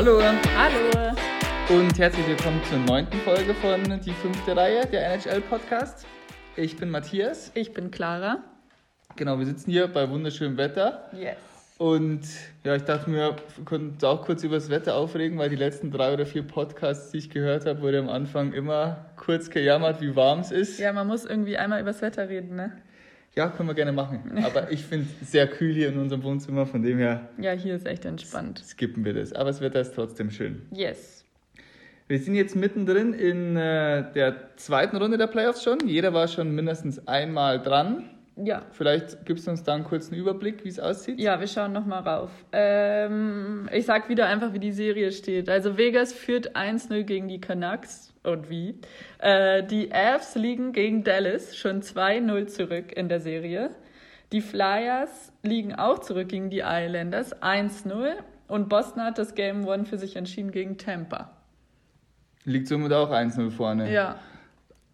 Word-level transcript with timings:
Hallo 0.00 0.18
Hallo. 0.56 1.14
und 1.68 1.98
herzlich 1.98 2.26
willkommen 2.26 2.58
zur 2.70 2.78
neunten 2.78 3.18
Folge 3.18 3.52
von 3.52 4.00
Die 4.00 4.12
fünfte 4.12 4.56
Reihe, 4.56 4.86
der 4.86 5.12
NHL-Podcast. 5.12 6.06
Ich 6.56 6.78
bin 6.78 6.88
Matthias. 6.88 7.50
Ich 7.52 7.74
bin 7.74 7.90
Clara. 7.90 8.42
Genau, 9.16 9.38
wir 9.38 9.44
sitzen 9.44 9.70
hier 9.70 9.88
bei 9.88 10.08
wunderschönem 10.08 10.56
Wetter. 10.56 11.10
Yes. 11.12 11.36
Und 11.76 12.22
ja, 12.64 12.76
ich 12.76 12.84
dachte 12.84 13.10
mir, 13.10 13.36
wir 13.56 13.64
könnten 13.66 13.90
uns 13.90 14.02
auch 14.02 14.24
kurz 14.24 14.42
über 14.42 14.54
das 14.54 14.70
Wetter 14.70 14.94
aufregen, 14.94 15.36
weil 15.36 15.50
die 15.50 15.56
letzten 15.56 15.90
drei 15.90 16.14
oder 16.14 16.24
vier 16.24 16.44
Podcasts, 16.44 17.10
die 17.10 17.18
ich 17.18 17.28
gehört 17.28 17.66
habe, 17.66 17.82
wurde 17.82 17.98
am 17.98 18.08
Anfang 18.08 18.54
immer 18.54 19.04
kurz 19.16 19.50
gejammert, 19.50 20.00
wie 20.00 20.16
warm 20.16 20.40
es 20.40 20.50
ist. 20.50 20.78
Ja, 20.78 20.94
man 20.94 21.08
muss 21.08 21.26
irgendwie 21.26 21.58
einmal 21.58 21.78
übers 21.78 22.00
Wetter 22.00 22.30
reden, 22.30 22.56
ne? 22.56 22.72
Ja, 23.36 23.48
können 23.48 23.68
wir 23.68 23.74
gerne 23.74 23.92
machen. 23.92 24.42
Aber 24.44 24.70
ich 24.72 24.84
finde 24.84 25.06
es 25.22 25.30
sehr 25.30 25.46
kühl 25.46 25.72
hier 25.72 25.88
in 25.88 25.98
unserem 25.98 26.22
Wohnzimmer, 26.24 26.66
von 26.66 26.82
dem 26.82 26.98
her 26.98 27.28
Ja, 27.38 27.52
hier 27.52 27.76
ist 27.76 27.86
echt 27.86 28.04
entspannt. 28.04 28.58
skippen 28.64 29.04
wir 29.04 29.14
das. 29.14 29.32
Aber 29.32 29.50
das 29.50 29.60
Wetter 29.60 29.80
ist 29.80 29.94
trotzdem 29.94 30.30
schön. 30.30 30.62
Yes. 30.72 31.24
Wir 32.08 32.18
sind 32.18 32.34
jetzt 32.34 32.56
mittendrin 32.56 33.12
in 33.14 33.56
äh, 33.56 34.12
der 34.12 34.56
zweiten 34.56 34.96
Runde 34.96 35.16
der 35.16 35.28
Playoffs 35.28 35.62
schon. 35.62 35.78
Jeder 35.86 36.12
war 36.12 36.26
schon 36.26 36.52
mindestens 36.54 37.06
einmal 37.06 37.62
dran. 37.62 38.10
Ja. 38.36 38.62
Vielleicht 38.72 39.24
gibst 39.26 39.46
du 39.46 39.52
uns 39.52 39.62
da 39.62 39.74
einen 39.74 39.84
kurzen 39.84 40.14
Überblick, 40.16 40.64
wie 40.64 40.68
es 40.68 40.80
aussieht. 40.80 41.20
Ja, 41.20 41.38
wir 41.38 41.46
schauen 41.46 41.72
nochmal 41.72 42.00
rauf. 42.02 42.30
Ähm, 42.52 43.68
ich 43.72 43.86
sag 43.86 44.08
wieder 44.08 44.26
einfach, 44.26 44.52
wie 44.52 44.58
die 44.58 44.72
Serie 44.72 45.12
steht. 45.12 45.48
Also 45.48 45.76
Vegas 45.76 46.12
führt 46.12 46.56
1-0 46.56 47.02
gegen 47.04 47.28
die 47.28 47.40
Canucks. 47.40 48.09
Und 48.22 48.50
wie? 48.50 48.80
Äh, 49.18 49.64
die 49.64 49.92
Avs 49.92 50.34
liegen 50.34 50.72
gegen 50.72 51.04
Dallas 51.04 51.56
schon 51.56 51.82
2-0 51.82 52.46
zurück 52.46 52.92
in 52.92 53.08
der 53.08 53.20
Serie. 53.20 53.70
Die 54.32 54.42
Flyers 54.42 55.32
liegen 55.42 55.74
auch 55.74 55.98
zurück 56.00 56.28
gegen 56.28 56.50
die 56.50 56.62
Islanders 56.64 57.34
1-0. 57.42 58.12
Und 58.46 58.68
Boston 58.68 59.02
hat 59.02 59.18
das 59.18 59.34
Game 59.34 59.66
One 59.66 59.84
für 59.84 59.96
sich 59.96 60.16
entschieden 60.16 60.50
gegen 60.50 60.76
Tampa. 60.76 61.30
Liegt 62.44 62.68
somit 62.68 62.92
auch 62.92 63.10
1-0 63.10 63.50
vorne. 63.50 63.92
Ja. 63.92 64.16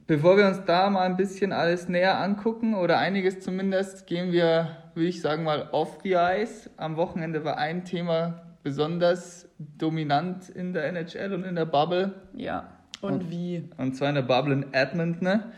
Bevor 0.06 0.36
wir 0.36 0.46
uns 0.46 0.64
da 0.64 0.88
mal 0.88 1.02
ein 1.02 1.16
bisschen 1.16 1.52
alles 1.52 1.88
näher 1.88 2.20
angucken 2.20 2.74
oder 2.74 2.98
einiges 2.98 3.40
zumindest, 3.40 4.06
gehen 4.06 4.30
wir, 4.30 4.76
würde 4.94 5.08
ich 5.08 5.20
sagen, 5.20 5.42
mal 5.42 5.68
off 5.72 5.98
the 6.04 6.12
ice. 6.12 6.70
Am 6.76 6.96
Wochenende 6.96 7.44
war 7.44 7.58
ein 7.58 7.84
Thema 7.84 8.42
besonders 8.62 9.48
dominant 9.58 10.48
in 10.48 10.72
der 10.72 10.86
NHL 10.86 11.32
und 11.32 11.44
in 11.44 11.56
der 11.56 11.66
Bubble. 11.66 12.14
Ja. 12.34 12.75
Und 13.00 13.12
Und- 13.12 13.30
wie? 13.30 13.68
Und 13.76 13.94
zwar 13.96 14.08
in 14.08 14.14
der 14.16 14.22
Bubble 14.22 14.52
in 14.54 14.72
Edmonton. 14.74 15.24
Ne? 15.24 15.52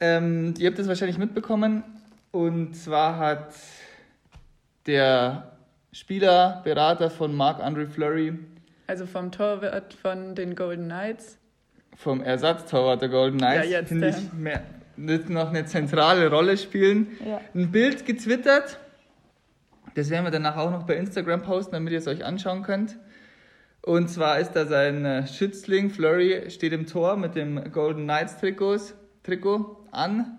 Ähm, 0.00 0.54
ihr 0.58 0.68
habt 0.68 0.78
das 0.78 0.88
wahrscheinlich 0.88 1.18
mitbekommen. 1.18 1.82
Und 2.32 2.74
zwar 2.74 3.18
hat 3.18 3.54
der 4.86 5.52
Spieler, 5.92 6.60
Berater 6.64 7.10
von 7.10 7.34
Marc-André 7.34 7.86
Fleury 7.86 8.38
Also 8.86 9.06
vom 9.06 9.30
Torwart 9.30 9.94
von 9.94 10.34
den 10.34 10.54
Golden 10.56 10.86
Knights. 10.86 11.38
vom 11.96 12.22
Ersatztorwart 12.22 13.02
der 13.02 13.10
Golden 13.10 13.38
Knights, 13.38 13.68
Ja, 13.70 13.80
jetzt 13.80 13.92
ich, 13.92 14.32
mehr, 14.32 14.62
wird 14.96 15.28
noch 15.28 15.50
eine 15.50 15.66
zentrale 15.66 16.28
Rolle 16.30 16.56
spielen. 16.56 17.08
Ja. 17.26 17.40
Ein 17.54 17.70
Bild 17.70 18.06
getwittert. 18.06 18.78
Das 19.94 20.08
werden 20.08 20.24
wir 20.24 20.30
danach 20.30 20.56
auch 20.56 20.70
noch 20.70 20.84
bei 20.84 20.96
Instagram 20.96 21.42
posten, 21.42 21.72
damit 21.72 21.92
ihr 21.92 21.98
es 21.98 22.08
euch 22.08 22.24
anschauen 22.24 22.62
könnt. 22.62 22.96
Und 23.84 24.08
zwar 24.08 24.38
ist 24.38 24.52
da 24.52 24.64
sein 24.66 25.04
äh, 25.04 25.26
Schützling, 25.26 25.90
Flurry, 25.90 26.50
steht 26.50 26.72
im 26.72 26.86
Tor 26.86 27.16
mit 27.16 27.34
dem 27.34 27.72
Golden 27.72 28.04
Knights 28.04 28.38
Trikots, 28.38 28.94
Trikot 29.24 29.88
an. 29.90 30.38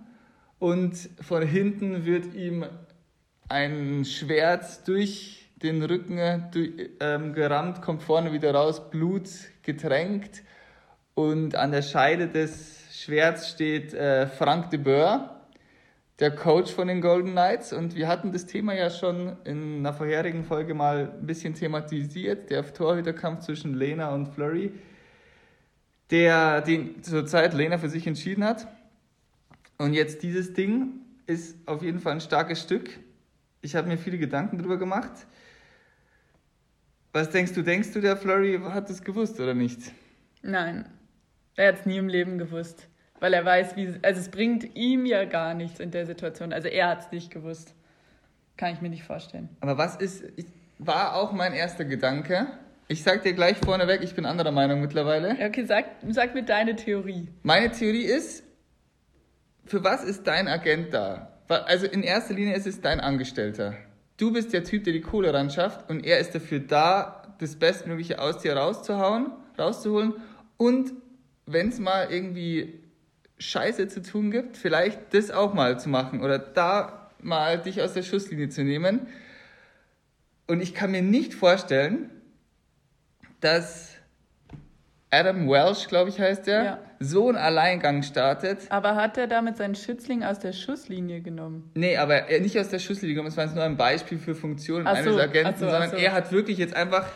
Und 0.59 1.09
von 1.19 1.45
hinten 1.45 2.05
wird 2.05 2.33
ihm 2.33 2.65
ein 3.49 4.05
Schwert 4.05 4.87
durch 4.87 5.49
den 5.61 5.83
Rücken 5.83 6.49
durch, 6.51 6.71
ähm, 7.01 7.33
gerammt, 7.33 7.81
kommt 7.81 8.03
vorne 8.03 8.31
wieder 8.31 8.53
raus, 8.53 8.89
Blut 8.89 9.29
getränkt. 9.61 10.43
Und 11.13 11.55
an 11.55 11.71
der 11.71 11.81
Scheide 11.81 12.27
des 12.27 12.83
Schwerts 12.91 13.49
steht 13.49 13.93
äh, 13.93 14.27
Frank 14.27 14.69
de 14.69 14.79
Boer, 14.79 15.32
der 16.19 16.31
Coach 16.31 16.71
von 16.71 16.87
den 16.87 17.01
Golden 17.01 17.31
Knights. 17.31 17.73
Und 17.73 17.95
wir 17.95 18.07
hatten 18.07 18.31
das 18.31 18.45
Thema 18.45 18.73
ja 18.73 18.89
schon 18.89 19.37
in 19.45 19.79
einer 19.79 19.93
vorherigen 19.93 20.43
Folge 20.43 20.73
mal 20.73 21.11
ein 21.19 21.25
bisschen 21.25 21.53
thematisiert, 21.53 22.49
der 22.49 22.73
Torhüterkampf 22.73 23.41
zwischen 23.41 23.73
Lena 23.73 24.13
und 24.13 24.27
Flurry, 24.27 24.71
der 26.11 26.61
den 26.61 27.01
zurzeit 27.03 27.53
Lena 27.53 27.77
für 27.77 27.89
sich 27.89 28.05
entschieden 28.05 28.43
hat. 28.43 28.67
Und 29.77 29.93
jetzt 29.93 30.23
dieses 30.23 30.53
Ding 30.53 31.01
ist 31.25 31.57
auf 31.67 31.81
jeden 31.81 31.99
Fall 31.99 32.13
ein 32.13 32.21
starkes 32.21 32.61
Stück. 32.61 32.99
Ich 33.61 33.75
habe 33.75 33.87
mir 33.87 33.97
viele 33.97 34.17
Gedanken 34.17 34.59
drüber 34.59 34.77
gemacht. 34.77 35.11
Was 37.11 37.29
denkst 37.29 37.53
du, 37.53 37.61
denkst 37.61 37.91
du, 37.93 38.01
der 38.01 38.17
Flurry 38.17 38.59
hat 38.69 38.89
es 38.89 39.03
gewusst 39.03 39.39
oder 39.39 39.53
nicht? 39.53 39.79
Nein, 40.41 40.85
er 41.55 41.69
hat 41.69 41.79
es 41.79 41.85
nie 41.85 41.97
im 41.97 42.07
Leben 42.07 42.37
gewusst. 42.37 42.87
Weil 43.23 43.33
er 43.33 43.45
weiß, 43.45 43.77
wie. 43.77 43.87
Also 44.01 44.19
es 44.19 44.27
bringt 44.27 44.75
ihm 44.75 45.05
ja 45.05 45.23
gar 45.23 45.53
nichts 45.53 45.79
in 45.79 45.91
der 45.91 46.05
Situation. 46.05 46.51
Also 46.51 46.67
er 46.67 46.89
hat 46.89 47.05
es 47.05 47.11
nicht 47.13 47.31
gewusst. 47.31 47.73
Kann 48.57 48.73
ich 48.73 48.81
mir 48.81 48.89
nicht 48.89 49.05
vorstellen. 49.05 49.47
Aber 49.61 49.77
was 49.77 49.95
ist, 49.95 50.25
ich, 50.35 50.45
war 50.77 51.15
auch 51.15 51.31
mein 51.31 51.53
erster 51.53 51.85
Gedanke. 51.85 52.47
Ich 52.89 53.01
sag 53.01 53.23
dir 53.23 53.31
gleich 53.31 53.55
vorneweg, 53.59 54.03
ich 54.03 54.13
bin 54.13 54.25
anderer 54.25 54.51
Meinung 54.51 54.81
mittlerweile. 54.81 55.37
Okay, 55.41 55.63
sag, 55.63 55.85
sag 56.09 56.33
mir 56.33 56.43
deine 56.43 56.75
Theorie. 56.75 57.29
Meine 57.43 57.71
Theorie 57.71 58.03
ist, 58.03 58.43
für 59.63 59.81
was 59.85 60.03
ist 60.03 60.27
dein 60.27 60.49
Agent 60.49 60.93
da? 60.93 61.31
Also 61.47 61.85
in 61.85 62.03
erster 62.03 62.33
Linie 62.33 62.57
ist 62.57 62.67
es 62.67 62.81
dein 62.81 62.99
Angestellter. 62.99 63.73
Du 64.17 64.33
bist 64.33 64.51
der 64.51 64.65
Typ, 64.65 64.83
der 64.83 64.91
die 64.91 65.01
Kohle 65.01 65.33
ran 65.33 65.49
schafft 65.49 65.89
und 65.89 66.05
er 66.05 66.19
ist 66.19 66.35
dafür 66.35 66.59
da, 66.59 67.33
das 67.39 67.55
Bestmögliche 67.55 68.19
aus 68.19 68.39
dir 68.39 68.57
rauszuhauen, 68.57 69.31
rauszuholen 69.57 70.15
und 70.57 70.91
wenn 71.45 71.69
es 71.69 71.79
mal 71.79 72.11
irgendwie 72.11 72.82
Scheiße 73.43 73.87
zu 73.87 74.01
tun 74.01 74.31
gibt, 74.31 74.57
vielleicht 74.57 75.13
das 75.13 75.31
auch 75.31 75.53
mal 75.53 75.79
zu 75.79 75.89
machen 75.89 76.21
oder 76.21 76.39
da 76.39 77.11
mal 77.21 77.57
dich 77.59 77.81
aus 77.81 77.93
der 77.93 78.03
Schusslinie 78.03 78.49
zu 78.49 78.63
nehmen. 78.63 79.07
Und 80.47 80.61
ich 80.61 80.73
kann 80.73 80.91
mir 80.91 81.01
nicht 81.01 81.33
vorstellen, 81.33 82.09
dass 83.39 83.89
Adam 85.09 85.47
Welsh, 85.47 85.87
glaube 85.87 86.09
ich, 86.09 86.19
heißt 86.19 86.47
der, 86.47 86.63
Ja. 86.63 86.79
so 86.99 87.27
einen 87.27 87.37
Alleingang 87.37 88.01
startet. 88.01 88.59
Aber 88.69 88.95
hat 88.95 89.17
er 89.17 89.27
damit 89.27 89.57
seinen 89.57 89.75
Schützling 89.75 90.23
aus 90.23 90.39
der 90.39 90.53
Schusslinie 90.53 91.21
genommen? 91.21 91.69
Nee, 91.75 91.97
aber 91.97 92.29
er 92.29 92.39
nicht 92.39 92.57
aus 92.59 92.69
der 92.69 92.79
Schusslinie 92.79 93.13
gekommen, 93.13 93.29
es 93.29 93.37
war 93.37 93.45
jetzt 93.45 93.53
nur 93.55 93.63
ein 93.63 93.77
Beispiel 93.77 94.17
für 94.17 94.33
Funktionen 94.35 94.87
Ach 94.87 94.95
eines 94.95 95.13
so, 95.13 95.19
Agenten, 95.19 95.59
so, 95.59 95.69
sondern 95.69 95.91
so. 95.91 95.97
er 95.97 96.13
hat 96.13 96.31
wirklich 96.31 96.57
jetzt 96.57 96.75
einfach 96.75 97.07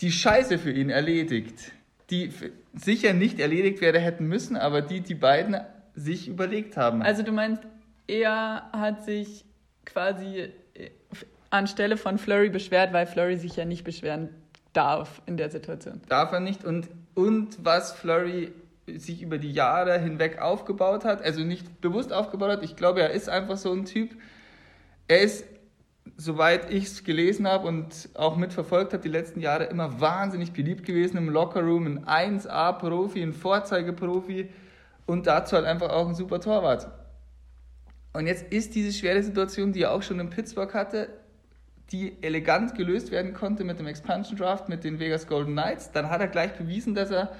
die 0.00 0.10
Scheiße 0.10 0.58
für 0.58 0.72
ihn 0.72 0.90
erledigt. 0.90 1.72
Die 2.10 2.32
sicher 2.74 3.12
nicht 3.12 3.38
erledigt 3.38 3.80
werden 3.80 4.00
hätten 4.00 4.26
müssen, 4.26 4.56
aber 4.56 4.80
die 4.82 5.00
die 5.00 5.14
beiden 5.14 5.56
sich 5.94 6.28
überlegt 6.28 6.76
haben. 6.76 7.02
Also 7.02 7.22
du 7.22 7.32
meinst, 7.32 7.62
er 8.06 8.70
hat 8.72 9.04
sich 9.04 9.44
quasi 9.84 10.50
äh, 10.74 10.90
anstelle 11.50 11.96
von 11.96 12.18
Flurry 12.18 12.50
beschwert, 12.50 12.92
weil 12.92 13.06
Flurry 13.06 13.36
sich 13.36 13.56
ja 13.56 13.64
nicht 13.64 13.84
beschweren 13.84 14.30
darf 14.72 15.22
in 15.26 15.36
der 15.36 15.50
Situation. 15.50 16.00
Darf 16.08 16.32
er 16.32 16.40
nicht. 16.40 16.64
Und, 16.64 16.88
und 17.14 17.64
was 17.64 17.92
Flurry 17.92 18.52
sich 18.86 19.22
über 19.22 19.38
die 19.38 19.52
Jahre 19.52 19.98
hinweg 19.98 20.40
aufgebaut 20.40 21.04
hat, 21.04 21.22
also 21.22 21.40
nicht 21.42 21.80
bewusst 21.80 22.12
aufgebaut 22.12 22.50
hat, 22.50 22.62
ich 22.62 22.76
glaube, 22.76 23.02
er 23.02 23.10
ist 23.10 23.28
einfach 23.28 23.56
so 23.56 23.72
ein 23.72 23.84
Typ. 23.84 24.16
Er 25.08 25.20
ist, 25.20 25.44
soweit 26.20 26.70
ich 26.70 26.84
es 26.84 27.04
gelesen 27.04 27.46
habe 27.46 27.68
und 27.68 28.08
auch 28.14 28.36
mitverfolgt 28.36 28.92
habe, 28.92 29.02
die 29.02 29.08
letzten 29.08 29.40
Jahre 29.40 29.64
immer 29.66 30.00
wahnsinnig 30.00 30.52
beliebt 30.52 30.84
gewesen 30.84 31.16
im 31.16 31.30
Lockerroom, 31.30 32.04
ein 32.04 32.40
1A-Profi, 32.40 33.22
ein 33.22 33.32
Vorzeigeprofi 33.32 34.50
und 35.06 35.28
dazu 35.28 35.54
halt 35.54 35.64
einfach 35.64 35.90
auch 35.90 36.08
ein 36.08 36.16
super 36.16 36.40
Torwart. 36.40 36.88
Und 38.12 38.26
jetzt 38.26 38.52
ist 38.52 38.74
diese 38.74 38.92
schwere 38.92 39.22
Situation, 39.22 39.72
die 39.72 39.82
er 39.82 39.92
auch 39.92 40.02
schon 40.02 40.18
in 40.18 40.28
Pittsburgh 40.28 40.74
hatte, 40.74 41.08
die 41.92 42.20
elegant 42.20 42.74
gelöst 42.74 43.12
werden 43.12 43.32
konnte 43.32 43.62
mit 43.62 43.78
dem 43.78 43.86
Expansion 43.86 44.36
Draft 44.36 44.68
mit 44.68 44.82
den 44.82 44.98
Vegas 44.98 45.28
Golden 45.28 45.52
Knights. 45.52 45.92
Dann 45.92 46.10
hat 46.10 46.20
er 46.20 46.26
gleich 46.26 46.52
bewiesen, 46.54 46.96
dass 46.96 47.12
er 47.12 47.32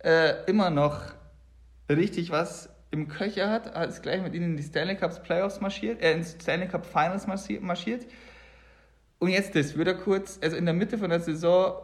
äh, 0.00 0.44
immer 0.46 0.70
noch 0.70 1.00
richtig 1.88 2.30
was 2.30 2.70
im 2.90 3.08
Köcher 3.08 3.50
hat. 3.50 3.66
Ist 3.88 4.02
gleich 4.02 4.22
mit 4.22 4.34
ihnen 4.34 4.52
in 4.52 4.56
die 4.56 4.62
Stanley 4.62 4.96
Cups 4.96 5.22
Playoffs 5.22 5.60
marschiert, 5.60 6.02
äh, 6.02 6.12
ins 6.12 6.32
Stanley 6.32 6.68
Cup 6.68 6.86
Finals 6.86 7.26
marschi- 7.26 7.60
marschiert. 7.60 8.06
Und 9.18 9.28
jetzt 9.28 9.54
das, 9.54 9.76
wird 9.76 9.88
er 9.88 9.94
kurz, 9.94 10.38
also 10.42 10.56
in 10.56 10.66
der 10.66 10.74
Mitte 10.74 10.98
von 10.98 11.10
der 11.10 11.20
Saison 11.20 11.74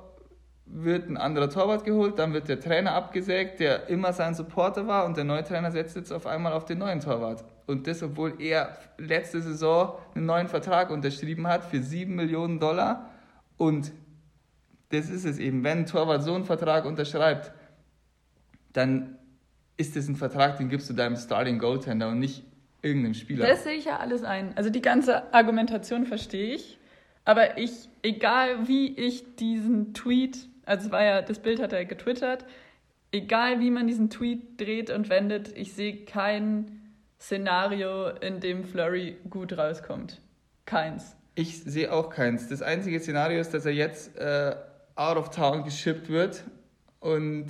wird 0.67 1.09
ein 1.09 1.17
anderer 1.17 1.51
Torwart 1.51 1.85
geholt, 1.85 2.19
dann 2.19 2.33
wird 2.33 2.49
der 2.49 2.61
Trainer 2.61 2.93
abgesägt, 2.93 3.61
der 3.61 3.89
immer 3.89 4.13
sein 4.13 4.35
Supporter 4.35 4.87
war 4.87 5.05
und 5.05 5.17
der 5.17 5.25
neue 5.25 5.45
Trainer 5.45 5.71
setzt 5.71 5.97
jetzt 5.97 6.13
auf 6.13 6.27
einmal 6.27 6.53
auf 6.53 6.65
den 6.65 6.79
neuen 6.79 7.01
Torwart. 7.01 7.45
Und 7.67 7.87
das, 7.87 8.03
obwohl 8.03 8.41
er 8.41 8.77
letzte 8.97 9.43
Saison 9.43 9.99
einen 10.15 10.27
neuen 10.27 10.49
Vertrag 10.49 10.91
unterschrieben 10.91 11.47
hat 11.47 11.65
für 11.65 11.83
7 11.83 12.15
Millionen 12.15 12.59
Dollar. 12.59 13.11
Und 13.57 13.93
das 14.91 15.09
ist 15.09 15.25
es 15.25 15.39
eben, 15.39 15.65
wenn 15.65 15.79
ein 15.79 15.87
Torwart 15.87 16.23
so 16.23 16.35
einen 16.35 16.45
Vertrag 16.45 16.85
unterschreibt, 16.85 17.53
dann 18.73 19.19
ist 19.77 19.97
das 19.97 20.09
ein 20.09 20.17
Vertrag, 20.17 20.59
den 20.59 20.69
gibst 20.69 20.89
du 20.91 20.95
deinem 20.95 21.17
Starting 21.17 21.59
Goaltender 21.59 22.09
und 22.09 22.19
nicht 22.19 22.45
irgendeinem 22.83 23.15
Spieler. 23.15 23.47
Das 23.47 23.65
sehe 23.65 23.75
ich 23.75 23.87
ja 23.87 23.99
alles 23.99 24.25
ein. 24.25 24.57
Also 24.57 24.71
die 24.71 24.83
ganze 24.83 25.33
Argumentation 25.33 26.07
verstehe 26.07 26.55
ich. 26.55 26.79
Aber 27.25 27.59
ich, 27.59 27.89
egal 28.03 28.67
wie 28.69 28.89
ich 28.95 29.37
diesen 29.37 29.95
Tweet 29.95 30.49
Also 30.65 30.87
es 30.87 30.93
war 30.93 31.05
ja, 31.05 31.23
das 31.23 31.39
Bild 31.39 31.61
hat 31.61 31.73
er 31.73 31.85
getwittert. 31.85 32.45
Egal 33.13 33.61
wie 33.61 33.71
man 33.71 33.87
diesen 33.87 34.11
Tweet 34.11 34.61
dreht 34.61 34.91
und 34.91 35.09
wendet, 35.09 35.57
ich 35.57 35.75
sehe 35.75 36.05
kein 36.05 36.81
Szenario, 37.21 38.09
in 38.09 38.41
dem 38.41 38.65
Flurry 38.65 39.17
gut 39.31 39.57
rauskommt. 39.57 40.21
Keins. 40.65 41.15
Ich 41.35 41.63
sehe 41.63 41.93
auch 41.93 42.11
keins. 42.11 42.49
Das 42.49 42.63
einzige 42.63 42.99
Szenario 42.99 43.41
ist, 43.41 43.55
dass 43.55 43.65
er 43.65 43.73
jetzt 43.73 44.17
äh, 44.17 44.57
out 44.97 45.17
of 45.17 45.31
town 45.31 45.63
geschippt 45.65 46.09
wird 46.09 46.43
und 47.01 47.47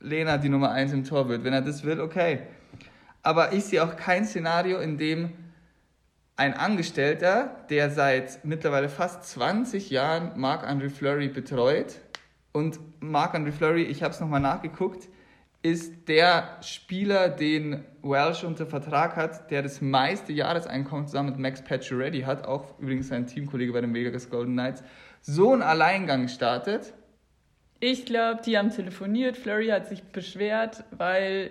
Lena 0.00 0.38
die 0.38 0.48
Nummer 0.48 0.70
1 0.70 0.92
im 0.92 1.04
Tor 1.04 1.28
wird. 1.28 1.44
Wenn 1.44 1.52
er 1.52 1.62
das 1.62 1.84
will, 1.84 2.00
okay. 2.00 2.40
Aber 3.22 3.52
ich 3.52 3.64
sehe 3.64 3.84
auch 3.84 3.96
kein 3.96 4.24
Szenario, 4.24 4.78
in 4.78 4.98
dem 4.98 5.30
ein 6.36 6.54
Angestellter, 6.54 7.56
der 7.68 7.90
seit 7.90 8.44
mittlerweile 8.44 8.88
fast 8.88 9.24
20 9.24 9.90
Jahren 9.90 10.40
Marc-André 10.40 10.88
Fleury 10.88 11.28
betreut, 11.28 12.00
und 12.52 12.80
Marc-André 13.00 13.52
Fleury, 13.52 13.82
ich 13.82 14.02
habe 14.02 14.12
es 14.12 14.20
nochmal 14.20 14.40
nachgeguckt, 14.40 15.08
ist 15.62 16.08
der 16.08 16.56
Spieler, 16.62 17.28
den 17.28 17.84
Welsh 18.02 18.44
unter 18.44 18.66
Vertrag 18.66 19.16
hat, 19.16 19.50
der 19.50 19.62
das 19.62 19.80
meiste 19.80 20.32
Jahreseinkommen 20.32 21.06
zusammen 21.06 21.30
mit 21.30 21.38
Max 21.38 21.62
Pacioretty 21.62 22.22
hat, 22.22 22.46
auch 22.46 22.78
übrigens 22.78 23.08
sein 23.08 23.26
Teamkollege 23.26 23.72
bei 23.72 23.82
den 23.82 23.92
Vegas 23.92 24.30
Golden 24.30 24.54
Knights, 24.54 24.82
so 25.20 25.52
einen 25.52 25.62
Alleingang 25.62 26.28
startet. 26.28 26.94
Ich 27.80 28.04
glaube, 28.04 28.42
die 28.44 28.58
haben 28.58 28.70
telefoniert, 28.70 29.36
Flurry 29.36 29.68
hat 29.68 29.88
sich 29.88 30.02
beschwert, 30.02 30.84
weil 30.90 31.50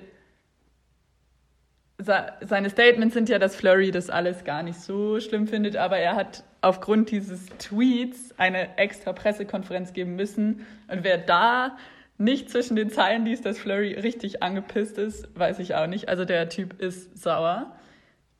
seine 1.97 2.69
Statements 2.69 3.13
sind 3.13 3.27
ja, 3.27 3.39
dass 3.39 3.55
Flurry 3.55 3.91
das 3.91 4.09
alles 4.09 4.45
gar 4.45 4.63
nicht 4.63 4.79
so 4.79 5.19
schlimm 5.19 5.47
findet, 5.47 5.75
aber 5.75 5.97
er 5.97 6.15
hat 6.15 6.43
aufgrund 6.61 7.11
dieses 7.11 7.47
Tweets 7.57 8.33
eine 8.37 8.77
extra 8.77 9.11
Pressekonferenz 9.11 9.91
geben 9.91 10.15
müssen. 10.15 10.65
Und 10.87 11.03
wer 11.03 11.17
da 11.17 11.77
nicht 12.17 12.49
zwischen 12.49 12.75
den 12.75 12.89
Zeilen 12.89 13.25
liest, 13.25 13.45
dass 13.45 13.59
Flurry 13.59 13.93
richtig 13.93 14.43
angepisst 14.43 14.97
ist, 14.97 15.27
weiß 15.37 15.59
ich 15.59 15.75
auch 15.75 15.87
nicht. 15.87 16.09
Also 16.09 16.25
der 16.25 16.47
Typ 16.49 16.79
ist 16.79 17.17
sauer. 17.17 17.75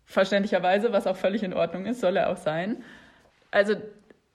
Verständlicherweise, 0.05 0.91
was 0.93 1.07
auch 1.07 1.17
völlig 1.17 1.43
in 1.43 1.53
Ordnung 1.53 1.85
ist, 1.85 2.01
soll 2.01 2.17
er 2.17 2.29
auch 2.29 2.37
sein. 2.37 2.83
Also 3.51 3.75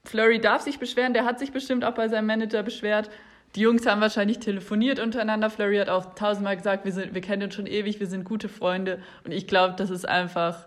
Flurry 0.04 0.38
darf 0.38 0.62
sich 0.62 0.78
beschweren, 0.78 1.14
der 1.14 1.24
hat 1.24 1.38
sich 1.38 1.52
bestimmt 1.52 1.84
auch 1.84 1.94
bei 1.94 2.08
seinem 2.08 2.26
Manager 2.26 2.62
beschwert. 2.62 3.10
Die 3.54 3.60
Jungs 3.60 3.86
haben 3.86 4.00
wahrscheinlich 4.00 4.40
telefoniert 4.40 4.98
untereinander. 4.98 5.48
Flurry 5.48 5.76
hat 5.76 5.88
auch 5.88 6.14
tausendmal 6.14 6.56
gesagt, 6.56 6.84
wir, 6.84 6.92
sind, 6.92 7.14
wir 7.14 7.20
kennen 7.20 7.44
uns 7.44 7.54
schon 7.54 7.66
ewig, 7.66 8.00
wir 8.00 8.06
sind 8.08 8.24
gute 8.24 8.48
Freunde. 8.48 9.00
Und 9.24 9.32
ich 9.32 9.46
glaube, 9.46 9.74
das 9.76 9.90
ist 9.90 10.08
einfach 10.08 10.66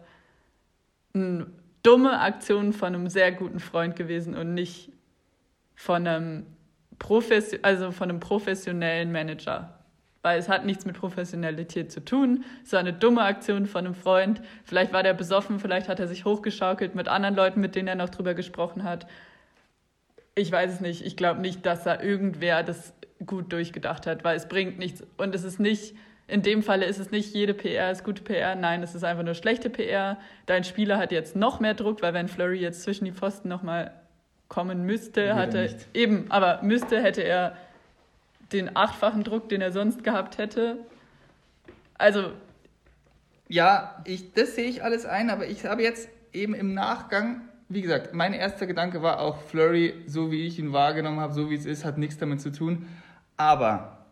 eine 1.13 1.47
dumme 1.83 2.19
Aktion 2.19 2.73
von 2.73 2.95
einem 2.95 3.09
sehr 3.09 3.31
guten 3.31 3.59
Freund 3.59 3.95
gewesen 3.95 4.35
und 4.35 4.53
nicht 4.53 4.91
von 5.75 6.07
einem, 6.07 6.45
Profes 6.99 7.63
also 7.63 7.91
von 7.91 8.09
einem 8.09 8.19
professionellen 8.19 9.11
Manager. 9.11 9.73
Weil 10.23 10.39
es 10.39 10.49
hat 10.49 10.65
nichts 10.65 10.85
mit 10.85 10.97
Professionalität 10.97 11.91
zu 11.91 12.03
tun. 12.03 12.43
Es 12.63 12.73
war 12.73 12.79
eine 12.79 12.93
dumme 12.93 13.21
Aktion 13.21 13.65
von 13.65 13.85
einem 13.85 13.95
Freund. 13.95 14.41
Vielleicht 14.63 14.91
war 14.91 15.03
der 15.03 15.13
besoffen, 15.13 15.59
vielleicht 15.59 15.87
hat 15.87 15.99
er 15.99 16.07
sich 16.07 16.25
hochgeschaukelt 16.25 16.95
mit 16.95 17.07
anderen 17.07 17.35
Leuten, 17.35 17.61
mit 17.61 17.75
denen 17.75 17.87
er 17.87 17.95
noch 17.95 18.09
drüber 18.09 18.33
gesprochen 18.33 18.83
hat. 18.83 19.07
Ich 20.37 20.51
weiß 20.51 20.71
es 20.71 20.81
nicht. 20.81 21.03
Ich 21.03 21.17
glaube 21.17 21.41
nicht, 21.41 21.65
dass 21.65 21.83
da 21.83 21.99
irgendwer 21.99 22.61
das 22.61 22.93
gut 23.25 23.51
durchgedacht 23.51 24.05
hat, 24.05 24.23
weil 24.23 24.37
es 24.37 24.47
bringt 24.47 24.77
nichts. 24.77 25.03
Und 25.17 25.33
es 25.33 25.43
ist 25.43 25.59
nicht, 25.59 25.95
in 26.27 26.43
dem 26.43 26.61
Falle 26.61 26.85
ist 26.85 26.99
es 26.99 27.09
nicht 27.09 27.33
jede 27.33 27.55
PR 27.55 27.91
ist 27.91 28.03
gute 28.03 28.21
PR. 28.21 28.53
Nein, 28.55 28.83
es 28.83 28.93
ist 28.93 29.03
einfach 29.03 29.23
nur 29.23 29.33
schlechte 29.33 29.71
PR. 29.71 30.17
Dein 30.45 30.63
Spieler 30.63 30.99
hat 30.99 31.11
jetzt 31.11 31.35
noch 31.35 31.59
mehr 31.59 31.73
Druck, 31.73 32.03
weil 32.03 32.13
wenn 32.13 32.27
Flurry 32.27 32.59
jetzt 32.59 32.83
zwischen 32.83 33.05
die 33.05 33.11
Pfosten 33.11 33.49
nochmal 33.49 33.91
kommen 34.47 34.83
müsste, 34.83 35.33
hatte 35.33 35.75
eben, 35.95 36.29
aber 36.29 36.61
müsste, 36.61 37.01
hätte 37.01 37.23
er 37.23 37.57
den 38.53 38.77
achtfachen 38.77 39.23
Druck, 39.23 39.49
den 39.49 39.61
er 39.61 39.71
sonst 39.71 40.03
gehabt 40.03 40.37
hätte. 40.37 40.77
Also. 41.97 42.31
Ja, 43.49 44.03
ich, 44.05 44.33
das 44.33 44.55
sehe 44.55 44.69
ich 44.69 44.83
alles 44.83 45.05
ein, 45.05 45.31
aber 45.31 45.47
ich 45.47 45.65
habe 45.65 45.81
jetzt 45.81 46.09
eben 46.31 46.53
im 46.53 46.75
Nachgang 46.75 47.41
wie 47.69 47.81
gesagt, 47.81 48.13
mein 48.13 48.33
erster 48.33 48.65
Gedanke 48.65 49.01
war 49.01 49.19
auch, 49.19 49.41
Flurry, 49.41 49.93
so 50.05 50.31
wie 50.31 50.45
ich 50.45 50.57
ihn 50.57 50.71
wahrgenommen 50.71 51.19
habe, 51.19 51.33
so 51.33 51.49
wie 51.49 51.55
es 51.55 51.65
ist, 51.65 51.83
hat 51.83 51.97
nichts 51.97 52.17
damit 52.17 52.41
zu 52.41 52.51
tun. 52.51 52.87
Aber 53.35 54.05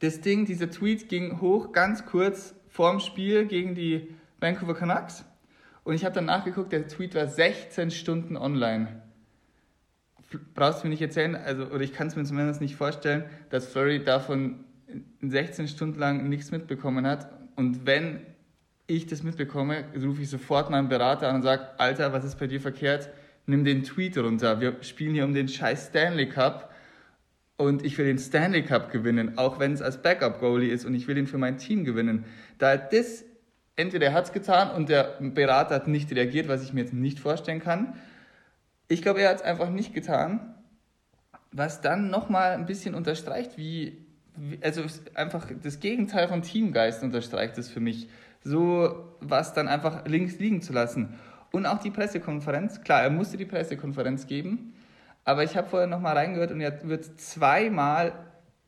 das 0.00 0.20
Ding, 0.20 0.44
dieser 0.44 0.70
Tweet 0.70 1.08
ging 1.08 1.40
hoch 1.40 1.72
ganz 1.72 2.04
kurz 2.06 2.54
vorm 2.68 3.00
Spiel 3.00 3.46
gegen 3.46 3.74
die 3.74 4.14
Vancouver 4.40 4.74
Canucks. 4.74 5.24
Und 5.84 5.94
ich 5.94 6.04
habe 6.04 6.14
dann 6.14 6.26
nachgeguckt, 6.26 6.72
der 6.72 6.86
Tweet 6.86 7.14
war 7.14 7.26
16 7.26 7.90
Stunden 7.90 8.36
online. 8.36 9.02
Brauchst 10.54 10.82
du 10.82 10.86
mir 10.86 10.90
nicht 10.90 11.02
erzählen, 11.02 11.34
also, 11.34 11.64
oder 11.66 11.80
ich 11.80 11.92
kann 11.92 12.06
es 12.06 12.16
mir 12.16 12.24
zumindest 12.24 12.60
nicht 12.60 12.76
vorstellen, 12.76 13.24
dass 13.48 13.66
Flurry 13.66 14.04
davon 14.04 14.64
16 15.22 15.68
Stunden 15.68 15.98
lang 15.98 16.28
nichts 16.28 16.50
mitbekommen 16.50 17.06
hat. 17.06 17.30
Und 17.56 17.86
wenn 17.86 18.20
ich 18.90 19.06
das 19.06 19.22
mitbekomme, 19.22 19.84
rufe 20.02 20.22
ich 20.22 20.30
sofort 20.30 20.70
meinen 20.70 20.88
Berater 20.88 21.28
an 21.28 21.36
und 21.36 21.42
sage, 21.42 21.68
Alter, 21.78 22.12
was 22.12 22.24
ist 22.24 22.38
bei 22.38 22.46
dir 22.46 22.60
verkehrt? 22.60 23.08
Nimm 23.46 23.64
den 23.64 23.84
Tweet 23.84 24.18
runter. 24.18 24.60
Wir 24.60 24.76
spielen 24.82 25.14
hier 25.14 25.24
um 25.24 25.34
den 25.34 25.48
scheiß 25.48 25.88
Stanley 25.88 26.28
Cup 26.28 26.72
und 27.56 27.84
ich 27.84 27.96
will 27.98 28.06
den 28.06 28.18
Stanley 28.18 28.62
Cup 28.62 28.90
gewinnen, 28.90 29.38
auch 29.38 29.58
wenn 29.58 29.72
es 29.72 29.82
als 29.82 30.02
Backup-Goalie 30.02 30.70
ist 30.70 30.84
und 30.84 30.94
ich 30.94 31.08
will 31.08 31.18
ihn 31.18 31.26
für 31.26 31.38
mein 31.38 31.58
Team 31.58 31.84
gewinnen. 31.84 32.24
Da 32.58 32.76
das, 32.76 33.24
entweder 33.76 34.06
er 34.06 34.12
hat 34.12 34.26
es 34.26 34.32
getan 34.32 34.70
und 34.70 34.88
der 34.88 35.18
Berater 35.20 35.76
hat 35.76 35.88
nicht 35.88 36.10
reagiert, 36.12 36.48
was 36.48 36.62
ich 36.62 36.72
mir 36.72 36.80
jetzt 36.80 36.92
nicht 36.92 37.20
vorstellen 37.20 37.60
kann. 37.60 37.94
Ich 38.88 39.02
glaube, 39.02 39.22
er 39.22 39.30
hat 39.30 39.36
es 39.36 39.42
einfach 39.42 39.70
nicht 39.70 39.94
getan, 39.94 40.54
was 41.52 41.80
dann 41.80 42.10
nochmal 42.10 42.52
ein 42.52 42.66
bisschen 42.66 42.94
unterstreicht, 42.94 43.56
wie, 43.56 44.06
also 44.62 44.82
einfach 45.14 45.46
das 45.62 45.80
Gegenteil 45.80 46.28
von 46.28 46.42
Teamgeist 46.42 47.02
unterstreicht 47.02 47.58
es 47.58 47.68
für 47.68 47.80
mich 47.80 48.08
so 48.42 49.16
was 49.20 49.52
dann 49.52 49.68
einfach 49.68 50.06
links 50.06 50.38
liegen 50.38 50.62
zu 50.62 50.72
lassen. 50.72 51.18
Und 51.52 51.66
auch 51.66 51.78
die 51.78 51.90
Pressekonferenz, 51.90 52.82
klar, 52.82 53.02
er 53.02 53.10
musste 53.10 53.36
die 53.36 53.44
Pressekonferenz 53.44 54.26
geben, 54.26 54.74
aber 55.24 55.44
ich 55.44 55.56
habe 55.56 55.68
vorher 55.68 55.88
nochmal 55.88 56.16
reingehört 56.16 56.52
und 56.52 56.60
er 56.60 56.88
wird 56.88 57.20
zweimal 57.20 58.12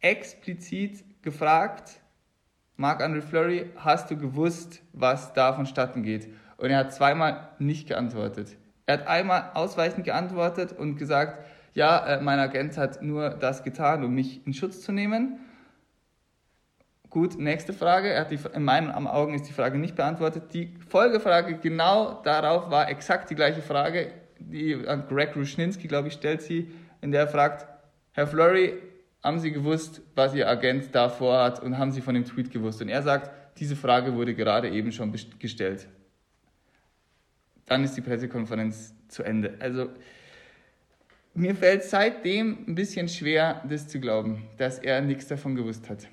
explizit 0.01 1.05
gefragt, 1.23 2.01
Marc-André 2.77 3.21
Fleury, 3.21 3.71
hast 3.77 4.11
du 4.11 4.17
gewusst, 4.17 4.83
was 4.93 5.33
da 5.33 5.53
vonstatten 5.53 6.03
geht? 6.03 6.29
Und 6.57 6.71
er 6.71 6.79
hat 6.79 6.93
zweimal 6.93 7.49
nicht 7.59 7.89
geantwortet. 7.89 8.57
Er 8.87 8.99
hat 8.99 9.07
einmal 9.07 9.51
ausweichend 9.55 10.05
geantwortet 10.05 10.73
und 10.73 10.97
gesagt, 10.97 11.45
ja, 11.75 12.05
äh, 12.07 12.21
mein 12.21 12.39
Agent 12.39 12.77
hat 12.77 13.03
nur 13.03 13.31
das 13.31 13.63
getan, 13.63 14.05
um 14.05 14.15
mich 14.15 14.47
in 14.47 14.53
Schutz 14.53 14.83
zu 14.83 14.93
nehmen. 14.93 15.39
Gut, 17.13 17.39
nächste 17.39 17.75
Frage. 17.75 18.09
Er 18.09 18.23
hat 18.23 18.31
die, 18.31 18.39
in 18.55 18.65
meinen 18.65 18.91
Augen 18.91 19.35
ist 19.35 19.47
die 19.47 19.53
Frage 19.53 19.77
nicht 19.77 19.97
beantwortet. 19.97 20.45
Die 20.55 20.75
Folgefrage 20.89 21.59
genau 21.59 22.23
darauf 22.25 22.71
war 22.71 22.89
exakt 22.89 23.29
die 23.29 23.35
gleiche 23.35 23.61
Frage, 23.61 24.13
die 24.39 24.83
Greg 25.11 25.37
Ruschninski, 25.37 25.89
glaube 25.89 26.09
ich, 26.09 26.15
stellt 26.15 26.41
sie, 26.41 26.73
in 27.03 27.13
der 27.13 27.21
er 27.21 27.29
fragt, 27.29 27.67
Herr 28.13 28.27
Flurry, 28.27 28.79
haben 29.23 29.41
Sie 29.41 29.53
gewusst, 29.53 30.01
was 30.15 30.35
Ihr 30.35 30.49
Agent 30.49 30.95
da 30.95 31.11
vorhat 31.11 31.63
und 31.63 31.77
haben 31.77 31.93
Sie 31.93 32.01
von 32.01 32.15
dem 32.15 32.25
Tweet 32.25 32.51
gewusst? 32.51 32.81
Und 32.81 32.89
er 32.89 33.03
sagt, 33.03 33.31
diese 33.59 33.77
Frage 33.77 34.15
wurde 34.15 34.35
gerade 34.35 34.71
eben 34.71 34.91
schon 34.91 35.13
gestellt. 35.39 35.89
Dann 37.67 37.85
ist 37.85 37.95
die 37.95 38.01
Pressekonferenz 38.01 38.95
zu 39.09 39.23
Ende. 39.23 39.59
Also 39.61 39.91
mir 41.35 41.55
fällt 41.55 41.85
seitdem 41.85 42.65
ein 42.67 42.75
bisschen 42.75 43.07
schwer, 43.11 43.63
das 43.69 43.87
zu 43.87 44.01
glauben, 44.01 44.45
dass 44.57 44.79
er 44.79 45.03
nichts 45.03 45.27
davon 45.29 45.55
gewusst 45.55 45.91
hat. 45.91 46.09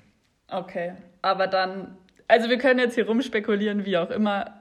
Okay, 0.50 0.94
aber 1.22 1.46
dann, 1.46 1.96
also 2.28 2.48
wir 2.48 2.58
können 2.58 2.80
jetzt 2.80 2.94
hier 2.94 3.06
rumspekulieren, 3.06 3.84
wie 3.84 3.96
auch 3.96 4.10
immer. 4.10 4.56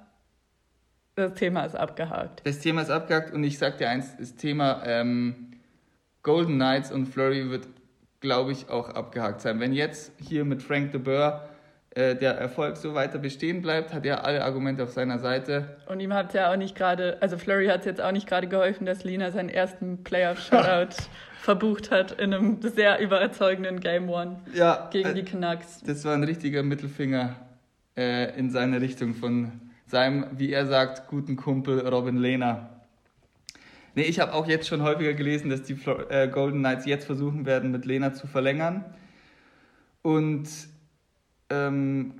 Das 1.15 1.33
Thema 1.33 1.65
ist 1.65 1.75
abgehakt. 1.75 2.41
Das 2.45 2.59
Thema 2.59 2.81
ist 2.81 2.89
abgehakt 2.89 3.33
und 3.33 3.43
ich 3.43 3.57
sag 3.57 3.77
dir 3.77 3.89
eins, 3.89 4.15
das 4.17 4.35
Thema 4.35 4.83
ähm, 4.85 5.51
Golden 6.23 6.55
Knights 6.55 6.91
und 6.91 7.07
Flurry 7.07 7.49
wird, 7.49 7.67
glaube 8.21 8.51
ich, 8.51 8.69
auch 8.69 8.89
abgehakt 8.89 9.41
sein. 9.41 9.59
Wenn 9.59 9.73
jetzt 9.73 10.13
hier 10.21 10.45
mit 10.45 10.63
Frank 10.63 10.91
de 10.91 11.01
Boer 11.01 11.49
äh, 11.91 12.15
der 12.15 12.35
Erfolg 12.35 12.77
so 12.77 12.93
weiter 12.93 13.17
bestehen 13.17 13.61
bleibt, 13.61 13.93
hat 13.93 14.05
er 14.05 14.23
alle 14.23 14.43
Argumente 14.43 14.83
auf 14.83 14.91
seiner 14.91 15.19
Seite. 15.19 15.77
Und 15.87 15.99
ihm 15.99 16.13
hat 16.13 16.33
ja 16.33 16.51
auch 16.51 16.55
nicht 16.55 16.75
gerade, 16.75 17.17
also 17.21 17.37
Flurry 17.37 17.67
hat 17.67 17.79
es 17.79 17.85
jetzt 17.85 18.01
auch 18.01 18.11
nicht 18.11 18.27
gerade 18.27 18.47
geholfen, 18.47 18.85
dass 18.85 19.03
Lina 19.03 19.31
seinen 19.31 19.49
ersten 19.49 20.03
Playoff-Shutout 20.03 20.95
verbucht 21.39 21.89
hat 21.89 22.11
in 22.11 22.33
einem 22.33 22.61
sehr 22.61 22.99
überzeugenden 22.99 23.79
Game 23.79 24.09
One 24.09 24.39
ja, 24.53 24.89
gegen 24.91 25.15
die 25.15 25.23
Canucks. 25.23 25.81
Das 25.85 26.03
war 26.03 26.13
ein 26.13 26.23
richtiger 26.23 26.63
Mittelfinger 26.63 27.35
äh, 27.97 28.37
in 28.37 28.51
seine 28.51 28.81
Richtung 28.81 29.15
von 29.15 29.53
seinem, 29.87 30.25
wie 30.37 30.51
er 30.51 30.67
sagt, 30.67 31.07
guten 31.07 31.37
Kumpel 31.37 31.87
Robin 31.87 32.17
Lehner. 32.17 32.69
Nee, 33.95 34.03
ich 34.03 34.19
habe 34.19 34.33
auch 34.33 34.47
jetzt 34.47 34.67
schon 34.67 34.83
häufiger 34.83 35.13
gelesen, 35.13 35.49
dass 35.49 35.63
die 35.63 35.77
äh, 36.09 36.27
Golden 36.27 36.59
Knights 36.59 36.85
jetzt 36.85 37.05
versuchen 37.05 37.45
werden, 37.45 37.71
mit 37.71 37.85
Lehner 37.85 38.13
zu 38.13 38.27
verlängern. 38.27 38.85
Und 40.01 40.47
ähm, 41.49 42.13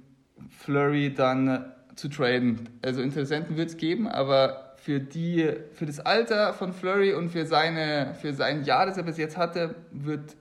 Flurry 0.49 1.13
dann 1.13 1.71
zu 1.95 2.07
traden. 2.07 2.69
Also 2.81 3.01
Interessenten 3.01 3.57
wird 3.57 3.69
es 3.69 3.77
geben, 3.77 4.07
aber 4.07 4.68
für, 4.81 4.99
die, 4.99 5.51
für 5.73 5.85
das 5.85 5.99
Alter 5.99 6.53
von 6.53 6.73
Flurry 6.73 7.13
und 7.13 7.29
für, 7.29 7.45
seine, 7.45 8.15
für 8.19 8.33
sein 8.33 8.63
Jahr, 8.63 8.85
das 8.85 8.97
er 8.97 9.03
bis 9.03 9.17
jetzt 9.17 9.37
hatte, 9.37 9.75
wird 9.91 10.35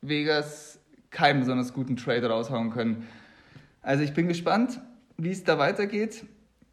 Vegas 0.00 0.78
keinen 1.10 1.40
besonders 1.40 1.72
guten 1.72 1.96
Trade 1.96 2.28
raushauen 2.28 2.70
können. 2.70 3.06
Also 3.82 4.02
ich 4.02 4.14
bin 4.14 4.28
gespannt, 4.28 4.80
wie 5.16 5.30
es 5.30 5.44
da 5.44 5.58
weitergeht. 5.58 6.24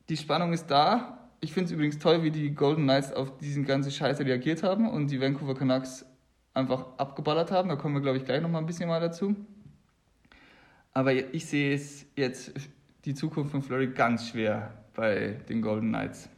Die 0.09 0.17
Spannung 0.17 0.53
ist 0.53 0.67
da. 0.67 1.29
Ich 1.41 1.53
finde 1.53 1.67
es 1.67 1.71
übrigens 1.71 1.99
toll, 1.99 2.23
wie 2.23 2.31
die 2.31 2.53
Golden 2.53 2.83
Knights 2.83 3.11
auf 3.13 3.37
diesen 3.37 3.65
ganzen 3.65 3.91
Scheiße 3.91 4.25
reagiert 4.25 4.63
haben 4.63 4.89
und 4.89 5.07
die 5.11 5.19
Vancouver 5.19 5.55
Canucks 5.55 6.05
einfach 6.53 6.85
abgeballert 6.97 7.51
haben. 7.51 7.69
Da 7.69 7.75
kommen 7.75 7.95
wir, 7.95 8.01
glaube 8.01 8.17
ich, 8.17 8.25
gleich 8.25 8.41
nochmal 8.41 8.61
ein 8.61 8.67
bisschen 8.67 8.87
mal 8.87 8.99
dazu. 8.99 9.35
Aber 10.93 11.13
ich 11.13 11.45
sehe 11.45 11.73
es 11.73 12.05
jetzt, 12.15 12.53
die 13.05 13.15
Zukunft 13.15 13.51
von 13.51 13.63
Flurry 13.63 13.87
ganz 13.87 14.29
schwer 14.29 14.71
bei 14.93 15.39
den 15.49 15.61
Golden 15.61 15.89
Knights. 15.89 16.29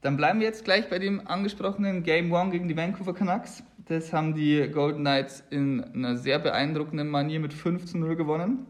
Dann 0.00 0.16
bleiben 0.16 0.40
wir 0.40 0.46
jetzt 0.46 0.64
gleich 0.64 0.88
bei 0.88 0.98
dem 0.98 1.26
angesprochenen 1.26 2.02
Game 2.02 2.32
One 2.32 2.50
gegen 2.50 2.68
die 2.68 2.76
Vancouver 2.76 3.14
Canucks. 3.14 3.62
Das 3.86 4.12
haben 4.12 4.34
die 4.34 4.68
Golden 4.72 5.00
Knights 5.00 5.44
in 5.50 5.82
einer 5.82 6.16
sehr 6.16 6.38
beeindruckenden 6.38 7.08
Manier 7.08 7.40
mit 7.40 7.52
5 7.52 7.84
zu 7.84 7.98
0 7.98 8.16
gewonnen. 8.16 8.66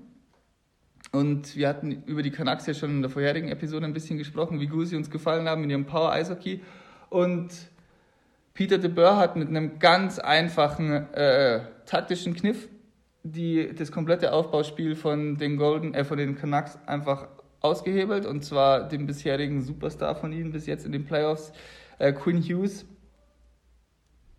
Und 1.13 1.57
wir 1.57 1.69
hatten 1.69 2.03
über 2.07 2.23
die 2.23 2.31
Canucks 2.31 2.67
ja 2.67 2.75
schon 2.75 2.91
in 2.91 3.03
der 3.03 3.11
vorherigen 3.11 3.49
Episode 3.49 3.87
ein 3.87 3.93
bisschen 3.93 4.19
gesprochen, 4.19 4.61
wie 4.61 4.67
gut 4.67 4.89
sie 4.89 4.97
uns 4.97 5.11
gefallen 5.11 5.49
haben 5.49 5.65
in 5.65 5.71
ihrem 5.71 5.87
Power-Eishockey. 5.87 6.61
Und 7.11 7.51
Peter 8.55 8.79
de 8.79 8.91
Boer 8.91 9.17
hat 9.17 9.37
mit 9.37 9.49
einem 9.49 9.79
ganz 9.79 10.19
einfachen 10.19 11.13
äh, 11.13 11.61
taktischen 11.87 12.35
Kniff 12.35 12.69
die, 13.23 13.75
das 13.75 13.93
komplette 13.93 14.33
Aufbauspiel 14.33 14.97
von 14.97 15.37
den 15.37 15.57
Golden, 15.57 15.95
äh, 15.95 16.05
von 16.05 16.19
den 16.19 16.37
Canucks 16.37 16.79
einfach 16.87 17.29
ausgehebelt 17.61 18.27
und 18.27 18.45
zwar 18.45 18.89
den 18.89 19.07
bisherigen 19.07 19.63
Superstar 19.63 20.15
von 20.15 20.33
ihnen 20.33 20.53
bis 20.53 20.67
jetzt 20.67 20.87
in 20.87 20.93
den 20.93 21.05
Playoffs, 21.05 21.53
äh, 21.99 22.13
Quinn 22.13 22.43
Hughes, 22.43 22.87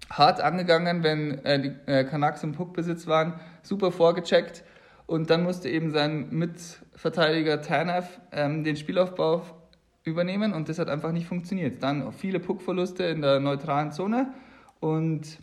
hart 0.10 0.42
angegangen, 0.42 1.04
wenn 1.04 1.44
äh, 1.46 1.60
die 1.62 1.92
äh, 1.92 2.04
Canucks 2.04 2.44
im 2.44 2.54
Puckbesitz 2.54 3.08
waren, 3.08 3.40
super 3.62 3.92
vorgecheckt 3.92 4.64
und 5.06 5.30
dann 5.30 5.44
musste 5.44 5.70
eben 5.70 5.92
sein 5.92 6.30
Mitverteidiger 6.32 7.62
Tanev 7.62 8.20
ähm, 8.32 8.64
den 8.64 8.76
Spielaufbau 8.76 9.44
übernehmen 10.04 10.54
und 10.54 10.68
das 10.70 10.80
hat 10.80 10.90
einfach 10.90 11.12
nicht 11.12 11.28
funktioniert. 11.28 11.84
Dann 11.84 12.12
viele 12.12 12.40
Puckverluste 12.40 13.04
in 13.04 13.22
der 13.22 13.40
neutralen 13.40 13.92
Zone 13.92 14.34
und 14.80 15.40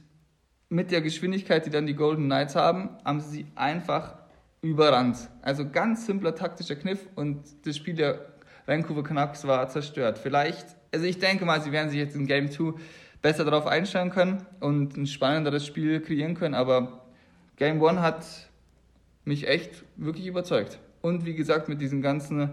mit 0.69 0.91
der 0.91 1.01
Geschwindigkeit, 1.01 1.65
die 1.65 1.71
dann 1.71 1.87
die 1.87 1.95
Golden 1.95 2.25
Knights 2.25 2.57
haben, 2.57 2.91
haben 3.05 3.21
sie 3.21 3.47
einfach 3.55 4.18
überrannt. 4.61 5.29
Also 5.43 5.69
ganz 5.69 6.07
simpler 6.07 6.35
taktischer 6.35 6.77
Kniff 6.77 7.07
und 7.15 7.45
das 7.65 7.77
Spiel 7.77 7.95
der 7.95 8.27
Vancouver 8.67 9.03
Canucks 9.03 9.47
war 9.47 9.69
zerstört. 9.69 10.19
Vielleicht, 10.19 10.67
also 10.93 11.07
ich 11.07 11.19
denke 11.19 11.45
mal, 11.45 11.61
sie 11.61 11.73
werden 11.73 11.91
sich 11.91 11.99
jetzt 11.99 12.17
in 12.17 12.27
Game 12.27 12.51
2 12.51 12.75
besser 13.23 13.45
darauf 13.45 13.67
einstellen 13.67 14.11
können 14.11 14.47
und 14.61 14.97
ein 14.97 15.07
spannenderes 15.07 15.67
Spiel 15.67 16.01
kreieren 16.01 16.35
können, 16.35 16.55
aber 16.55 17.07
Game 17.57 17.83
1 17.83 18.01
hat 18.01 18.27
mich 19.25 19.49
echt 19.49 19.85
wirklich 19.97 20.27
überzeugt. 20.27 20.79
Und 21.01 21.25
wie 21.25 21.35
gesagt, 21.35 21.69
mit 21.69 21.81
diesen 21.81 22.03
ganzen 22.03 22.51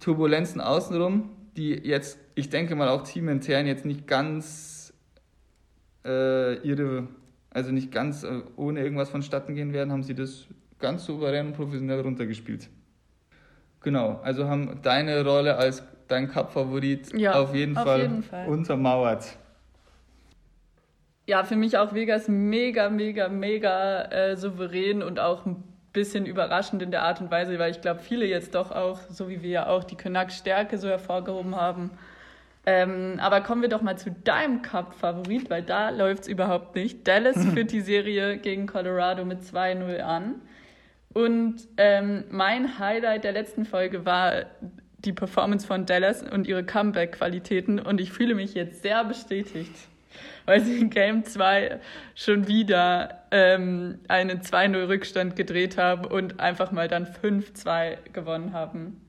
Turbulenzen 0.00 0.60
außenrum, 0.60 1.30
die 1.56 1.70
jetzt, 1.70 2.18
ich 2.34 2.50
denke 2.50 2.76
mal, 2.76 2.88
auch 2.88 3.02
teamintern 3.02 3.66
jetzt 3.66 3.84
nicht 3.84 4.06
ganz 4.06 4.92
äh, 6.04 6.58
ihre, 6.60 7.08
also 7.50 7.72
nicht 7.72 7.90
ganz 7.90 8.22
äh, 8.22 8.42
ohne 8.56 8.80
irgendwas 8.80 9.10
vonstatten 9.10 9.54
gehen 9.54 9.72
werden, 9.72 9.92
haben 9.92 10.02
sie 10.02 10.14
das 10.14 10.46
ganz 10.78 11.04
souverän 11.04 11.48
und 11.48 11.52
professionell 11.54 12.00
runtergespielt. 12.00 12.68
Genau, 13.80 14.20
also 14.22 14.48
haben 14.48 14.80
deine 14.82 15.24
Rolle 15.24 15.56
als 15.56 15.82
dein 16.08 16.28
Cup-Favorit 16.28 17.12
ja, 17.14 17.34
auf, 17.34 17.54
jeden, 17.54 17.76
auf 17.76 17.84
Fall 17.84 18.00
jeden 18.02 18.22
Fall 18.22 18.48
untermauert. 18.48 19.36
Ja, 21.26 21.44
für 21.44 21.56
mich 21.56 21.76
auch 21.76 21.94
Vegas 21.94 22.26
mega, 22.26 22.88
mega, 22.88 23.28
mega 23.28 24.02
äh, 24.04 24.36
souverän 24.36 25.02
und 25.02 25.20
auch 25.20 25.44
ein 25.44 25.62
bisschen 25.92 26.26
überraschend 26.26 26.82
in 26.82 26.90
der 26.90 27.02
Art 27.02 27.20
und 27.20 27.30
Weise, 27.30 27.58
weil 27.58 27.70
ich 27.70 27.80
glaube, 27.80 28.00
viele 28.00 28.24
jetzt 28.24 28.54
doch 28.54 28.70
auch, 28.70 29.00
so 29.10 29.28
wie 29.28 29.42
wir 29.42 29.50
ja 29.50 29.66
auch 29.66 29.84
die 29.84 29.96
Canucks-Stärke 29.96 30.78
so 30.78 30.88
hervorgehoben 30.88 31.54
haben. 31.54 31.90
Ähm, 32.66 33.18
aber 33.18 33.40
kommen 33.40 33.62
wir 33.62 33.68
doch 33.68 33.82
mal 33.82 33.96
zu 33.96 34.10
deinem 34.10 34.62
Cup-Favorit, 34.62 35.48
weil 35.50 35.62
da 35.62 35.90
läuft 35.90 36.24
es 36.24 36.28
überhaupt 36.28 36.74
nicht. 36.74 37.06
Dallas 37.06 37.42
führt 37.54 37.72
die 37.72 37.80
Serie 37.80 38.38
gegen 38.38 38.66
Colorado 38.66 39.24
mit 39.24 39.40
2-0 39.42 40.00
an. 40.00 40.36
Und 41.14 41.56
ähm, 41.76 42.24
mein 42.30 42.78
Highlight 42.78 43.24
der 43.24 43.32
letzten 43.32 43.64
Folge 43.64 44.04
war 44.04 44.44
die 44.98 45.12
Performance 45.12 45.66
von 45.66 45.86
Dallas 45.86 46.22
und 46.22 46.46
ihre 46.46 46.64
Comeback-Qualitäten. 46.64 47.78
Und 47.78 48.00
ich 48.00 48.12
fühle 48.12 48.34
mich 48.34 48.54
jetzt 48.54 48.82
sehr 48.82 49.04
bestätigt, 49.04 49.72
weil 50.44 50.60
sie 50.60 50.78
in 50.78 50.90
Game 50.90 51.24
2 51.24 51.80
schon 52.14 52.48
wieder 52.48 53.22
ähm, 53.30 54.00
einen 54.08 54.40
2-0-Rückstand 54.40 55.36
gedreht 55.36 55.78
haben 55.78 56.04
und 56.04 56.40
einfach 56.40 56.72
mal 56.72 56.88
dann 56.88 57.06
5-2 57.06 58.10
gewonnen 58.12 58.52
haben. 58.52 59.00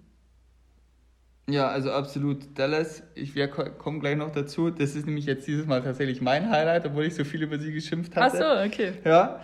Ja, 1.50 1.68
also 1.68 1.92
absolut. 1.92 2.58
Dallas, 2.58 3.02
ich 3.16 3.34
komme 3.80 4.00
gleich 4.00 4.16
noch 4.16 4.32
dazu. 4.32 4.70
Das 4.70 4.96
ist 4.96 5.08
nämlich 5.08 5.26
jetzt 5.26 5.48
dieses 5.48 5.66
Mal 5.66 5.82
tatsächlich 5.82 6.22
mein 6.22 6.50
Highlight, 6.52 6.86
obwohl 6.86 7.06
ich 7.06 7.16
so 7.16 7.24
viel 7.24 7.42
über 7.42 7.58
sie 7.58 7.74
geschimpft 7.74 8.16
hatte. 8.16 8.46
Ach 8.46 8.62
so, 8.62 8.68
okay. 8.68 8.94
Ja. 9.04 9.42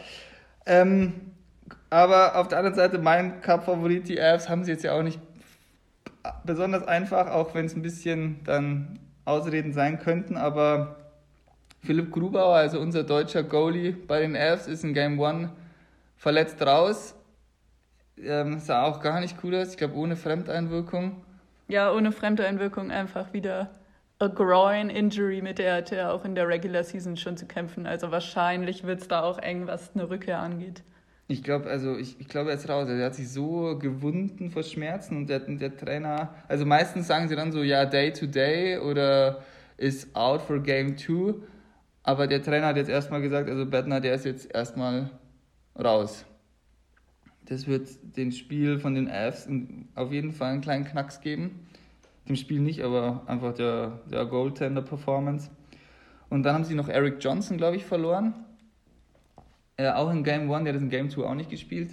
Ähm, 0.68 1.35
aber 1.90 2.38
auf 2.38 2.48
der 2.48 2.58
anderen 2.60 2.76
Seite, 2.76 2.98
mein 3.00 3.42
Cup-Favorit, 3.42 4.08
die 4.08 4.22
Avs, 4.22 4.50
haben 4.50 4.64
sie 4.64 4.72
jetzt 4.72 4.84
ja 4.84 4.94
auch 4.94 5.04
nicht 5.04 5.20
besonders 6.44 6.88
einfach, 6.88 7.28
auch 7.28 7.54
wenn 7.54 7.66
es 7.66 7.76
ein 7.76 7.82
bisschen 7.82 8.44
dann 8.44 9.00
Ausreden 9.26 9.74
sein 9.74 10.00
könnten. 10.00 10.38
Aber 10.38 10.98
Philipp 11.82 12.12
Grubauer, 12.12 12.56
also 12.56 12.80
unser 12.80 13.04
deutscher 13.04 13.44
Goalie 13.44 13.92
bei 13.92 14.22
den 14.22 14.36
Avs, 14.36 14.68
ist 14.68 14.84
in 14.84 14.94
Game 14.94 15.22
1 15.22 15.50
verletzt 16.18 16.62
raus. 16.62 17.16
Ähm, 18.18 18.60
sah 18.60 18.84
auch 18.84 19.02
gar 19.02 19.20
nicht 19.20 19.38
cool 19.44 19.56
aus, 19.56 19.72
ich 19.72 19.78
glaube 19.78 19.96
ohne 19.96 20.16
Fremdeinwirkung. 20.16 21.24
Ja, 21.68 21.92
ohne 21.92 22.12
Fremdeinwirkung 22.12 22.92
einfach 22.92 23.34
wieder 23.34 23.72
a 24.20 24.28
groin 24.28 24.90
injury, 24.90 25.42
mit 25.42 25.60
der 25.60 25.76
hat 25.76 25.92
er 25.92 26.14
auch 26.14 26.24
in 26.24 26.36
der 26.36 26.48
Regular 26.48 26.84
Season 26.84 27.18
schon 27.18 27.36
zu 27.36 27.46
kämpfen. 27.46 27.86
Also 27.86 28.12
wahrscheinlich 28.12 28.84
wird 28.84 29.02
es 29.02 29.08
da 29.08 29.24
auch 29.24 29.38
eng, 29.40 29.68
was 29.68 29.94
eine 29.94 30.10
Rückkehr 30.10 30.40
angeht. 30.40 30.84
Ich 31.28 31.42
glaube, 31.42 31.70
also 31.70 31.98
ich, 31.98 32.20
ich 32.20 32.28
glaube, 32.28 32.52
er 32.52 32.56
ist 32.56 32.70
raus. 32.70 32.88
Er 32.88 33.04
hat 33.04 33.16
sich 33.16 33.30
so 33.30 33.80
gewunden 33.80 34.52
vor 34.52 34.62
Schmerzen 34.62 35.18
und 35.18 35.28
der, 35.28 35.40
der 35.40 35.76
Trainer, 35.76 36.36
also 36.48 36.66
meistens 36.66 37.08
sagen 37.08 37.28
sie 37.28 37.36
dann 37.36 37.52
so, 37.52 37.64
ja, 37.64 37.86
Day 37.86 38.14
to 38.14 38.28
Day 38.28 38.78
oder 38.78 39.42
ist 39.78 40.16
out 40.16 40.42
for 40.42 40.62
Game 40.62 40.98
2. 40.98 41.34
Aber 42.04 42.28
der 42.28 42.44
Trainer 42.44 42.68
hat 42.68 42.78
jetzt 42.78 42.90
erstmal 42.90 43.22
gesagt, 43.22 43.50
also 43.50 43.66
Bettner, 43.66 44.00
der 44.00 44.14
ist 44.14 44.26
jetzt 44.26 44.54
erstmal 44.54 45.10
raus. 45.78 46.26
Das 47.46 47.66
wird 47.66 47.90
dem 48.16 48.32
Spiel 48.32 48.78
von 48.78 48.94
den 48.94 49.10
Avs 49.10 49.50
auf 49.96 50.12
jeden 50.12 50.32
Fall 50.32 50.52
einen 50.52 50.62
kleinen 50.62 50.86
Knacks 50.86 51.22
geben. 51.22 51.68
Dem 52.30 52.36
Spiel 52.36 52.60
nicht, 52.60 52.82
aber 52.82 53.24
einfach 53.26 53.54
der, 53.54 54.00
der 54.12 54.26
Goaltender-Performance. 54.26 55.50
Und 56.30 56.44
dann 56.44 56.54
haben 56.54 56.64
sie 56.64 56.76
noch 56.76 56.90
Eric 56.90 57.18
Johnson, 57.20 57.58
glaube 57.58 57.78
ich, 57.78 57.86
verloren 57.86 58.45
äh, 59.78 59.90
auch 59.90 60.12
in 60.12 60.24
Game 60.24 60.52
1, 60.52 60.64
der 60.64 60.74
hat 60.74 60.76
das 60.76 60.84
in 60.84 60.90
Game 60.90 61.10
2 61.10 61.24
auch 61.24 61.36
nicht 61.36 61.50
gespielt. 61.50 61.92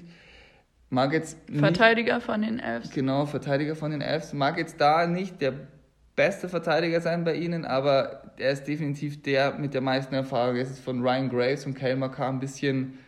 Mag 0.90 1.12
jetzt 1.12 1.38
Verteidiger 1.50 2.20
von 2.20 2.42
den 2.42 2.58
Elves. 2.58 2.90
Genau, 2.90 3.24
Verteidiger 3.24 3.74
von 3.74 3.90
den 3.92 4.02
Elves. 4.02 4.34
Mag 4.34 4.58
jetzt 4.58 4.80
da 4.80 5.06
nicht 5.06 5.40
der 5.40 5.54
beste 6.16 6.48
Verteidiger 6.48 7.00
sein 7.00 7.24
bei 7.24 7.34
ihnen, 7.34 7.64
aber 7.64 8.22
er 8.36 8.52
ist 8.52 8.64
definitiv 8.64 9.22
der 9.22 9.54
mit 9.54 9.72
der 9.72 9.80
meisten 9.80 10.14
Erfahrung. 10.14 10.56
Es 10.56 10.70
ist 10.70 10.84
von 10.84 11.00
Ryan 11.00 11.30
Graves 11.30 11.64
und 11.64 11.74
Kyle 11.74 11.96
McCarr 11.96 12.28
ein 12.28 12.40
bisschen 12.40 12.98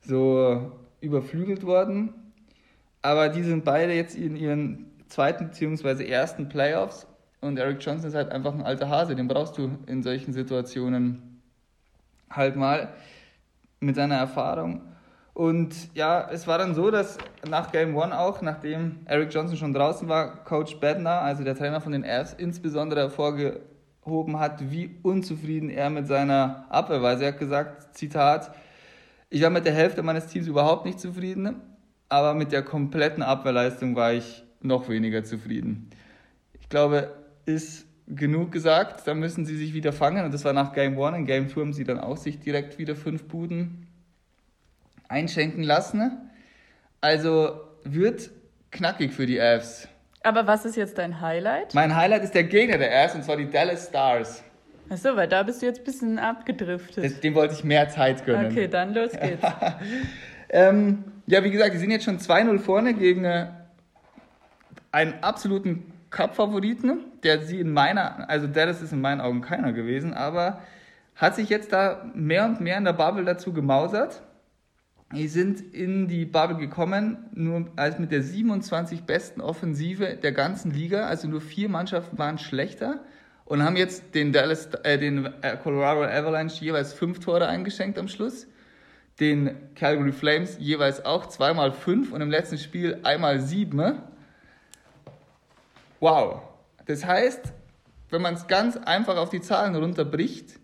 so 0.00 0.72
überflügelt 1.00 1.64
worden. 1.64 2.14
Aber 3.02 3.28
die 3.28 3.42
sind 3.42 3.64
beide 3.64 3.92
jetzt 3.92 4.16
in 4.16 4.36
ihren 4.36 4.86
zweiten 5.08 5.48
bzw. 5.48 6.06
ersten 6.06 6.48
Playoffs 6.48 7.06
und 7.40 7.58
Eric 7.58 7.84
Johnson 7.84 8.08
ist 8.08 8.14
halt 8.14 8.32
einfach 8.32 8.54
ein 8.54 8.62
alter 8.62 8.88
Hase, 8.88 9.14
den 9.14 9.28
brauchst 9.28 9.58
du 9.58 9.78
in 9.86 10.02
solchen 10.02 10.32
Situationen 10.32 11.40
halt 12.30 12.56
mal 12.56 12.92
mit 13.80 13.96
seiner 13.96 14.16
Erfahrung. 14.16 14.82
Und 15.34 15.94
ja, 15.94 16.28
es 16.30 16.46
war 16.46 16.56
dann 16.56 16.74
so, 16.74 16.90
dass 16.90 17.18
nach 17.46 17.70
Game 17.70 17.94
One 17.94 18.18
auch, 18.18 18.40
nachdem 18.40 19.00
Eric 19.04 19.34
Johnson 19.34 19.58
schon 19.58 19.74
draußen 19.74 20.08
war, 20.08 20.44
Coach 20.44 20.80
Bednar, 20.80 21.20
also 21.22 21.44
der 21.44 21.54
Trainer 21.54 21.80
von 21.82 21.92
den 21.92 22.06
Avs, 22.06 22.32
insbesondere 22.32 23.00
hervorgehoben 23.00 24.38
hat, 24.38 24.70
wie 24.70 24.98
unzufrieden 25.02 25.68
er 25.68 25.90
mit 25.90 26.06
seiner 26.06 26.64
Abwehr 26.70 27.02
war. 27.02 27.20
Er 27.20 27.32
hat 27.32 27.38
gesagt, 27.38 27.94
Zitat, 27.94 28.54
ich 29.28 29.42
war 29.42 29.50
mit 29.50 29.66
der 29.66 29.74
Hälfte 29.74 30.02
meines 30.02 30.28
Teams 30.28 30.46
überhaupt 30.46 30.86
nicht 30.86 31.00
zufrieden, 31.00 31.60
aber 32.08 32.32
mit 32.32 32.52
der 32.52 32.62
kompletten 32.62 33.22
Abwehrleistung 33.22 33.94
war 33.94 34.14
ich 34.14 34.42
noch 34.62 34.88
weniger 34.88 35.22
zufrieden. 35.22 35.90
Ich 36.58 36.70
glaube, 36.70 37.10
ist 37.44 37.85
genug 38.08 38.52
gesagt, 38.52 39.06
da 39.06 39.14
müssen 39.14 39.44
sie 39.44 39.56
sich 39.56 39.74
wieder 39.74 39.92
fangen. 39.92 40.24
Und 40.24 40.32
das 40.32 40.44
war 40.44 40.52
nach 40.52 40.72
Game 40.72 41.00
1. 41.00 41.16
In 41.18 41.26
Game 41.26 41.48
2 41.48 41.60
haben 41.60 41.72
sie 41.72 41.84
dann 41.84 41.98
auch 41.98 42.16
sich 42.16 42.38
direkt 42.38 42.78
wieder 42.78 42.94
fünf 42.94 43.24
Buden 43.24 43.86
einschenken 45.08 45.62
lassen. 45.62 46.12
Also 47.00 47.60
wird 47.84 48.30
knackig 48.70 49.12
für 49.12 49.26
die 49.26 49.40
Avs. 49.40 49.88
Aber 50.22 50.46
was 50.46 50.64
ist 50.64 50.76
jetzt 50.76 50.98
dein 50.98 51.20
Highlight? 51.20 51.74
Mein 51.74 51.94
Highlight 51.94 52.24
ist 52.24 52.34
der 52.34 52.44
Gegner 52.44 52.78
der 52.78 53.04
Avs, 53.04 53.14
und 53.14 53.24
zwar 53.24 53.36
die 53.36 53.48
Dallas 53.48 53.88
Stars. 53.88 54.42
Achso, 54.88 55.16
weil 55.16 55.28
da 55.28 55.42
bist 55.42 55.62
du 55.62 55.66
jetzt 55.66 55.80
ein 55.80 55.84
bisschen 55.84 56.18
abgedriftet. 56.18 57.04
Das, 57.04 57.20
dem 57.20 57.34
wollte 57.34 57.54
ich 57.54 57.64
mehr 57.64 57.88
Zeit 57.88 58.24
gönnen. 58.24 58.50
Okay, 58.50 58.68
dann 58.68 58.94
los 58.94 59.12
geht's. 59.20 59.42
ähm, 60.48 61.04
ja, 61.26 61.42
wie 61.42 61.50
gesagt, 61.50 61.74
die 61.74 61.78
sind 61.78 61.90
jetzt 61.90 62.04
schon 62.04 62.18
2-0 62.18 62.58
vorne 62.60 62.94
gegen 62.94 63.24
äh, 63.24 63.48
einen 64.92 65.14
absoluten 65.22 65.92
Cup-Favoriten, 66.10 67.04
der 67.22 67.42
sie 67.42 67.60
in 67.60 67.72
meiner, 67.72 68.28
also 68.28 68.46
Dallas 68.46 68.82
ist 68.82 68.92
in 68.92 69.00
meinen 69.00 69.20
Augen 69.20 69.40
keiner 69.40 69.72
gewesen, 69.72 70.14
aber 70.14 70.60
hat 71.14 71.34
sich 71.34 71.48
jetzt 71.48 71.72
da 71.72 72.10
mehr 72.14 72.44
und 72.44 72.60
mehr 72.60 72.78
in 72.78 72.84
der 72.84 72.92
Bubble 72.92 73.24
dazu 73.24 73.52
gemausert. 73.52 74.22
Die 75.14 75.28
sind 75.28 75.60
in 75.60 76.08
die 76.08 76.24
Bubble 76.24 76.56
gekommen, 76.56 77.26
nur 77.32 77.70
als 77.76 77.98
mit 77.98 78.10
der 78.10 78.22
27 78.22 79.04
besten 79.04 79.40
Offensive 79.40 80.18
der 80.20 80.32
ganzen 80.32 80.72
Liga, 80.72 81.06
also 81.06 81.28
nur 81.28 81.40
vier 81.40 81.68
Mannschaften 81.68 82.18
waren 82.18 82.38
schlechter 82.38 83.00
und 83.44 83.62
haben 83.62 83.76
jetzt 83.76 84.14
den, 84.14 84.32
Dallas, 84.32 84.66
äh, 84.82 84.98
den 84.98 85.26
äh, 85.42 85.56
Colorado 85.62 86.02
Avalanche 86.02 86.64
jeweils 86.64 86.92
fünf 86.92 87.20
Tore 87.20 87.46
eingeschenkt 87.46 87.98
am 87.98 88.08
Schluss, 88.08 88.48
den 89.20 89.56
Calgary 89.76 90.12
Flames 90.12 90.58
jeweils 90.58 91.04
auch 91.04 91.26
zweimal 91.26 91.72
fünf 91.72 92.12
und 92.12 92.20
im 92.20 92.30
letzten 92.30 92.58
Spiel 92.58 92.98
einmal 93.04 93.40
sieben. 93.40 94.00
Wow. 96.00 96.42
Das 96.86 97.04
heißt, 97.04 97.52
wenn 98.10 98.22
man 98.22 98.34
es 98.34 98.46
ganz 98.46 98.76
einfach 98.76 99.16
auf 99.16 99.30
die 99.30 99.40
Zahlen 99.40 99.74
runterbricht, 99.74 100.60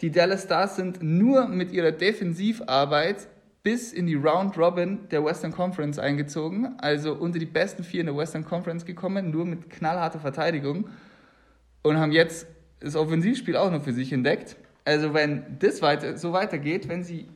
die 0.00 0.10
Dallas 0.10 0.44
Stars 0.44 0.76
sind 0.76 1.02
nur 1.02 1.48
mit 1.48 1.72
ihrer 1.72 1.92
Defensivarbeit 1.92 3.28
bis 3.62 3.92
in 3.92 4.06
die 4.06 4.14
Round 4.14 4.56
Robin 4.56 5.08
der 5.10 5.24
Western 5.24 5.52
Conference 5.52 5.98
eingezogen, 5.98 6.78
also 6.78 7.12
unter 7.14 7.38
die 7.38 7.46
besten 7.46 7.84
vier 7.84 8.00
in 8.00 8.06
der 8.06 8.16
Western 8.16 8.44
Conference 8.44 8.86
gekommen, 8.86 9.30
nur 9.30 9.44
mit 9.44 9.68
knallharter 9.68 10.20
Verteidigung 10.20 10.88
und 11.82 11.98
haben 11.98 12.12
jetzt 12.12 12.46
das 12.80 12.96
Offensivspiel 12.96 13.56
auch 13.56 13.70
noch 13.70 13.82
für 13.82 13.92
sich 13.92 14.12
entdeckt. 14.12 14.56
Also 14.86 15.12
wenn 15.12 15.58
das 15.58 15.82
weiter, 15.82 16.16
so 16.16 16.32
weitergeht, 16.32 16.88
wenn 16.88 17.04
sie 17.04 17.28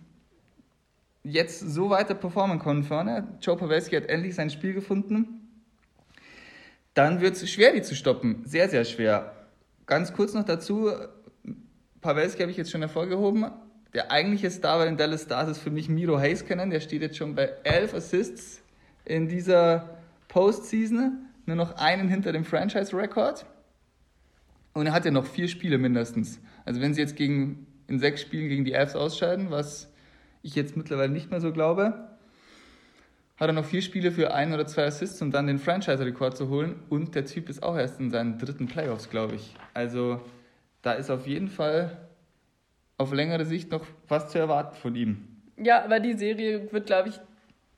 jetzt 1.22 1.60
so 1.60 1.90
weiter 1.90 2.14
performen 2.14 2.58
können 2.58 2.84
vorne, 2.84 3.28
Joe 3.42 3.56
Pavelski 3.56 3.96
hat 3.96 4.06
endlich 4.06 4.34
sein 4.34 4.48
Spiel 4.48 4.72
gefunden, 4.72 5.43
dann 6.94 7.20
wird 7.20 7.34
es 7.34 7.50
schwer, 7.50 7.72
die 7.72 7.82
zu 7.82 7.94
stoppen. 7.94 8.42
Sehr, 8.44 8.68
sehr 8.68 8.84
schwer. 8.84 9.32
Ganz 9.86 10.12
kurz 10.12 10.32
noch 10.32 10.44
dazu, 10.44 10.90
Pavelski 12.00 12.40
habe 12.40 12.50
ich 12.50 12.56
jetzt 12.56 12.70
schon 12.70 12.80
hervorgehoben. 12.80 13.46
Der 13.92 14.10
eigentliche 14.10 14.50
Star 14.50 14.78
bei 14.78 14.86
den 14.86 14.96
Dallas 14.96 15.22
Stars 15.22 15.48
ist 15.48 15.58
für 15.58 15.70
mich 15.70 15.88
Miro 15.88 16.18
Heiskanen. 16.18 16.70
Der 16.70 16.80
steht 16.80 17.02
jetzt 17.02 17.16
schon 17.16 17.34
bei 17.34 17.52
elf 17.64 17.94
Assists 17.94 18.62
in 19.04 19.28
dieser 19.28 19.98
Postseason. 20.28 21.26
Nur 21.46 21.56
noch 21.56 21.76
einen 21.76 22.08
hinter 22.08 22.32
dem 22.32 22.44
Franchise-Rekord. 22.44 23.44
Und 24.72 24.86
er 24.86 24.92
hat 24.92 25.04
ja 25.04 25.10
noch 25.10 25.26
vier 25.26 25.48
Spiele 25.48 25.78
mindestens. 25.78 26.40
Also 26.64 26.80
wenn 26.80 26.94
sie 26.94 27.00
jetzt 27.00 27.16
gegen, 27.16 27.66
in 27.86 27.98
sechs 27.98 28.20
Spielen 28.20 28.48
gegen 28.48 28.64
die 28.64 28.72
Elves 28.72 28.96
ausscheiden, 28.96 29.50
was 29.50 29.88
ich 30.42 30.54
jetzt 30.54 30.76
mittlerweile 30.76 31.12
nicht 31.12 31.30
mehr 31.30 31.40
so 31.40 31.52
glaube, 31.52 32.13
hat 33.36 33.48
er 33.48 33.52
noch 33.52 33.64
vier 33.64 33.82
Spiele 33.82 34.12
für 34.12 34.32
ein 34.32 34.52
oder 34.52 34.66
zwei 34.66 34.84
Assists, 34.84 35.20
um 35.20 35.30
dann 35.30 35.46
den 35.46 35.58
Franchise-Rekord 35.58 36.36
zu 36.36 36.48
holen. 36.48 36.76
Und 36.88 37.14
der 37.14 37.24
Typ 37.24 37.48
ist 37.48 37.62
auch 37.62 37.76
erst 37.76 37.98
in 37.98 38.10
seinen 38.10 38.38
dritten 38.38 38.66
Playoffs, 38.68 39.10
glaube 39.10 39.34
ich. 39.34 39.54
Also 39.74 40.20
da 40.82 40.92
ist 40.92 41.10
auf 41.10 41.26
jeden 41.26 41.48
Fall 41.48 41.96
auf 42.96 43.12
längere 43.12 43.44
Sicht 43.44 43.72
noch 43.72 43.84
was 44.08 44.30
zu 44.30 44.38
erwarten 44.38 44.76
von 44.76 44.94
ihm. 44.94 45.28
Ja, 45.56 45.84
aber 45.84 45.98
die 45.98 46.14
Serie 46.14 46.72
wird, 46.72 46.86
glaube 46.86 47.08
ich, 47.08 47.20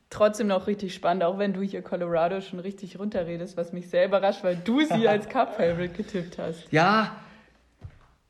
trotzdem 0.09 0.47
noch 0.47 0.67
richtig 0.67 0.93
spannend, 0.93 1.23
auch 1.23 1.37
wenn 1.37 1.53
du 1.53 1.61
hier 1.61 1.81
Colorado 1.81 2.41
schon 2.41 2.59
richtig 2.59 2.99
runterredest, 2.99 3.57
was 3.57 3.73
mich 3.73 3.89
sehr 3.89 4.05
überrascht, 4.05 4.43
weil 4.43 4.55
du 4.55 4.81
sie 4.81 5.07
als 5.07 5.27
Cup-Favorite 5.27 5.93
getippt 5.93 6.37
hast. 6.37 6.71
Ja, 6.71 7.17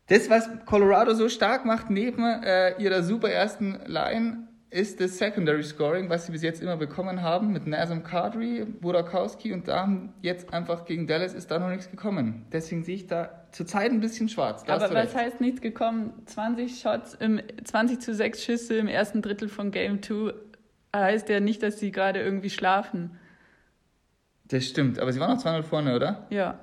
das, 0.07 0.29
was 0.29 0.50
Colorado 0.65 1.13
so 1.13 1.27
stark 1.27 1.66
macht, 1.66 1.90
neben 1.90 2.24
äh, 2.24 2.81
ihrer 2.81 3.03
super 3.03 3.29
ersten 3.29 3.79
Line, 3.85 4.47
ist 4.70 5.00
das 5.00 5.18
Secondary 5.18 5.64
Scoring, 5.64 6.10
was 6.10 6.25
sie 6.25 6.34
bis 6.34 6.42
jetzt 6.42 6.62
immer 6.62 6.75
bekommen 6.75 7.22
haben, 7.22 7.53
mit 7.53 7.68
Nazem 7.68 8.03
Kadri, 8.03 8.66
Burakowski 8.66 9.53
und 9.53 9.68
da 9.68 9.82
haben 9.82 10.14
jetzt 10.22 10.53
einfach 10.53 10.86
gegen 10.86 11.08
Dallas 11.08 11.34
ist 11.34 11.50
da 11.50 11.60
noch 11.60 11.70
nichts 11.70 11.90
gekommen. 11.90 12.46
Deswegen 12.51 12.84
sehe 12.84 12.96
ich 12.96 13.08
da 13.08 13.48
zurzeit 13.51 13.92
ein 13.92 14.01
bisschen 14.01 14.27
schwarz. 14.27 14.66
Da 14.66 14.75
Aber 14.75 14.94
was 14.94 15.16
heißt 15.16 15.40
nichts 15.40 15.62
gekommen? 15.62 16.14
20 16.25 16.82
Shots, 16.82 17.14
im, 17.14 17.42
20 17.64 18.01
zu 18.01 18.14
6 18.14 18.44
Schüsse 18.44 18.77
im 18.77 18.88
ersten 18.88 19.22
Drittel 19.22 19.48
von 19.48 19.72
Game 19.72 20.01
2 20.01 20.34
heißt 20.94 21.30
ja 21.30 21.40
nicht, 21.40 21.64
dass 21.64 21.80
sie 21.80 21.92
gerade 21.92 22.22
irgendwie 22.22 22.50
schlafen. 22.50 23.18
Das 24.46 24.66
stimmt, 24.66 25.00
aber 25.00 25.14
sie 25.14 25.20
waren 25.20 25.32
noch 25.32 25.42
200 25.42 25.66
vorne, 25.66 25.96
oder? 25.96 26.25
Ja. 26.30 26.60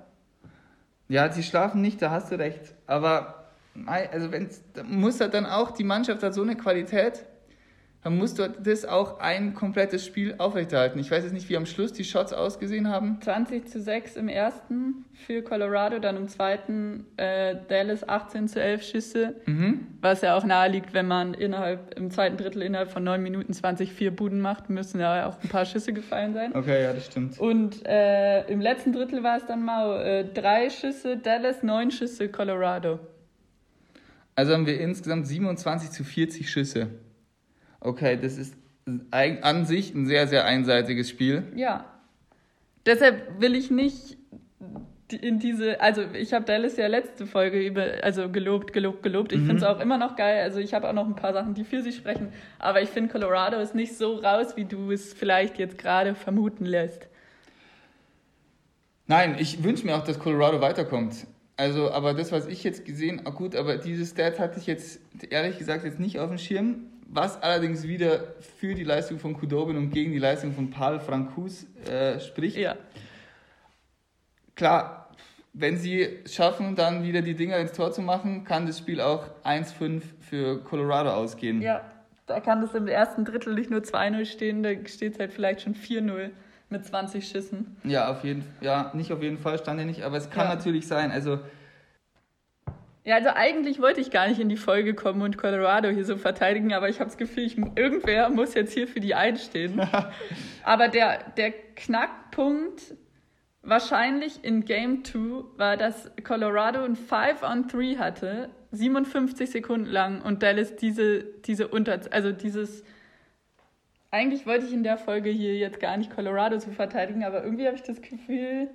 Ja, 1.09 1.31
sie 1.31 1.43
schlafen 1.43 1.81
nicht, 1.81 2.01
da 2.03 2.11
hast 2.11 2.33
du 2.33 2.39
recht. 2.39 2.75
Aber 2.87 3.45
also 3.87 4.31
wenn's, 4.31 4.63
muss 4.85 5.19
da 5.19 5.29
dann 5.29 5.47
auch, 5.47 5.71
die 5.71 5.85
Mannschaft 5.85 6.23
hat 6.23 6.35
so 6.35 6.43
eine 6.43 6.57
Qualität, 6.57 7.27
dann 8.05 8.19
musst 8.19 8.39
du 8.39 8.49
das 8.49 8.85
auch 8.85 9.19
ein 9.19 9.55
komplettes 9.55 10.05
Spiel 10.05 10.35
aufrechterhalten. 10.37 10.99
Ich 10.99 11.11
weiß 11.11 11.25
jetzt 11.25 11.33
nicht, 11.33 11.49
wie 11.49 11.57
am 11.57 11.65
Schluss 11.65 11.95
die 11.95 12.05
Shots 12.05 12.35
ausgesehen 12.35 12.89
haben. 12.91 13.19
20 13.23 13.67
zu 13.67 13.81
6 13.81 14.17
im 14.17 14.29
ersten 14.29 15.07
für 15.15 15.41
Colorado, 15.41 15.99
dann 15.99 16.17
im 16.19 16.29
zweiten 16.29 17.07
äh, 17.17 17.57
Dallas 17.67 18.07
18 18.07 18.49
zu 18.49 18.61
11 18.61 18.83
Schüsse, 18.83 19.35
mhm. 19.47 19.87
was 20.03 20.21
ja 20.21 20.37
auch 20.37 20.45
nahe 20.45 20.71
liegt, 20.71 20.93
wenn 20.93 21.09
man 21.09 21.33
innerhalb 21.33 21.99
im 21.99 22.11
zweiten 22.11 22.37
Drittel 22.37 22.61
innerhalb 22.61 22.91
von 22.91 23.03
9 23.03 23.23
Minuten 23.23 23.55
20 23.55 23.91
vier 23.95 24.15
Buden 24.15 24.43
macht, 24.43 24.69
müssen 24.69 25.01
ja 25.01 25.27
auch 25.27 25.43
ein 25.43 25.49
paar 25.49 25.65
Schüsse 25.65 25.95
gefallen 25.95 26.35
sein. 26.35 26.55
Okay, 26.55 26.83
ja, 26.83 26.93
das 26.93 27.07
stimmt. 27.07 27.41
Und 27.41 27.87
äh, 27.87 28.47
im 28.49 28.61
letzten 28.61 28.93
Drittel 28.93 29.23
war 29.23 29.39
es 29.39 29.47
dann 29.47 29.65
mal 29.65 30.05
äh, 30.05 30.25
drei 30.25 30.69
Schüsse 30.69 31.17
Dallas, 31.17 31.63
neun 31.63 31.91
Schüsse 31.91 32.29
Colorado. 32.29 33.01
Also 34.37 34.53
haben 34.53 34.67
wir 34.67 34.79
insgesamt 34.79 35.27
27 35.27 35.91
zu 35.91 36.05
40 36.05 36.51
Schüsse. 36.51 36.89
Okay, 37.85 38.19
das 38.21 38.39
ist 38.39 38.55
an 39.13 39.67
sich 39.67 39.95
ein 39.95 40.07
sehr, 40.07 40.27
sehr 40.27 40.45
einseitiges 40.47 41.09
Spiel. 41.09 41.45
Ja. 41.55 41.85
Deshalb 42.87 43.41
will 43.41 43.55
ich 43.55 43.71
nicht 43.71 44.17
in 45.13 45.39
diese, 45.39 45.81
also 45.81 46.03
ich 46.15 46.33
habe 46.33 46.47
Dallas 46.47 46.77
ja 46.77 46.87
letzte 46.87 47.27
Folge 47.27 47.61
über, 47.61 48.03
also 48.03 48.31
gelobt, 48.31 48.73
gelobt, 48.73 49.03
gelobt. 49.03 49.33
Ich 49.33 49.41
mhm. 49.41 49.47
finde 49.47 49.63
es 49.63 49.69
auch 49.69 49.81
immer 49.81 49.99
noch 49.99 50.17
geil. 50.17 50.43
Also 50.43 50.61
ich 50.61 50.73
habe 50.73 50.89
auch 50.89 50.95
noch 50.95 51.07
ein 51.07 51.15
paar 51.15 51.35
Sachen, 51.35 51.55
die 51.55 51.65
für 51.65 51.83
sie 51.83 51.93
sprechen. 51.93 52.33
Aber 52.59 52.81
ich 52.81 52.89
finde 52.89 53.13
Colorado 53.13 53.59
ist 53.59 53.75
nicht 53.75 53.97
so 53.97 54.17
raus, 54.17 54.57
wie 54.57 54.65
du 54.65 54.91
es 54.91 55.13
vielleicht 55.13 55.59
jetzt 55.59 55.77
gerade 55.77 56.15
vermuten 56.15 56.65
lässt. 56.65 57.07
Nein, 59.07 59.37
ich 59.39 59.63
wünsche 59.63 59.85
mir 59.85 59.95
auch, 59.97 60.05
dass 60.05 60.19
Colorado 60.19 60.63
weiterkommt. 60.63 61.27
Also, 61.57 61.91
aber 61.93 62.15
das, 62.15 62.33
was 62.33 62.47
ich 62.47 62.65
jetzt 62.65 62.87
gesehen, 62.87 63.23
ah 63.27 63.31
gut, 63.31 63.55
aber 63.55 63.77
dieses 63.77 64.11
Stat 64.11 64.39
hatte 64.39 64.59
ich 64.59 64.67
jetzt 64.67 65.01
ehrlich 65.29 65.59
gesagt 65.59 65.85
jetzt 65.85 66.01
nicht 66.01 66.19
auf 66.19 66.29
dem 66.31 66.39
Schirm 66.39 66.87
was 67.15 67.41
allerdings 67.41 67.87
wieder 67.87 68.35
für 68.59 68.75
die 68.75 68.83
Leistung 68.83 69.19
von 69.19 69.35
Kudobin 69.35 69.77
und 69.77 69.91
gegen 69.91 70.13
die 70.13 70.19
Leistung 70.19 70.53
von 70.53 70.71
Paul 70.71 70.99
Frankus 70.99 71.65
äh, 71.89 72.19
spricht. 72.19 72.57
Ja. 72.57 72.75
Klar, 74.57 75.11
wenn 75.53 75.77
sie 75.77 76.19
schaffen, 76.27 76.75
dann 76.75 77.05
wieder 77.05 77.23
die 77.23 77.35
Dinger 77.35 77.59
ins 77.59 77.73
Tor 77.73 77.93
zu 77.93 78.03
machen, 78.03 78.45
kann 78.45 78.67
das 78.67 78.79
Spiel 78.79 79.01
auch 79.01 79.27
1-5 79.45 80.03
für 80.21 80.61
Colorado 80.65 81.11
ausgehen. 81.11 81.63
Ja, 81.63 81.83
da 82.27 82.41
kann 82.41 82.63
es 82.63 82.75
im 82.75 82.89
ersten 82.89 83.25
Drittel 83.25 83.55
nicht 83.55 83.71
nur 83.71 83.81
2-0 83.81 84.25
stehen, 84.27 84.63
da 84.65 84.71
steht 84.87 85.15
es 85.15 85.19
halt 85.21 85.33
vielleicht 85.33 85.63
schon 85.63 85.75
4-0 85.77 86.31
mit 86.69 86.85
20 86.85 87.29
Schüssen. 87.29 87.77
Ja, 87.85 88.11
auf 88.11 88.25
jeden 88.25 88.45
ja, 88.61 88.91
nicht 88.95 89.13
auf 89.13 89.23
jeden 89.23 89.39
Fall 89.39 89.59
stand 89.59 89.79
er 89.79 89.87
nicht, 89.87 90.03
aber 90.03 90.17
es 90.17 90.31
kann 90.31 90.49
ja. 90.49 90.55
natürlich 90.57 90.89
sein. 90.89 91.13
Also 91.13 91.39
ja, 93.05 93.17
also 93.17 93.29
eigentlich 93.35 93.81
wollte 93.81 94.01
ich 94.01 94.11
gar 94.11 94.29
nicht 94.29 94.41
in 94.41 94.49
die 94.49 94.57
Folge 94.57 94.95
kommen 94.95 95.21
und 95.21 95.37
Colorado 95.37 95.91
hier 95.91 96.07
so 96.07 96.17
verteidigen, 96.17 96.73
aber 96.73 96.89
ich 96.89 97.01
habe 97.01 97.11
das 97.11 97.19
Gefühl, 97.19 97.45
ich, 97.45 97.59
irgendwer 97.59 98.31
muss 98.31 98.55
jetzt 98.55 98.73
hier 98.73 98.89
für 98.89 99.01
die 99.01 99.15
einstehen. 99.15 99.87
aber 100.65 100.89
der, 100.89 101.19
der 101.37 101.53
Knackpunkt 101.53 102.95
wahrscheinlich 103.63 104.43
in 104.43 104.65
Game 104.65 105.05
2 105.05 105.19
war, 105.59 105.77
dass 105.77 106.11
Colorado 106.23 106.83
ein 106.83 106.97
5 106.97 107.43
on 107.43 107.69
3 107.69 107.97
hatte, 107.97 108.49
57 108.73 109.51
Sekunden 109.51 109.87
lang 109.87 110.23
und 110.23 110.43
Dallas 110.43 110.75
diese, 110.77 111.25
diese 111.45 111.69
Unter... 111.69 112.01
Also 112.11 112.33
dieses... 112.33 112.85
Eigentlich 114.11 114.47
wollte 114.47 114.65
ich 114.65 114.73
in 114.73 114.85
der 114.85 114.97
Folge 114.97 115.29
hier 115.29 115.57
jetzt 115.57 115.79
gar 115.79 115.97
nicht 115.99 116.15
Colorado 116.15 116.57
zu 116.59 116.71
verteidigen, 116.71 117.25
aber 117.25 117.45
irgendwie 117.45 117.67
habe 117.67 117.77
ich 117.77 117.83
das 117.83 118.01
Gefühl 118.01 118.71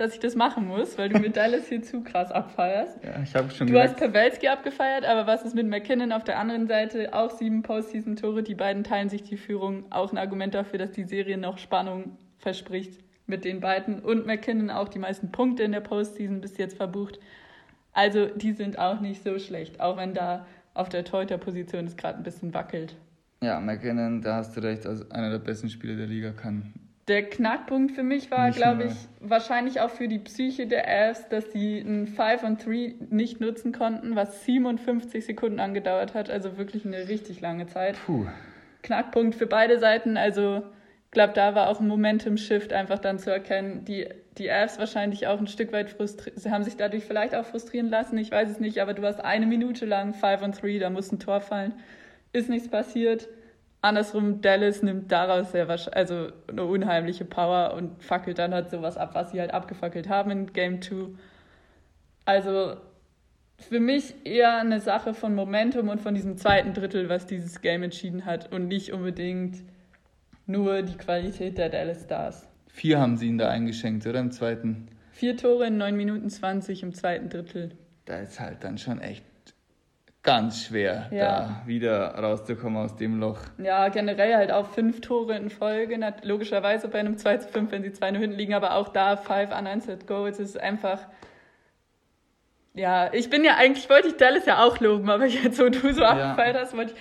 dass 0.00 0.14
ich 0.14 0.20
das 0.20 0.34
machen 0.34 0.66
muss, 0.66 0.96
weil 0.96 1.10
du 1.10 1.18
mit 1.18 1.36
Dallas 1.36 1.68
hier 1.68 1.82
zu 1.82 2.02
krass 2.02 2.32
abfeierst. 2.32 3.04
Ja, 3.04 3.22
ich 3.22 3.34
habe 3.34 3.50
schon 3.50 3.66
Du 3.66 3.74
gemerkt. 3.74 4.00
hast 4.00 4.00
Pavelski 4.00 4.48
abgefeiert, 4.48 5.04
aber 5.04 5.26
was 5.26 5.42
ist 5.42 5.54
mit 5.54 5.66
McKinnon 5.66 6.10
auf 6.12 6.24
der 6.24 6.38
anderen 6.38 6.66
Seite? 6.66 7.12
Auch 7.12 7.30
sieben 7.30 7.62
Postseason-Tore. 7.62 8.42
Die 8.42 8.54
beiden 8.54 8.82
teilen 8.82 9.10
sich 9.10 9.22
die 9.24 9.36
Führung. 9.36 9.84
Auch 9.90 10.10
ein 10.10 10.16
Argument 10.16 10.54
dafür, 10.54 10.78
dass 10.78 10.92
die 10.92 11.04
Serie 11.04 11.36
noch 11.36 11.58
Spannung 11.58 12.16
verspricht 12.38 12.98
mit 13.26 13.44
den 13.44 13.60
beiden. 13.60 14.00
Und 14.00 14.24
McKinnon 14.26 14.70
auch 14.70 14.88
die 14.88 14.98
meisten 14.98 15.30
Punkte 15.32 15.64
in 15.64 15.72
der 15.72 15.80
Postseason 15.80 16.40
bis 16.40 16.56
jetzt 16.56 16.78
verbucht. 16.78 17.18
Also 17.92 18.26
die 18.26 18.52
sind 18.52 18.78
auch 18.78 19.00
nicht 19.00 19.22
so 19.22 19.38
schlecht, 19.38 19.80
auch 19.80 19.98
wenn 19.98 20.14
da 20.14 20.46
auf 20.72 20.88
der 20.88 21.04
Torhüter-Position 21.04 21.84
es 21.84 21.98
gerade 21.98 22.16
ein 22.16 22.22
bisschen 22.22 22.54
wackelt. 22.54 22.96
Ja, 23.42 23.60
McKinnon, 23.60 24.22
da 24.22 24.36
hast 24.36 24.56
du 24.56 24.60
recht, 24.62 24.86
also 24.86 25.04
einer 25.10 25.30
der 25.30 25.40
besten 25.40 25.68
Spieler 25.68 25.96
der 25.96 26.06
Liga 26.06 26.30
kann 26.32 26.72
Der 27.10 27.24
Knackpunkt 27.24 27.90
für 27.90 28.04
mich 28.04 28.30
war, 28.30 28.52
glaube 28.52 28.84
ich, 28.84 28.92
wahrscheinlich 29.18 29.80
auch 29.80 29.90
für 29.90 30.06
die 30.06 30.20
Psyche 30.20 30.68
der 30.68 30.86
Avs, 30.88 31.28
dass 31.28 31.50
sie 31.50 31.80
ein 31.80 32.06
5 32.06 32.44
on 32.44 32.56
3 32.56 32.94
nicht 33.10 33.40
nutzen 33.40 33.72
konnten, 33.72 34.14
was 34.14 34.44
57 34.44 35.26
Sekunden 35.26 35.58
angedauert 35.58 36.14
hat, 36.14 36.30
also 36.30 36.56
wirklich 36.56 36.86
eine 36.86 37.08
richtig 37.08 37.40
lange 37.40 37.66
Zeit. 37.66 37.96
Puh. 38.06 38.26
Knackpunkt 38.84 39.34
für 39.34 39.48
beide 39.48 39.80
Seiten, 39.80 40.16
also 40.16 40.62
ich 41.06 41.10
glaube, 41.10 41.32
da 41.32 41.56
war 41.56 41.68
auch 41.68 41.80
ein 41.80 41.88
Momentum-Shift 41.88 42.72
einfach 42.72 43.00
dann 43.00 43.18
zu 43.18 43.32
erkennen. 43.32 43.84
Die, 43.86 44.06
die 44.38 44.48
Avs 44.48 44.78
wahrscheinlich 44.78 45.26
auch 45.26 45.40
ein 45.40 45.48
Stück 45.48 45.72
weit 45.72 45.90
frustriert, 45.90 46.38
sie 46.38 46.52
haben 46.52 46.62
sich 46.62 46.76
dadurch 46.76 47.04
vielleicht 47.04 47.34
auch 47.34 47.44
frustrieren 47.44 47.88
lassen, 47.88 48.18
ich 48.18 48.30
weiß 48.30 48.48
es 48.48 48.60
nicht, 48.60 48.80
aber 48.80 48.94
du 48.94 49.02
hast 49.02 49.18
eine 49.18 49.46
Minute 49.46 49.84
lang 49.84 50.14
5 50.14 50.42
on 50.42 50.52
3, 50.52 50.78
da 50.78 50.90
muss 50.90 51.10
ein 51.10 51.18
Tor 51.18 51.40
fallen, 51.40 51.74
ist 52.32 52.48
nichts 52.48 52.68
passiert 52.68 53.26
Andersrum, 53.82 54.42
Dallas 54.42 54.82
nimmt 54.82 55.10
daraus 55.10 55.52
sehr 55.52 55.68
also 55.68 56.28
eine 56.48 56.64
unheimliche 56.64 57.24
Power 57.24 57.74
und 57.74 58.02
fackelt 58.02 58.38
dann 58.38 58.52
halt 58.52 58.68
sowas 58.68 58.98
ab, 58.98 59.14
was 59.14 59.30
sie 59.30 59.40
halt 59.40 59.54
abgefackelt 59.54 60.08
haben 60.08 60.30
in 60.30 60.52
Game 60.52 60.82
2. 60.82 61.06
Also 62.26 62.76
für 63.58 63.80
mich 63.80 64.14
eher 64.24 64.58
eine 64.58 64.80
Sache 64.80 65.14
von 65.14 65.34
Momentum 65.34 65.88
und 65.88 66.00
von 66.00 66.14
diesem 66.14 66.36
zweiten 66.36 66.74
Drittel, 66.74 67.08
was 67.08 67.26
dieses 67.26 67.60
Game 67.62 67.82
entschieden 67.82 68.26
hat 68.26 68.52
und 68.52 68.68
nicht 68.68 68.92
unbedingt 68.92 69.62
nur 70.46 70.82
die 70.82 70.96
Qualität 70.96 71.56
der 71.56 71.68
Dallas 71.70 72.04
Stars. 72.04 72.46
Vier 72.68 73.00
haben 73.00 73.16
sie 73.16 73.28
ihn 73.28 73.38
da 73.38 73.48
eingeschenkt, 73.48 74.06
oder 74.06 74.20
im 74.20 74.30
zweiten? 74.30 74.88
Vier 75.12 75.36
Tore 75.36 75.66
in 75.66 75.76
9 75.76 75.96
Minuten 75.96 76.30
20 76.30 76.82
im 76.82 76.94
zweiten 76.94 77.28
Drittel. 77.28 77.72
Da 78.04 78.20
ist 78.20 78.40
halt 78.40 78.64
dann 78.64 78.78
schon 78.78 79.00
echt 79.00 79.24
ganz 80.22 80.64
schwer, 80.64 81.08
ja. 81.10 81.40
da 81.40 81.62
wieder 81.66 82.14
rauszukommen 82.14 82.82
aus 82.82 82.96
dem 82.96 83.18
Loch. 83.18 83.38
Ja, 83.58 83.88
generell 83.88 84.36
halt 84.36 84.52
auch 84.52 84.66
fünf 84.66 85.00
Tore 85.00 85.36
in 85.36 85.48
Folge, 85.48 85.98
logischerweise 86.22 86.88
bei 86.88 87.00
einem 87.00 87.16
2 87.16 87.38
zu 87.38 87.48
5, 87.48 87.72
wenn 87.72 87.82
sie 87.82 87.92
2 87.92 88.12
hinten 88.12 88.36
liegen, 88.36 88.54
aber 88.54 88.74
auch 88.74 88.88
da 88.88 89.16
five 89.16 89.50
unanswered 89.56 90.06
goals 90.06 90.38
ist 90.38 90.60
einfach. 90.60 91.06
Ja, 92.74 93.12
ich 93.12 93.30
bin 93.30 93.44
ja 93.44 93.56
eigentlich, 93.56 93.88
wollte 93.88 94.08
ich 94.08 94.16
Dallas 94.16 94.46
ja 94.46 94.62
auch 94.62 94.78
loben, 94.80 95.08
aber 95.10 95.26
jetzt, 95.26 95.58
wo 95.58 95.68
du 95.68 95.92
so 95.92 96.02
ja. 96.02 96.10
abgefeiert 96.10 96.56
hast, 96.56 96.76
wollte 96.76 96.94
ich. 96.94 97.00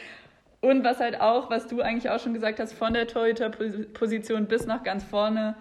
Und 0.61 0.83
was 0.83 0.99
halt 0.99 1.21
auch, 1.21 1.49
was 1.49 1.67
du 1.67 1.81
eigentlich 1.81 2.09
auch 2.09 2.19
schon 2.19 2.33
gesagt 2.33 2.59
hast, 2.59 2.73
von 2.73 2.93
der 2.93 3.07
Torhüter-Position 3.07 4.47
bis 4.47 4.65
nach 4.65 4.83
ganz 4.83 5.05
vorne 5.05 5.55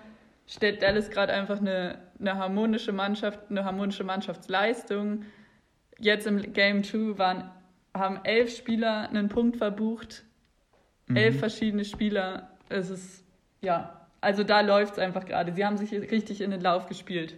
stellt 0.49 0.83
Dallas 0.83 1.11
gerade 1.11 1.33
einfach 1.33 1.61
eine, 1.61 1.99
eine 2.19 2.37
harmonische 2.37 2.91
Mannschaft, 2.91 3.39
eine 3.49 3.65
harmonische 3.65 4.03
Mannschaftsleistung 4.03 5.25
jetzt 5.99 6.27
im 6.27 6.53
Game 6.53 6.85
2 6.85 7.19
waren, 7.19 7.51
haben 7.95 8.21
elf 8.25 8.57
Spieler 8.57 9.09
einen 9.09 9.29
Punkt 9.29 9.57
verbucht. 9.57 10.25
Mhm. 11.07 11.17
Elf 11.17 11.39
verschiedene 11.39 11.85
Spieler. 11.85 12.51
Es 12.69 12.91
ist, 12.91 13.25
ja, 13.61 14.07
also 14.21 14.45
da 14.45 14.61
läuft 14.61 14.95
es 14.95 14.99
einfach 14.99 15.25
gerade. 15.25 15.53
Sie 15.53 15.65
haben 15.65 15.77
sich 15.77 15.93
richtig 15.93 16.41
in 16.41 16.51
den 16.51 16.61
Lauf 16.61 16.87
gespielt. 16.87 17.37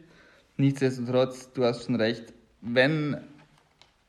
Nichtsdestotrotz, 0.57 1.53
du 1.53 1.65
hast 1.65 1.87
schon 1.87 1.97
recht, 1.97 2.33
wenn 2.61 3.17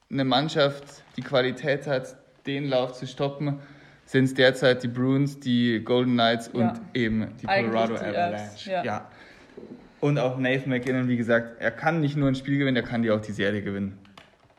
eine 0.09 0.25
Mannschaft 0.25 1.03
die 1.15 1.21
Qualität 1.21 1.87
hat, 1.87 2.17
den 2.45 2.67
Lauf 2.67 2.93
zu 2.93 3.07
stoppen, 3.07 3.59
sind 4.05 4.25
es 4.25 4.33
derzeit 4.33 4.83
die 4.83 4.89
Bruins, 4.89 5.39
die 5.39 5.79
Golden 5.85 6.13
Knights 6.13 6.49
und 6.49 6.63
ja. 6.63 6.81
eben 6.93 7.27
die 7.41 7.45
Colorado 7.45 7.93
die 7.93 7.99
Avalanche. 7.99 8.71
Ja. 8.71 8.83
ja. 8.83 9.11
Und 10.01 10.17
auch 10.17 10.37
Nathan 10.37 10.69
McKinnon, 10.69 11.07
wie 11.07 11.15
gesagt, 11.15 11.61
er 11.61 11.71
kann 11.71 12.01
nicht 12.01 12.17
nur 12.17 12.27
ein 12.27 12.35
Spiel 12.35 12.57
gewinnen, 12.57 12.75
er 12.75 12.83
kann 12.83 13.03
dir 13.03 13.15
auch 13.15 13.21
die 13.21 13.31
Serie 13.31 13.61
gewinnen 13.61 13.97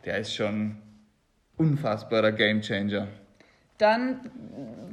der 0.05 0.19
ist 0.19 0.35
schon 0.35 0.77
unfassbarer 1.57 2.33
Gamechanger. 2.33 3.09
Dann, 3.79 4.21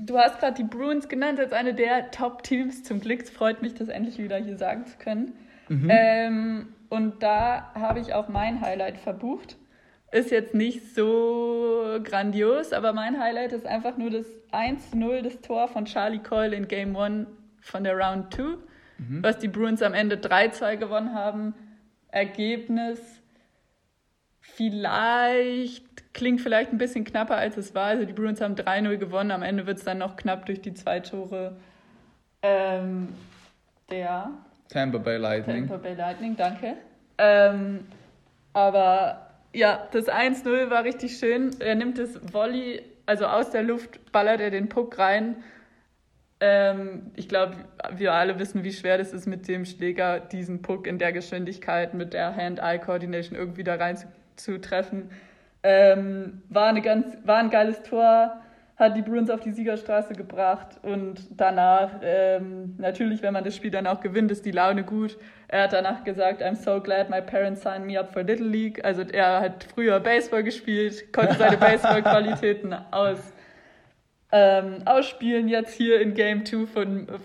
du 0.06 0.17
hast 0.17 0.39
gerade 0.39 0.56
die 0.56 0.63
Bruins 0.63 1.08
genannt 1.08 1.39
als 1.39 1.52
eine 1.54 1.74
der 1.74 2.12
Top-Teams. 2.12 2.84
Zum 2.84 3.02
Glück 3.02 3.28
freut 3.28 3.62
mich, 3.62 3.74
das 3.74 3.88
endlich 3.88 4.17
wieder 4.17 4.38
hier 4.38 4.58
sagen 4.58 4.86
zu 4.86 4.98
können. 4.98 5.34
Mhm. 5.67 5.88
Ähm, 5.91 6.67
und 6.89 7.22
da 7.22 7.72
habe 7.76 8.00
ich 8.00 8.13
auch 8.13 8.30
mein 8.30 8.62
Highlight 8.62 8.98
verbucht. 8.98 9.58
Ist 10.12 10.32
jetzt 10.32 10.56
nicht 10.56 10.95
so 10.95 12.00
grandios, 12.04 12.74
aber 12.74 12.93
mein 12.93 13.19
Highlight 13.19 13.54
ist 13.54 13.67
einfach 13.67 13.95
nur 13.98 14.10
das 14.10 14.26
1-0, 14.52 15.22
das 15.22 15.39
Tor 15.41 15.67
von 15.67 15.86
Charlie 15.86 16.17
Coyle 16.19 16.56
in 16.56 16.67
Game 16.67 16.95
1 16.95 17.28
von 17.62 17.84
der 17.84 17.95
Round 17.95 18.34
2, 18.34 18.43
mhm. 18.43 18.58
was 19.22 19.38
die 19.38 19.48
Bruins 19.48 19.84
am 19.84 19.93
Ende 19.93 20.15
3-2 20.15 20.78
gewonnen 20.78 21.13
haben. 21.13 21.54
Ergebnis 22.12 23.19
vielleicht, 24.56 26.14
klingt 26.14 26.42
vielleicht 26.42 26.72
ein 26.72 26.78
bisschen 26.78 27.04
knapper, 27.04 27.38
als 27.38 27.58
es 27.58 27.76
war. 27.76 27.86
Also 27.86 28.06
die 28.06 28.14
Bruins 28.14 28.42
haben 28.42 28.56
3-0 28.56 28.98
gewonnen. 28.98 29.32
Am 29.32 29.44
Ende 29.44 29.66
wird 29.66 29.78
es 29.78 29.84
dann 29.84 30.00
noch 30.00 30.16
knapp 30.16 30.46
durch 30.46 30.62
die 30.62 30.74
zwei 30.74 31.00
Tore 31.00 31.56
ähm, 32.42 33.10
der 33.90 34.32
Tampa 34.70 34.98
Bay 34.98 35.18
Lightning. 35.18 35.68
Tampa 35.68 35.78
Bay 35.78 35.96
Lightning, 35.96 36.36
danke. 36.36 36.76
Ähm, 37.18 37.86
aber 38.54 39.30
ja, 39.54 39.88
das 39.92 40.08
1-0 40.08 40.70
war 40.70 40.84
richtig 40.84 41.18
schön. 41.18 41.60
Er 41.60 41.76
nimmt 41.76 41.98
das 41.98 42.20
Volley, 42.34 42.84
also 43.06 43.26
aus 43.26 43.50
der 43.50 43.64
Luft 43.64 44.12
ballert 44.12 44.42
er 44.42 44.52
den 44.52 44.70
Puck 44.70 44.98
rein. 45.00 45.44
Ähm, 46.42 47.12
ich 47.16 47.28
glaube, 47.28 47.56
wir 47.96 48.14
alle 48.14 48.40
wissen, 48.40 48.64
wie 48.64 48.72
schwer 48.72 48.98
das 48.98 49.12
ist, 49.12 49.28
mit 49.28 49.48
dem 49.48 49.66
Schläger 49.66 50.20
diesen 50.20 50.62
Puck 50.62 50.88
in 50.88 50.98
der 50.98 51.12
Geschwindigkeit, 51.12 51.94
mit 51.94 52.14
der 52.14 52.36
Hand-Eye-Coordination 52.36 53.38
irgendwie 53.38 53.64
da 53.64 53.96
zu 53.96 54.08
treffen. 54.62 55.10
Ähm, 55.62 56.41
war, 56.49 56.67
eine 56.67 56.82
ganz, 56.82 57.17
war 57.25 57.38
ein 57.38 57.49
geiles 57.49 57.84
Tor, 57.84 58.39
hat 58.78 58.95
die 58.95 59.02
Bruins 59.02 59.30
auf 59.30 59.41
die 59.41 59.52
Siegerstraße 59.52 60.13
gebracht 60.13 60.80
und 60.84 61.19
danach, 61.32 61.99
ähm, 62.02 62.75
natürlich, 62.78 63.21
wenn 63.21 63.34
man 63.34 63.43
das 63.43 63.58
Spiel 63.58 63.71
dann 63.71 63.86
auch 63.86 63.99
gewinnt, 63.99 64.32
ist 64.32 64.45
die 64.45 64.52
Laune 64.52 64.84
gut. 64.84 65.17
Er 65.49 65.63
hat 65.63 65.73
danach 65.73 66.06
gesagt, 66.06 66.41
I'm 66.41 66.56
so 66.56 66.80
glad 66.80 67.10
my 67.10 67.21
parents 67.21 67.62
signed 67.62 67.86
me 67.86 67.99
up 67.99 68.13
for 68.13 68.23
Little 68.23 68.47
League. 68.47 68.84
Also 68.86 69.02
er 69.02 69.41
hat 69.41 69.65
früher 69.65 69.99
Baseball 69.99 70.43
gespielt, 70.43 71.12
konnte 71.12 71.34
seine 71.36 71.58
Baseball-Qualitäten 71.58 72.73
aus, 72.91 73.19
ähm, 74.32 74.84
ausspielen. 74.86 75.49
Jetzt 75.49 75.73
hier 75.73 75.99
in 75.99 76.13
Game 76.13 76.45
2 76.45 76.67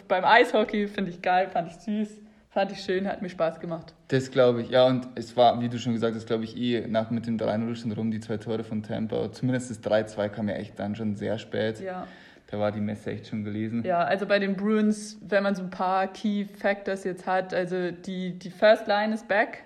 beim 0.08 0.24
Eishockey, 0.24 0.88
finde 0.88 1.12
ich 1.12 1.22
geil, 1.22 1.48
fand 1.52 1.68
ich 1.68 1.76
süß. 1.76 2.23
Fand 2.54 2.70
ich 2.70 2.84
schön, 2.84 3.08
hat 3.08 3.20
mir 3.20 3.28
Spaß 3.28 3.58
gemacht. 3.58 3.94
Das 4.06 4.30
glaube 4.30 4.62
ich, 4.62 4.70
ja. 4.70 4.86
Und 4.86 5.08
es 5.16 5.36
war, 5.36 5.60
wie 5.60 5.68
du 5.68 5.76
schon 5.76 5.92
gesagt 5.92 6.14
hast, 6.14 6.28
glaube 6.28 6.44
ich, 6.44 6.56
eh 6.56 6.86
nach 6.86 7.10
mit 7.10 7.26
dem 7.26 7.36
3-0 7.36 7.74
schon 7.74 7.90
rum, 7.90 8.12
die 8.12 8.20
zwei 8.20 8.36
Tore 8.36 8.62
von 8.62 8.84
Tampa. 8.84 9.32
Zumindest 9.32 9.70
das 9.70 9.82
3-2 9.82 10.28
kam 10.28 10.48
ja 10.48 10.54
echt 10.54 10.78
dann 10.78 10.94
schon 10.94 11.16
sehr 11.16 11.36
spät. 11.38 11.80
Ja. 11.80 12.06
Da 12.46 12.60
war 12.60 12.70
die 12.70 12.80
Messe 12.80 13.10
echt 13.10 13.26
schon 13.26 13.42
gelesen. 13.42 13.82
Ja, 13.82 14.04
also 14.04 14.24
bei 14.26 14.38
den 14.38 14.54
Bruins, 14.54 15.18
wenn 15.20 15.42
man 15.42 15.56
so 15.56 15.64
ein 15.64 15.70
paar 15.70 16.06
Key 16.06 16.44
Factors 16.44 17.02
jetzt 17.02 17.26
hat, 17.26 17.52
also 17.52 17.90
die, 17.90 18.38
die 18.38 18.50
First 18.50 18.86
Line 18.86 19.12
ist 19.12 19.26
back. 19.26 19.64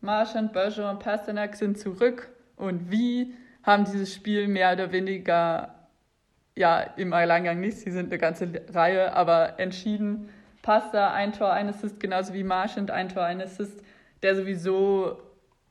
Marchand, 0.00 0.52
Bergeron 0.52 0.98
Pasternak 0.98 1.54
sind 1.54 1.78
zurück. 1.78 2.30
Und 2.56 2.90
wie 2.90 3.32
haben 3.62 3.84
dieses 3.84 4.12
Spiel 4.12 4.48
mehr 4.48 4.72
oder 4.72 4.90
weniger, 4.90 5.72
ja, 6.56 6.80
im 6.96 7.12
Alleingang 7.12 7.60
nicht, 7.60 7.78
sie 7.78 7.92
sind 7.92 8.06
eine 8.06 8.18
ganze 8.18 8.48
Reihe, 8.72 9.12
aber 9.12 9.60
entschieden 9.60 10.30
Pasta 10.62 11.12
ein 11.12 11.32
Tor, 11.32 11.52
ein 11.52 11.68
Assist, 11.68 12.00
genauso 12.00 12.34
wie 12.34 12.44
Marchand 12.44 12.90
ein 12.90 13.08
Tor, 13.08 13.24
ein 13.24 13.40
Assist, 13.40 13.82
der 14.22 14.36
sowieso 14.36 15.18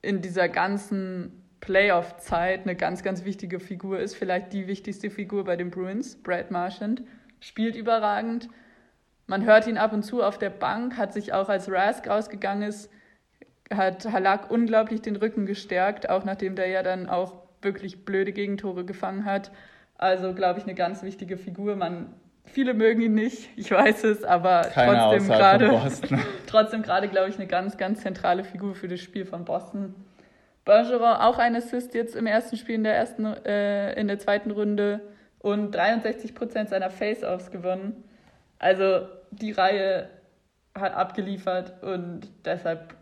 in 0.02 0.20
dieser 0.20 0.48
ganzen 0.48 1.40
Playoff-Zeit 1.60 2.62
eine 2.62 2.74
ganz, 2.74 3.02
ganz 3.02 3.24
wichtige 3.24 3.60
Figur 3.60 4.00
ist. 4.00 4.16
Vielleicht 4.16 4.52
die 4.52 4.66
wichtigste 4.66 5.10
Figur 5.10 5.44
bei 5.44 5.56
den 5.56 5.70
Bruins, 5.70 6.16
Brad 6.22 6.50
Marchand. 6.50 7.02
Spielt 7.38 7.76
überragend. 7.76 8.48
Man 9.26 9.44
hört 9.44 9.66
ihn 9.66 9.78
ab 9.78 9.92
und 9.92 10.02
zu 10.02 10.22
auf 10.22 10.38
der 10.38 10.50
Bank, 10.50 10.96
hat 10.96 11.12
sich 11.12 11.32
auch 11.32 11.48
als 11.48 11.70
Rask 11.70 12.08
ausgegangen 12.08 12.62
ist, 12.62 12.90
hat 13.72 14.10
Halak 14.10 14.50
unglaublich 14.50 15.02
den 15.02 15.16
Rücken 15.16 15.46
gestärkt, 15.46 16.10
auch 16.10 16.24
nachdem 16.24 16.56
der 16.56 16.66
ja 16.66 16.82
dann 16.82 17.08
auch 17.08 17.34
wirklich 17.62 18.04
blöde 18.04 18.32
Gegentore 18.32 18.84
gefangen 18.84 19.24
hat. 19.24 19.52
Also, 19.96 20.34
glaube 20.34 20.58
ich, 20.58 20.64
eine 20.64 20.74
ganz 20.74 21.02
wichtige 21.02 21.36
Figur. 21.36 21.76
Man 21.76 22.12
Viele 22.52 22.74
mögen 22.74 23.00
ihn 23.00 23.14
nicht, 23.14 23.48
ich 23.56 23.70
weiß 23.70 24.04
es, 24.04 24.24
aber 24.24 24.62
Keine 24.62 24.98
trotzdem 24.98 25.28
gerade, 25.28 25.90
trotzdem 26.46 26.82
gerade, 26.82 27.08
glaube 27.08 27.28
ich, 27.28 27.36
eine 27.36 27.46
ganz, 27.46 27.76
ganz 27.76 28.02
zentrale 28.02 28.42
Figur 28.42 28.74
für 28.74 28.88
das 28.88 29.00
Spiel 29.00 29.24
von 29.24 29.44
Boston. 29.44 29.94
Bergeron 30.64 31.16
auch 31.16 31.38
ein 31.38 31.54
Assist 31.56 31.94
jetzt 31.94 32.16
im 32.16 32.26
ersten 32.26 32.56
Spiel 32.56 32.74
in 32.76 32.84
der 32.84 32.96
ersten, 32.96 33.24
äh, 33.24 33.92
in 33.94 34.08
der 34.08 34.18
zweiten 34.18 34.50
Runde 34.50 35.00
und 35.38 35.72
63 35.72 36.34
Prozent 36.34 36.68
seiner 36.68 36.90
Face-Offs 36.90 37.50
gewonnen. 37.50 38.04
Also 38.58 39.06
die 39.30 39.52
Reihe 39.52 40.08
hat 40.74 40.94
abgeliefert 40.94 41.82
und 41.82 42.28
deshalb 42.44 42.94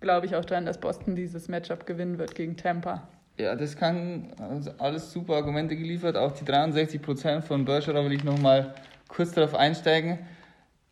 glaube 0.00 0.26
ich 0.26 0.34
auch 0.34 0.44
daran, 0.44 0.66
dass 0.66 0.78
Boston 0.78 1.14
dieses 1.14 1.48
Matchup 1.48 1.86
gewinnen 1.86 2.18
wird 2.18 2.34
gegen 2.34 2.56
Tampa. 2.56 3.08
Ja, 3.38 3.56
das 3.56 3.76
kann 3.76 4.32
also 4.38 4.70
alles 4.78 5.12
super 5.12 5.34
Argumente 5.34 5.76
geliefert. 5.76 6.16
Auch 6.16 6.32
die 6.32 6.44
63 6.44 7.02
Prozent 7.02 7.44
von 7.44 7.64
Bergeron 7.64 8.04
will 8.04 8.12
ich 8.12 8.24
nochmal 8.24 8.74
kurz 9.14 9.32
darauf 9.32 9.54
einsteigen. 9.54 10.18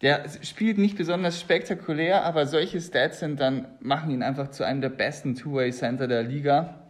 Der 0.00 0.24
spielt 0.42 0.78
nicht 0.78 0.96
besonders 0.96 1.40
spektakulär, 1.40 2.24
aber 2.24 2.46
solche 2.46 2.80
Stats 2.80 3.20
sind 3.20 3.38
dann, 3.38 3.66
machen 3.80 4.11
ihn 4.11 4.22
einfach 4.22 4.50
zu 4.50 4.64
einem 4.64 4.80
der 4.80 4.88
besten 4.88 5.37
Two-Way-Center 5.37 6.08
der 6.08 6.24
Liga. 6.24 6.82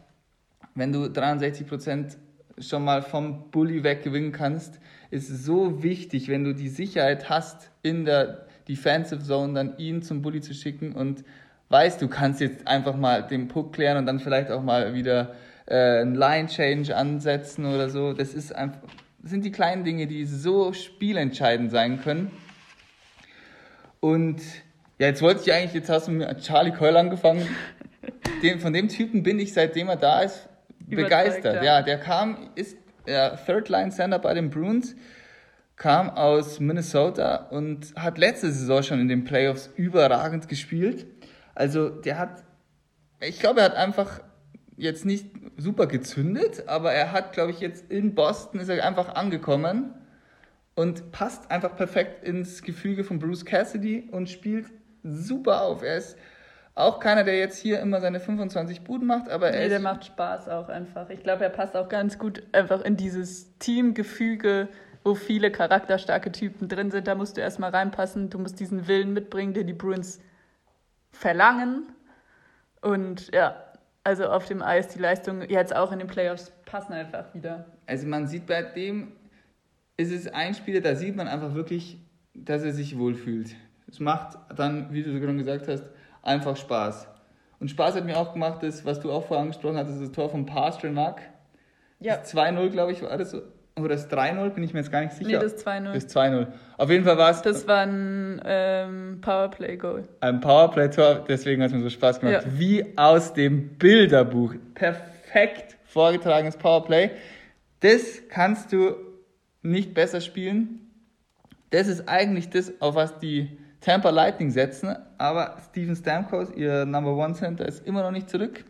Wenn 0.74 0.92
du 0.92 1.04
63% 1.04 2.16
schon 2.58 2.84
mal 2.84 3.02
vom 3.02 3.50
Bully 3.50 3.84
weggewinnen 3.84 4.32
kannst, 4.32 4.80
ist 5.10 5.28
so 5.28 5.82
wichtig, 5.82 6.28
wenn 6.28 6.44
du 6.44 6.54
die 6.54 6.68
Sicherheit 6.68 7.28
hast, 7.28 7.70
in 7.82 8.06
der 8.06 8.46
Defensive 8.68 9.22
Zone 9.22 9.52
dann 9.54 9.76
ihn 9.76 10.02
zum 10.02 10.22
Bully 10.22 10.40
zu 10.40 10.54
schicken 10.54 10.92
und 10.92 11.24
weißt, 11.68 12.00
du 12.00 12.08
kannst 12.08 12.40
jetzt 12.40 12.66
einfach 12.66 12.96
mal 12.96 13.26
den 13.26 13.48
Puck 13.48 13.74
klären 13.74 13.98
und 13.98 14.06
dann 14.06 14.20
vielleicht 14.20 14.50
auch 14.50 14.62
mal 14.62 14.94
wieder 14.94 15.34
äh, 15.66 16.00
einen 16.00 16.14
Line 16.14 16.48
Change 16.48 16.96
ansetzen 16.96 17.66
oder 17.66 17.90
so. 17.90 18.12
Das 18.12 18.34
ist 18.34 18.54
einfach, 18.54 18.80
das 19.22 19.30
sind 19.30 19.44
die 19.44 19.52
kleinen 19.52 19.84
Dinge, 19.84 20.06
die 20.06 20.24
so 20.24 20.72
spielentscheidend 20.72 21.70
sein 21.70 22.02
können. 22.02 22.32
Und 24.00 24.40
ja, 24.98 25.06
jetzt 25.06 25.22
wollte 25.22 25.42
ich 25.42 25.52
eigentlich, 25.52 25.74
jetzt 25.74 25.88
hast 25.88 26.08
du 26.08 26.12
mit 26.12 26.40
Charlie 26.40 26.72
Coyle 26.72 26.98
angefangen. 26.98 27.46
Den, 28.42 28.58
von 28.58 28.72
dem 28.72 28.88
Typen 28.88 29.22
bin 29.22 29.38
ich, 29.38 29.52
seitdem 29.52 29.88
er 29.88 29.96
da 29.96 30.22
ist, 30.22 30.48
begeistert. 30.88 31.56
Ja. 31.56 31.78
ja. 31.78 31.82
der 31.82 31.98
kam, 31.98 32.50
ist 32.56 32.76
der 33.06 33.38
Third 33.46 33.68
Line 33.68 33.90
Center 33.90 34.18
bei 34.18 34.34
den 34.34 34.50
Bruins, 34.50 34.96
kam 35.76 36.10
aus 36.10 36.58
Minnesota 36.58 37.48
und 37.50 37.94
hat 37.94 38.18
letzte 38.18 38.50
Saison 38.50 38.82
schon 38.82 39.00
in 39.00 39.08
den 39.08 39.22
Playoffs 39.22 39.70
überragend 39.76 40.48
gespielt. 40.48 41.06
Also 41.54 41.88
der 41.88 42.18
hat, 42.18 42.42
ich 43.20 43.38
glaube, 43.38 43.60
er 43.60 43.66
hat 43.66 43.76
einfach 43.76 44.20
jetzt 44.82 45.04
nicht 45.04 45.26
super 45.56 45.86
gezündet, 45.86 46.64
aber 46.66 46.92
er 46.92 47.12
hat, 47.12 47.32
glaube 47.32 47.52
ich, 47.52 47.60
jetzt 47.60 47.90
in 47.90 48.14
Boston 48.14 48.60
ist 48.60 48.68
er 48.68 48.84
einfach 48.84 49.14
angekommen 49.14 49.94
und 50.74 51.12
passt 51.12 51.50
einfach 51.50 51.76
perfekt 51.76 52.24
ins 52.26 52.62
Gefüge 52.62 53.04
von 53.04 53.18
Bruce 53.18 53.44
Cassidy 53.44 54.08
und 54.10 54.28
spielt 54.28 54.66
super 55.04 55.62
auf. 55.62 55.82
Er 55.82 55.96
ist 55.96 56.18
auch 56.74 57.00
keiner, 57.00 57.22
der 57.22 57.38
jetzt 57.38 57.58
hier 57.58 57.80
immer 57.80 58.00
seine 58.00 58.18
25 58.18 58.82
Buden 58.82 59.06
macht, 59.06 59.28
aber 59.28 59.50
er 59.50 59.62
nee, 59.62 59.68
der 59.68 59.80
macht 59.80 60.06
Spaß 60.06 60.48
auch 60.48 60.68
einfach. 60.68 61.10
Ich 61.10 61.22
glaube, 61.22 61.44
er 61.44 61.50
passt 61.50 61.76
auch 61.76 61.88
ganz 61.88 62.18
gut 62.18 62.42
einfach 62.52 62.80
in 62.80 62.96
dieses 62.96 63.56
Teamgefüge, 63.58 64.68
wo 65.04 65.14
viele 65.14 65.52
charakterstarke 65.52 66.32
Typen 66.32 66.68
drin 66.68 66.90
sind. 66.90 67.06
Da 67.06 67.14
musst 67.14 67.36
du 67.36 67.40
erstmal 67.40 67.70
reinpassen. 67.70 68.30
Du 68.30 68.38
musst 68.38 68.58
diesen 68.58 68.88
Willen 68.88 69.12
mitbringen, 69.12 69.52
den 69.52 69.66
die 69.66 69.74
Bruins 69.74 70.20
verlangen. 71.10 71.92
Und 72.80 73.32
ja, 73.34 73.71
also 74.04 74.26
auf 74.26 74.46
dem 74.46 74.62
Eis, 74.62 74.88
die 74.88 74.98
Leistung 74.98 75.42
jetzt 75.48 75.74
auch 75.74 75.92
in 75.92 75.98
den 75.98 76.08
Playoffs 76.08 76.52
passen 76.64 76.92
einfach 76.92 77.32
wieder. 77.34 77.66
Also 77.86 78.06
man 78.06 78.26
sieht 78.26 78.46
bei 78.46 78.62
dem, 78.62 79.12
ist 79.96 80.12
es 80.12 80.26
ein 80.28 80.54
Spieler, 80.54 80.80
da 80.80 80.94
sieht 80.94 81.16
man 81.16 81.28
einfach 81.28 81.54
wirklich, 81.54 81.98
dass 82.34 82.62
er 82.62 82.72
sich 82.72 82.98
wohlfühlt. 82.98 83.54
Es 83.86 84.00
macht 84.00 84.38
dann, 84.56 84.92
wie 84.92 85.02
du 85.02 85.20
gerade 85.20 85.36
gesagt 85.36 85.68
hast, 85.68 85.84
einfach 86.22 86.56
Spaß. 86.56 87.08
Und 87.60 87.68
Spaß 87.68 87.94
hat 87.96 88.04
mir 88.04 88.16
auch 88.16 88.32
gemacht, 88.32 88.62
das, 88.62 88.84
was 88.84 88.98
du 89.00 89.12
auch 89.12 89.24
vorher 89.24 89.42
angesprochen 89.42 89.76
hast, 89.76 89.88
das 89.88 90.10
Tor 90.10 90.30
von 90.30 90.46
Pasternak. 90.46 91.20
Ja. 92.00 92.16
2-0, 92.16 92.70
glaube 92.70 92.92
ich, 92.92 93.02
war 93.02 93.16
das 93.16 93.30
so. 93.30 93.42
Oder 93.78 93.90
das 93.90 94.10
3-0, 94.10 94.50
bin 94.50 94.64
ich 94.64 94.74
mir 94.74 94.80
jetzt 94.80 94.92
gar 94.92 95.00
nicht 95.00 95.14
sicher. 95.14 95.30
Nee, 95.30 95.38
das 95.38 95.64
2-0. 95.64 95.92
Das 95.92 96.14
2-0. 96.14 96.46
Auf 96.76 96.90
jeden 96.90 97.04
Fall 97.04 97.16
war 97.16 97.30
es. 97.30 97.40
Das 97.42 97.66
war 97.66 97.86
ein 97.86 98.40
ähm, 98.44 99.18
Powerplay-Goal. 99.22 100.04
Ein 100.20 100.40
Powerplay-Tor, 100.40 101.24
deswegen 101.26 101.62
hat 101.62 101.70
es 101.70 101.76
mir 101.76 101.82
so 101.82 101.88
Spaß 101.88 102.20
gemacht. 102.20 102.44
Ja. 102.44 102.58
Wie 102.58 102.98
aus 102.98 103.32
dem 103.32 103.78
Bilderbuch. 103.78 104.54
Perfekt 104.74 105.78
vorgetragenes 105.86 106.56
Powerplay. 106.56 107.10
Das 107.80 108.22
kannst 108.28 108.72
du 108.72 108.94
nicht 109.62 109.94
besser 109.94 110.20
spielen. 110.20 110.90
Das 111.70 111.88
ist 111.88 112.08
eigentlich 112.08 112.50
das, 112.50 112.72
auf 112.80 112.94
was 112.94 113.18
die 113.18 113.58
Tampa 113.80 114.10
Lightning 114.10 114.50
setzen. 114.50 114.94
Aber 115.16 115.56
Steven 115.70 115.96
Stamkos, 115.96 116.50
ihr 116.54 116.84
Number 116.84 117.16
One 117.16 117.34
Center, 117.34 117.66
ist 117.66 117.86
immer 117.86 118.02
noch 118.02 118.10
nicht 118.10 118.28
zurück. 118.28 118.64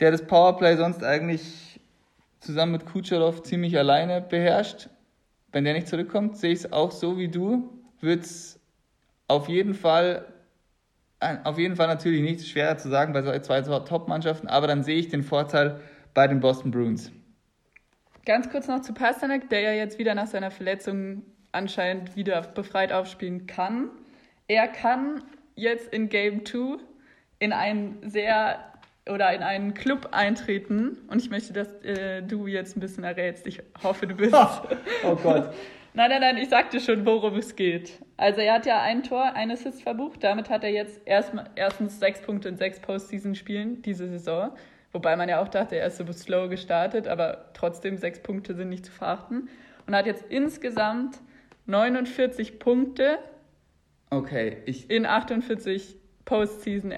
Der 0.00 0.10
das 0.10 0.22
Powerplay 0.22 0.76
sonst 0.76 1.02
eigentlich 1.02 1.65
zusammen 2.40 2.72
mit 2.72 2.86
Kucherov 2.86 3.42
ziemlich 3.42 3.76
alleine 3.78 4.20
beherrscht. 4.20 4.88
Wenn 5.52 5.64
der 5.64 5.74
nicht 5.74 5.88
zurückkommt, 5.88 6.36
sehe 6.36 6.52
ich 6.52 6.60
es 6.60 6.72
auch 6.72 6.90
so 6.90 7.18
wie 7.18 7.28
du. 7.28 7.70
Wird 8.00 8.24
es 8.24 8.60
auf 9.28 9.48
jeden 9.48 9.74
Fall, 9.74 10.26
auf 11.44 11.58
jeden 11.58 11.76
Fall 11.76 11.88
natürlich 11.88 12.20
nicht 12.20 12.46
schwerer 12.46 12.76
zu 12.76 12.88
sagen 12.88 13.12
bei 13.12 13.22
so 13.22 13.36
zwei 13.40 13.60
Top-Mannschaften, 13.62 14.48
aber 14.48 14.66
dann 14.66 14.82
sehe 14.82 14.96
ich 14.96 15.08
den 15.08 15.22
Vorteil 15.22 15.80
bei 16.14 16.26
den 16.26 16.40
Boston 16.40 16.70
Bruins. 16.70 17.10
Ganz 18.24 18.50
kurz 18.50 18.66
noch 18.66 18.80
zu 18.80 18.92
Pasternak, 18.92 19.48
der 19.50 19.60
ja 19.60 19.72
jetzt 19.72 19.98
wieder 19.98 20.14
nach 20.14 20.26
seiner 20.26 20.50
Verletzung 20.50 21.22
anscheinend 21.52 22.16
wieder 22.16 22.42
befreit 22.42 22.92
aufspielen 22.92 23.46
kann. 23.46 23.90
Er 24.48 24.68
kann 24.68 25.22
jetzt 25.54 25.92
in 25.92 26.08
Game 26.08 26.44
2 26.44 26.78
in 27.38 27.52
einen 27.52 27.98
sehr 28.08 28.72
oder 29.08 29.32
in 29.32 29.42
einen 29.42 29.74
Club 29.74 30.08
eintreten 30.12 30.98
und 31.08 31.22
ich 31.22 31.30
möchte, 31.30 31.52
dass 31.52 31.68
äh, 31.84 32.22
du 32.22 32.46
jetzt 32.46 32.76
ein 32.76 32.80
bisschen 32.80 33.04
errätst. 33.04 33.46
Ich 33.46 33.62
hoffe, 33.82 34.06
du 34.06 34.14
bist. 34.14 34.34
oh 35.04 35.16
Gott. 35.16 35.52
nein, 35.94 36.10
nein, 36.10 36.20
nein, 36.20 36.36
ich 36.38 36.48
sagte 36.48 36.80
schon, 36.80 37.06
worum 37.06 37.36
es 37.36 37.54
geht. 37.54 38.00
Also 38.16 38.40
er 38.40 38.54
hat 38.54 38.66
ja 38.66 38.82
ein 38.82 39.02
Tor, 39.02 39.32
ein 39.34 39.50
Assist 39.50 39.82
verbucht. 39.82 40.24
Damit 40.24 40.50
hat 40.50 40.64
er 40.64 40.70
jetzt 40.70 41.00
erst, 41.04 41.32
erstens 41.54 42.00
sechs 42.00 42.20
Punkte 42.20 42.48
in 42.48 42.56
sechs 42.56 42.80
Postseason-Spielen 42.80 43.82
diese 43.82 44.08
Saison. 44.08 44.50
Wobei 44.92 45.16
man 45.16 45.28
ja 45.28 45.40
auch 45.40 45.48
dachte, 45.48 45.76
er 45.76 45.86
ist 45.86 45.98
so 45.98 46.12
slow 46.12 46.48
gestartet, 46.48 47.06
aber 47.06 47.50
trotzdem 47.54 47.98
sechs 47.98 48.20
Punkte 48.20 48.54
sind 48.54 48.70
nicht 48.70 48.86
zu 48.86 48.92
verachten. 48.92 49.48
Und 49.86 49.94
hat 49.94 50.06
jetzt 50.06 50.24
insgesamt 50.30 51.20
49 51.66 52.58
Punkte 52.58 53.18
okay, 54.10 54.58
ich 54.66 54.90
in 54.90 55.06
48 55.06 55.96
Postseason 56.24 56.92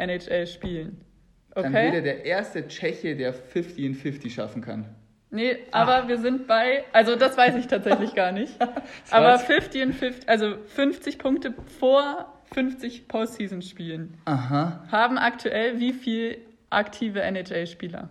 NHL-Spielen. 1.65 1.75
Okay. 1.75 1.85
Dann 1.85 1.93
wäre 1.93 2.03
der 2.03 2.25
erste 2.25 2.67
Tscheche, 2.69 3.17
der 3.17 3.33
50 3.33 3.85
in 3.85 3.95
50 3.95 4.35
schaffen 4.35 4.63
kann. 4.63 4.87
Nee, 5.31 5.59
aber 5.73 6.05
ah. 6.05 6.09
wir 6.09 6.19
sind 6.19 6.47
bei, 6.47 6.85
also 6.93 7.15
das 7.15 7.37
weiß 7.37 7.55
ich 7.57 7.67
tatsächlich 7.67 8.15
gar 8.15 8.33
nicht. 8.33 8.55
aber 9.11 9.39
50 9.39 9.83
in 9.83 9.93
50, 9.93 10.29
also 10.29 10.57
50 10.57 11.19
Punkte 11.19 11.55
vor 11.79 12.33
50 12.53 13.09
Postseason-Spielen. 13.09 14.17
Aha. 14.25 14.85
Haben 14.91 15.19
aktuell 15.19 15.79
wie 15.81 15.93
viele 15.93 16.39
aktive 16.71 17.21
NHL-Spieler 17.21 18.09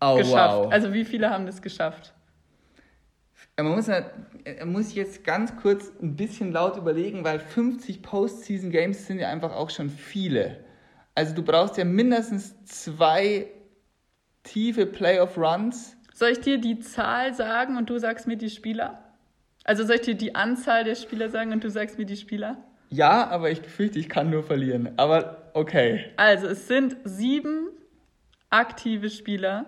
oh, 0.00 0.16
geschafft? 0.16 0.56
Wow. 0.56 0.72
Also 0.72 0.92
wie 0.92 1.04
viele 1.04 1.30
haben 1.30 1.46
das 1.46 1.62
geschafft? 1.62 2.14
Man 3.56 3.72
muss, 3.72 3.86
man 3.86 4.72
muss 4.72 4.94
jetzt 4.94 5.24
ganz 5.24 5.54
kurz 5.56 5.92
ein 6.00 6.16
bisschen 6.16 6.52
laut 6.52 6.76
überlegen, 6.76 7.24
weil 7.24 7.38
50 7.38 8.02
Postseason-Games 8.02 9.06
sind 9.06 9.20
ja 9.20 9.28
einfach 9.28 9.52
auch 9.52 9.70
schon 9.70 9.90
viele. 9.90 10.64
Also 11.18 11.34
du 11.34 11.42
brauchst 11.42 11.76
ja 11.76 11.84
mindestens 11.84 12.54
zwei 12.64 13.48
tiefe 14.44 14.86
Playoff-Runs. 14.86 15.96
Soll 16.14 16.28
ich 16.28 16.40
dir 16.42 16.58
die 16.58 16.78
Zahl 16.78 17.34
sagen 17.34 17.76
und 17.76 17.90
du 17.90 17.98
sagst 17.98 18.28
mir 18.28 18.36
die 18.36 18.48
Spieler? 18.48 19.02
Also 19.64 19.84
soll 19.84 19.96
ich 19.96 20.02
dir 20.02 20.14
die 20.14 20.36
Anzahl 20.36 20.84
der 20.84 20.94
Spieler 20.94 21.28
sagen 21.28 21.50
und 21.50 21.64
du 21.64 21.70
sagst 21.70 21.98
mir 21.98 22.06
die 22.06 22.16
Spieler? 22.16 22.58
Ja, 22.90 23.26
aber 23.30 23.50
ich 23.50 23.62
befürchte, 23.62 23.98
ich 23.98 24.08
kann 24.08 24.30
nur 24.30 24.44
verlieren. 24.44 24.90
Aber 24.96 25.50
okay. 25.54 26.04
Also 26.16 26.46
es 26.46 26.68
sind 26.68 26.96
sieben 27.02 27.66
aktive 28.48 29.10
Spieler, 29.10 29.66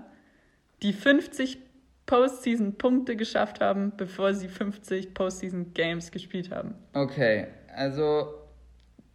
die 0.84 0.92
50 0.92 1.58
Postseason-Punkte 2.06 3.16
geschafft 3.16 3.60
haben, 3.60 3.92
bevor 3.96 4.34
sie 4.34 4.46
50 4.46 5.14
Postseason-Games 5.14 6.12
gespielt 6.12 6.52
haben. 6.52 6.76
Okay, 6.92 7.48
also 7.74 8.39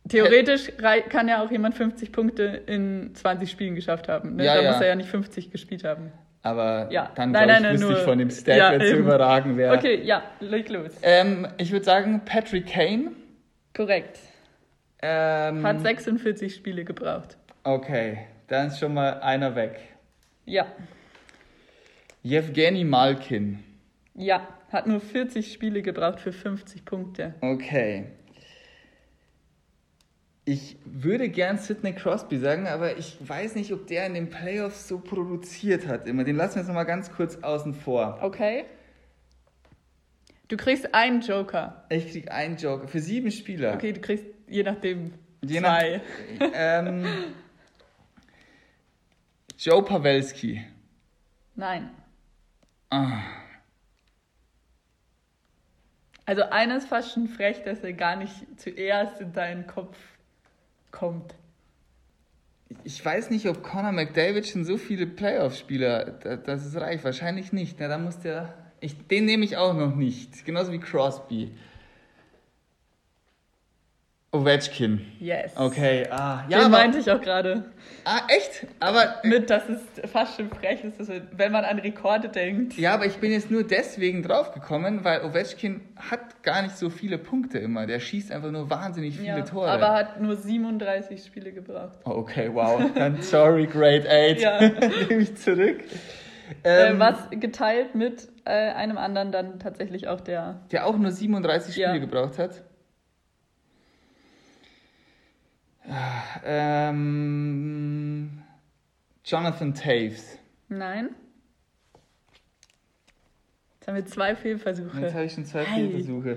Theoretisch 0.08 0.72
kann 1.10 1.28
ja 1.28 1.44
auch 1.44 1.50
jemand 1.50 1.76
50 1.76 2.12
Punkte 2.12 2.44
in 2.68 3.16
20 3.16 3.50
Spielen 3.50 3.76
geschafft 3.76 4.08
haben. 4.08 4.36
Ne? 4.36 4.46
Ja, 4.46 4.56
da 4.56 4.62
ja. 4.62 4.72
muss 4.72 4.82
er 4.82 4.88
ja 4.88 4.96
nicht 4.96 5.10
50 5.10 5.52
gespielt 5.52 5.84
haben. 5.84 6.12
Aber 6.44 6.90
ja. 6.92 7.12
dann 7.16 7.32
nein, 7.32 7.48
nein, 7.48 7.66
ich, 7.66 7.82
wüsste 7.82 7.94
ich 7.94 8.00
von 8.00 8.20
dem 8.20 8.30
Stat, 8.30 8.56
ja, 8.56 8.80
zu 8.80 8.98
überragen 8.98 9.58
wäre. 9.58 9.76
Okay, 9.76 10.04
ja, 10.04 10.22
leg 10.42 10.70
los. 10.70 10.92
Ähm, 11.02 11.48
ich 11.58 11.72
würde 11.72 11.86
sagen 11.86 12.22
Patrick 12.24 12.68
Kane. 12.68 13.14
Korrekt. 13.76 14.20
Ähm, 15.02 15.66
Hat 15.66 15.82
46 15.82 16.54
Spiele 16.54 16.86
gebraucht. 16.86 17.38
Okay, 17.64 18.20
dann 18.48 18.68
ist 18.68 18.78
schon 18.78 18.94
mal 18.94 19.22
einer 19.22 19.56
weg. 19.56 19.80
Ja. 20.46 20.68
Jewgeni 22.22 22.84
Malkin. 22.84 23.64
Ja, 24.14 24.48
hat 24.72 24.86
nur 24.86 25.02
40 25.02 25.52
Spiele 25.52 25.82
gebraucht 25.82 26.20
für 26.20 26.32
50 26.32 26.86
Punkte. 26.86 27.34
Okay. 27.42 28.06
Ich 30.48 30.78
würde 30.86 31.28
gern 31.30 31.58
Sidney 31.58 31.94
Crosby 31.94 32.38
sagen, 32.38 32.68
aber 32.68 32.98
ich 32.98 33.18
weiß 33.20 33.56
nicht, 33.56 33.74
ob 33.74 33.88
der 33.88 34.06
in 34.06 34.14
den 34.14 34.30
Playoffs 34.30 34.88
so 34.88 35.00
produziert 35.00 35.88
hat 35.88 36.08
immer. 36.08 36.24
Den 36.24 36.36
lassen 36.36 36.56
wir 36.56 36.62
jetzt 36.62 36.68
noch 36.68 36.76
mal 36.76 36.84
ganz 36.84 37.12
kurz 37.12 37.38
außen 37.38 37.74
vor. 37.74 38.20
Okay. 38.22 38.66
Du 40.48 40.56
kriegst 40.56 40.94
einen 40.94 41.22
Joker. 41.22 41.86
Ich 41.90 42.12
krieg 42.12 42.32
einen 42.32 42.58
Joker 42.58 42.88
für 42.88 43.00
sieben 43.00 43.32
Spieler. 43.32 43.74
Okay, 43.74 43.94
du 43.94 44.02
kriegst 44.02 44.26
je 44.48 44.62
nachdem 44.62 45.14
je 45.42 45.60
zwei. 45.60 46.02
Nach, 46.40 46.52
ähm, 46.54 47.06
Joe 49.58 49.84
Pawelski. 49.84 50.64
Nein. 51.56 51.90
Ah. 52.92 53.22
Also 56.28 56.44
einer 56.44 56.78
ist 56.78 56.88
fast 56.88 57.14
schon 57.14 57.28
frech, 57.28 57.64
dass 57.64 57.80
er 57.80 57.94
gar 57.94 58.16
nicht 58.16 58.34
zuerst 58.58 59.22
in 59.22 59.32
deinen 59.34 59.66
Kopf 59.66 59.98
kommt. 60.96 61.36
ich 62.84 63.04
weiß 63.06 63.30
nicht, 63.30 63.48
ob 63.48 63.62
Conor 63.64 63.92
McDavid 63.92 64.48
schon 64.48 64.66
so 64.66 64.78
viele 64.78 65.06
Playoff-Spieler, 65.06 66.06
da- 66.24 66.36
das 66.38 66.66
ist 66.66 66.76
reich. 66.78 67.04
Wahrscheinlich 67.04 67.54
nicht. 67.54 67.78
Na, 67.80 67.88
da 67.88 67.98
muss 67.98 68.18
der. 68.20 68.54
Ich, 68.80 69.08
den 69.08 69.26
nehme 69.26 69.46
ich 69.46 69.56
auch 69.58 69.74
noch 69.74 69.96
nicht. 69.96 70.46
Genauso 70.46 70.72
wie 70.72 70.80
Crosby. 70.80 71.52
Ovechkin. 74.36 75.02
Yes. 75.20 75.56
Okay, 75.58 76.08
ah. 76.12 76.42
Den 76.44 76.52
Ja, 76.52 76.60
aber, 76.60 76.70
meinte 76.70 76.98
ich 77.00 77.10
auch 77.12 77.22
gerade. 77.22 77.66
ah, 78.04 78.20
echt? 78.28 78.68
Aber, 78.80 79.16
Mit, 79.24 79.50
dass 79.50 79.64
es 79.70 79.82
fast 80.12 80.38
schon 80.38 80.50
frech 80.50 80.84
ist, 80.84 81.00
wenn 81.32 81.52
man 81.52 81.64
an 81.66 81.80
Rekorde 81.80 82.30
denkt. 82.30 82.78
ja, 82.78 82.94
aber 82.94 83.06
ich 83.06 83.18
bin 83.18 83.32
jetzt 83.32 83.50
nur 83.50 83.64
deswegen 83.64 84.24
draufgekommen, 84.24 85.04
weil 85.04 85.24
Ovechkin 85.24 85.82
hat 85.96 86.44
gar 86.44 86.62
nicht 86.62 86.78
so 86.78 86.90
viele 86.90 87.18
Punkte 87.18 87.60
immer. 87.60 87.86
Der 87.88 88.00
schießt 88.00 88.32
einfach 88.32 88.52
nur 88.52 88.70
wahnsinnig 88.70 89.16
viele 89.18 89.28
Ja, 89.38 89.42
Tore. 89.42 89.70
aber 89.70 89.94
hat 89.94 90.20
nur 90.22 90.36
37 90.36 91.24
Spiele 91.24 91.52
gebraucht. 91.52 91.98
Oh, 92.06 92.12
okay, 92.12 92.50
wow. 92.54 92.82
Dann 92.96 93.22
sorry, 93.22 93.66
Grade 93.68 94.06
8. 94.10 94.40
Ja. 94.42 94.60
Nehme 95.10 95.22
ich 95.22 95.36
zurück. 95.38 95.80
Äh, 96.64 96.90
Ähm, 96.90 97.00
was 97.00 97.16
geteilt 97.32 97.96
mit 97.96 98.28
äh, 98.46 98.52
einem 98.52 98.98
anderen 99.00 99.32
dann 99.32 99.58
tatsächlich 99.60 100.08
auch 100.08 100.22
der. 100.22 100.60
Der 100.72 100.86
auch 100.86 100.96
nur 100.98 101.10
37 101.12 101.74
Spiele 101.74 101.88
Ja. 101.88 101.98
gebraucht 101.98 102.38
hat. 102.38 102.62
Ah, 105.75 105.75
Ähm, 106.44 108.42
Jonathan 109.24 109.74
Taves. 109.74 110.38
Nein? 110.70 111.10
Jetzt 113.80 113.88
haben 113.88 113.96
wir 113.96 114.06
zwei 114.06 114.36
Fehlversuche. 114.36 115.00
Jetzt 115.00 115.14
habe 115.14 115.26
ich 115.26 115.34
schon 115.34 115.46
zwei 115.46 115.64
Hey. 115.64 115.88
Fehlversuche. 115.90 116.36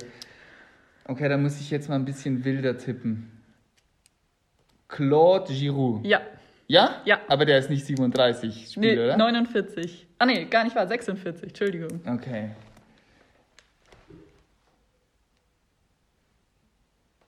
Okay, 1.05 1.29
da 1.29 1.37
muss 1.39 1.59
ich 1.61 1.71
jetzt 1.71 1.89
mal 1.89 1.95
ein 1.95 2.05
bisschen 2.05 2.45
wilder 2.45 2.77
tippen. 2.77 3.31
Claude 4.89 5.53
Giroux. 5.53 6.01
Ja, 6.05 6.21
Ja? 6.67 7.01
Ja. 7.05 7.21
Aber 7.29 7.45
der 7.47 7.59
ist 7.59 7.71
nicht 7.71 7.87
37 7.87 8.77
nee, 8.77 8.89
Spiele, 8.91 9.05
oder? 9.07 9.17
49. 9.17 10.07
Ah, 10.19 10.27
nee, 10.27 10.45
gar 10.47 10.65
nicht 10.65 10.77
wahr, 10.77 10.87
46, 10.87 11.45
Entschuldigung. 11.45 12.01
Okay. 12.07 12.51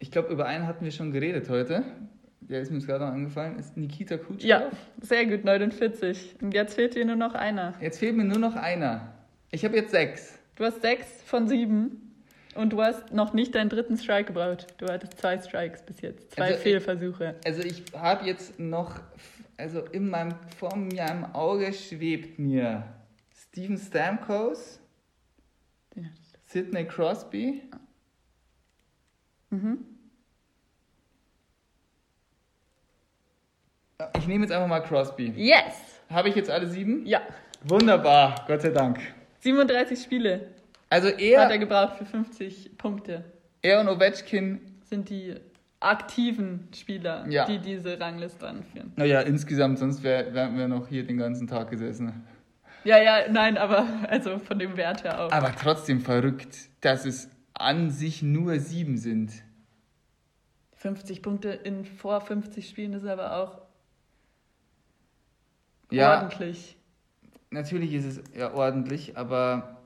Ich 0.00 0.10
glaube, 0.10 0.32
über 0.32 0.46
einen 0.46 0.66
hatten 0.66 0.84
wir 0.84 0.90
schon 0.92 1.12
geredet 1.12 1.48
heute. 1.50 1.84
Der 2.40 2.60
ist 2.62 2.70
mir 2.70 2.78
jetzt 2.78 2.86
gerade 2.86 3.04
noch 3.04 3.12
angefallen. 3.12 3.58
Ist 3.58 3.76
Nikita 3.76 4.16
Kucherov. 4.16 4.42
Ja, 4.42 4.70
sehr 5.00 5.26
gut, 5.26 5.44
49. 5.44 6.36
Und 6.40 6.52
jetzt 6.54 6.74
fehlt 6.74 6.94
dir 6.96 7.04
nur 7.04 7.14
noch 7.16 7.34
einer. 7.34 7.74
Jetzt 7.80 7.98
fehlt 7.98 8.16
mir 8.16 8.24
nur 8.24 8.38
noch 8.38 8.56
einer. 8.56 9.12
Ich 9.52 9.64
habe 9.64 9.76
jetzt 9.76 9.90
sechs. 9.92 10.38
Du 10.56 10.64
hast 10.64 10.80
sechs 10.82 11.22
von 11.22 11.46
sieben 11.48 12.14
und 12.54 12.72
du 12.72 12.82
hast 12.82 13.12
noch 13.12 13.34
nicht 13.34 13.54
deinen 13.54 13.68
dritten 13.68 13.96
Strike 13.98 14.32
gebraucht. 14.32 14.66
Du 14.78 14.86
hattest 14.86 15.18
zwei 15.18 15.38
Strikes 15.38 15.82
bis 15.82 16.00
jetzt, 16.00 16.32
zwei 16.32 16.44
Also, 16.44 16.54
ich- 16.56 16.60
Fehlversuche. 16.62 17.34
Also 17.44 17.62
ich 17.62 17.82
habe 17.94 18.26
jetzt 18.26 18.58
noch, 18.58 19.00
also 19.58 19.80
in 19.92 20.08
meinem, 20.08 20.34
vor 20.58 20.74
mir 20.76 21.06
im 21.10 21.24
Auge 21.34 21.72
schwebt 21.72 22.38
mir 22.38 22.84
Steven 23.34 23.76
Stamkos, 23.78 24.80
Sidney 26.46 26.84
Crosby, 26.86 27.62
du. 27.70 27.79
Mhm. 29.50 29.78
ich 34.18 34.26
nehme 34.26 34.44
jetzt 34.44 34.52
einfach 34.52 34.68
mal 34.68 34.80
Crosby. 34.80 35.32
Yes! 35.36 35.74
Habe 36.08 36.28
ich 36.28 36.34
jetzt 36.34 36.50
alle 36.50 36.66
sieben? 36.66 37.04
Ja, 37.06 37.20
Wunderbar, 37.64 38.44
Gott 38.46 38.62
sei 38.62 38.70
Dank. 38.70 38.98
37 39.40 40.00
Spiele 40.02 40.48
Also 40.88 41.08
hat 41.08 41.20
er, 41.20 41.50
er 41.50 41.58
gebraucht 41.58 41.96
für 41.98 42.06
50 42.06 42.76
Punkte. 42.78 43.24
er 43.62 43.80
und 43.80 43.88
Ovechkin 43.88 44.60
Sind 44.84 45.10
die 45.10 45.34
aktiven 45.80 46.68
Spieler, 46.74 47.26
Ja. 47.28 47.44
die 47.46 47.58
diese 47.58 47.98
Rangliste 48.00 48.46
anführen. 48.48 48.92
Naja, 48.96 49.20
insgesamt, 49.20 49.78
sonst 49.78 50.02
wär, 50.02 50.32
wären 50.34 50.56
wir 50.56 50.68
noch 50.68 50.88
hier 50.88 51.06
den 51.06 51.16
ganzen 51.18 51.46
Tag 51.46 51.70
gesessen. 51.70 52.24
Ja, 52.84 52.98
ja, 52.98 53.28
nein, 53.30 53.58
aber 53.58 53.86
also 54.08 54.38
von 54.38 54.58
dem 54.58 54.76
Wert 54.76 55.04
her 55.04 55.20
auch. 55.22 55.32
Aber 55.32 55.54
trotzdem 55.54 56.00
verrückt, 56.00 56.56
dass 56.80 57.04
es 57.04 57.28
an 57.60 57.90
sich 57.90 58.22
nur 58.22 58.58
sieben 58.58 58.96
sind. 58.96 59.32
50 60.76 61.22
Punkte 61.22 61.50
in 61.50 61.84
vor 61.84 62.20
50 62.20 62.68
Spielen 62.68 62.94
ist 62.94 63.04
aber 63.04 63.36
auch 63.36 63.60
Ja, 65.90 66.20
ordentlich. 66.22 66.76
natürlich 67.50 67.92
ist 67.94 68.04
es 68.06 68.22
ja 68.36 68.54
ordentlich, 68.54 69.16
aber 69.18 69.76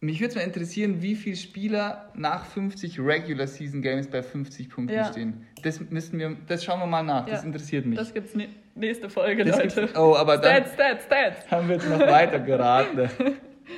mich 0.00 0.20
würde 0.20 0.30
es 0.30 0.34
mal 0.34 0.42
interessieren, 0.42 1.00
wie 1.00 1.14
viele 1.14 1.36
Spieler 1.36 2.10
nach 2.14 2.44
50 2.44 2.98
Regular 2.98 3.46
Season 3.46 3.80
Games 3.80 4.08
bei 4.08 4.22
50 4.22 4.68
Punkten 4.68 4.94
Ja. 4.96 5.04
stehen. 5.04 5.46
Das 5.62 5.80
müssten 5.80 6.18
wir, 6.18 6.36
das 6.48 6.64
schauen 6.64 6.80
wir 6.80 6.86
mal 6.86 7.02
nach. 7.04 7.24
Das 7.26 7.42
Ja. 7.42 7.46
interessiert 7.46 7.86
mich. 7.86 7.98
Das 7.98 8.12
gibt's 8.12 8.34
ne 8.34 8.48
nächste 8.74 9.08
Folge, 9.08 9.44
Das 9.44 9.58
Leute. 9.58 9.88
oh, 9.96 10.16
aber 10.16 10.36
dann 10.38 10.64
Stats, 10.66 10.74
Stats, 10.74 11.04
Stats. 11.04 11.50
haben 11.50 11.68
wir 11.68 11.76
jetzt 11.76 11.88
noch 11.88 12.00
weiter 12.00 12.40
geraten. 12.40 13.08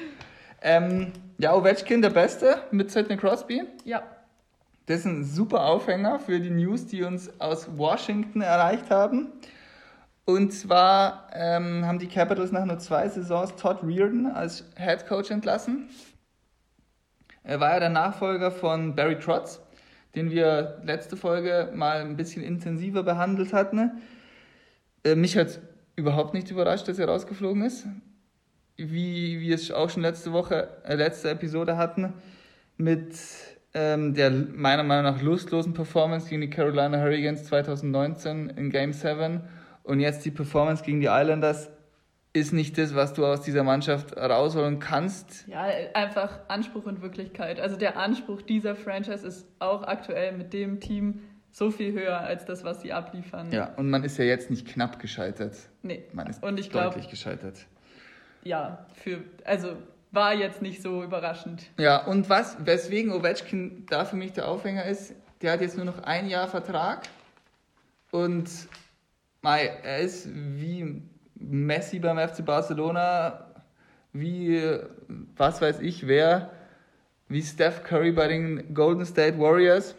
ähm, 0.63 1.13
ja, 1.39 1.55
Ovechkin 1.55 2.03
der 2.03 2.11
Beste 2.11 2.59
mit 2.71 2.91
Sidney 2.91 3.17
Crosby. 3.17 3.65
Ja, 3.85 4.03
Das 4.87 5.01
ist 5.01 5.07
ein 5.07 5.25
super 5.25 5.65
Aufhänger 5.65 6.19
für 6.19 6.41
die 6.41 6.51
News, 6.51 6.87
die 6.87 7.03
uns 7.03 7.41
aus 7.41 7.79
Washington 7.79 8.43
erreicht 8.43 8.91
haben. 8.91 9.33
Und 10.27 10.53
zwar 10.53 11.29
ähm, 11.35 11.85
haben 11.85 11.99
die 11.99 12.09
Capitals 12.09 12.51
nach 12.51 12.65
nur 12.65 12.79
zwei 12.79 13.09
Saisons 13.09 13.55
Todd 13.57 13.79
Reardon 13.83 14.27
als 14.27 14.65
Head 14.77 15.07
Coach 15.07 15.31
entlassen. 15.31 15.91
Er 17.43 17.61
war 17.61 17.73
ja 17.73 17.81
der 17.81 17.91
Nachfolger 17.91 18.51
von 18.51 18.95
Barry 18.95 19.19
Trotz, 19.19 19.61
den 20.15 20.31
wir 20.31 20.81
letzte 20.83 21.17
Folge 21.17 21.71
mal 21.75 22.01
ein 22.01 22.17
bisschen 22.17 22.43
intensiver 22.43 23.03
behandelt 23.03 23.53
hatten. 23.53 24.01
Äh, 25.05 25.15
mich 25.15 25.37
hat 25.37 25.61
überhaupt 25.97 26.33
nicht 26.33 26.51
überrascht, 26.51 26.89
dass 26.89 26.99
er 26.99 27.09
rausgeflogen 27.09 27.63
ist. 27.63 27.87
Wie 28.77 29.41
wir 29.41 29.55
es 29.55 29.71
auch 29.71 29.91
schon 29.91 30.03
letzte 30.03 30.33
Woche, 30.33 30.69
äh, 30.85 30.97
letzte 30.97 31.31
Episode 31.31 31.77
hatten, 31.77 32.13
mit 32.77 33.15
ähm, 33.73 34.15
der 34.15 34.31
meiner 34.31 34.83
Meinung 34.83 35.05
nach 35.05 35.23
lustlosen 35.23 35.75
Performance 35.75 36.29
gegen 36.29 36.41
die 36.41 36.51
Carolina 36.51 36.99
Hurricanes 37.01 37.45
2019 37.45 38.51
in 38.51 38.71
Game 38.71 38.93
7 38.93 39.43
und 39.83 40.01
jetzt 40.01 40.25
die 40.25 40.31
Performance 40.31 40.83
gegen 40.83 41.01
die 41.01 41.07
Islanders 41.07 41.71
ist 42.33 42.53
nicht 42.53 42.77
das, 42.79 42.97
was 42.97 43.15
du 43.15 43.25
aus 43.25 43.43
dieser 43.43 43.63
Mannschaft 43.63 44.17
rausholen 44.17 44.81
kannst. 44.81 45.47
ja, 45.47 45.63
einfach 45.95 46.41
Anspruch 46.49 46.85
und 46.85 47.01
Wirklichkeit. 47.01 47.61
Also 47.61 47.77
der 47.77 47.97
Anspruch 47.97 48.43
dieser 48.43 48.75
Franchise 48.75 49.25
ist 49.25 49.47
auch 49.61 49.85
aktuell 49.85 50.33
mit 50.37 50.53
dem 50.53 50.81
Team 50.81 51.21
so 51.53 51.71
viel 51.71 51.93
höher 51.93 52.19
als 52.19 52.45
das, 52.45 52.65
was 52.65 52.83
sie 52.83 52.93
abliefern. 52.93 53.53
Ja, 53.53 53.73
und 53.77 53.89
man 53.89 54.03
ist 54.03 54.19
ja 54.19 54.25
jetzt 54.25 54.51
nicht 54.51 54.67
knapp 54.67 54.99
gescheitert. 54.99 55.55
Nee. 55.83 56.03
Man 56.13 56.27
ist 56.27 56.43
Und 56.43 56.59
ich 56.59 56.71
deutlich 56.71 57.09
gescheitert. 57.09 57.67
Ja, 58.45 58.87
für, 58.95 59.25
also 59.45 59.77
war 60.13 60.35
jetzt 60.35 60.63
nicht 60.63 60.81
so 60.81 61.03
überraschend. 61.03 61.63
Ja, 61.79 62.05
und 62.05 62.29
was, 62.29 62.57
weswegen 62.65 63.13
Ovechkin 63.13 63.85
da 63.91 64.05
für 64.05 64.17
mich 64.17 64.33
der 64.33 64.49
Aufhänger 64.49 64.85
ist, 64.85 65.15
der 65.43 65.53
hat 65.53 65.61
jetzt 65.61 65.77
nur 65.77 65.85
noch 65.85 66.03
ein 66.05 66.29
Jahr 66.29 66.49
Vertrag 66.49 67.03
und 68.11 68.49
mei, 69.43 69.67
er 69.83 69.99
ist 69.99 70.29
wie 70.33 71.03
Messi 71.35 71.99
beim 71.99 72.17
FC 72.17 72.45
Barcelona, 72.45 73.47
wie 74.13 74.63
was 75.37 75.61
weiß 75.61 75.81
ich 75.81 76.07
wer, 76.07 76.51
wie 77.29 77.43
Steph 77.43 77.83
Curry 77.83 78.13
bei 78.13 78.29
den 78.29 78.75
Golden 78.75 79.05
State 79.05 79.39
Warriors. 79.39 79.97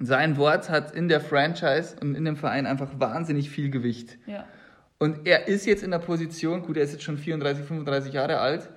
Sein 0.00 0.36
Wort 0.36 0.68
hat 0.68 0.90
in 0.92 1.08
der 1.08 1.20
Franchise 1.20 1.96
und 2.00 2.14
in 2.16 2.24
dem 2.24 2.36
Verein 2.36 2.66
einfach 2.66 2.90
wahnsinnig 2.98 3.48
viel 3.48 3.70
Gewicht. 3.70 4.18
Ja. 4.26 4.44
Und 4.98 5.26
er 5.26 5.48
ist 5.48 5.66
jetzt 5.66 5.82
in 5.82 5.90
der 5.90 5.98
Position, 5.98 6.62
gut, 6.62 6.76
er 6.76 6.84
ist 6.84 6.92
jetzt 6.92 7.04
schon 7.04 7.18
34, 7.18 7.64
35 7.64 8.12
Jahre 8.12 8.38
alt, 8.38 8.70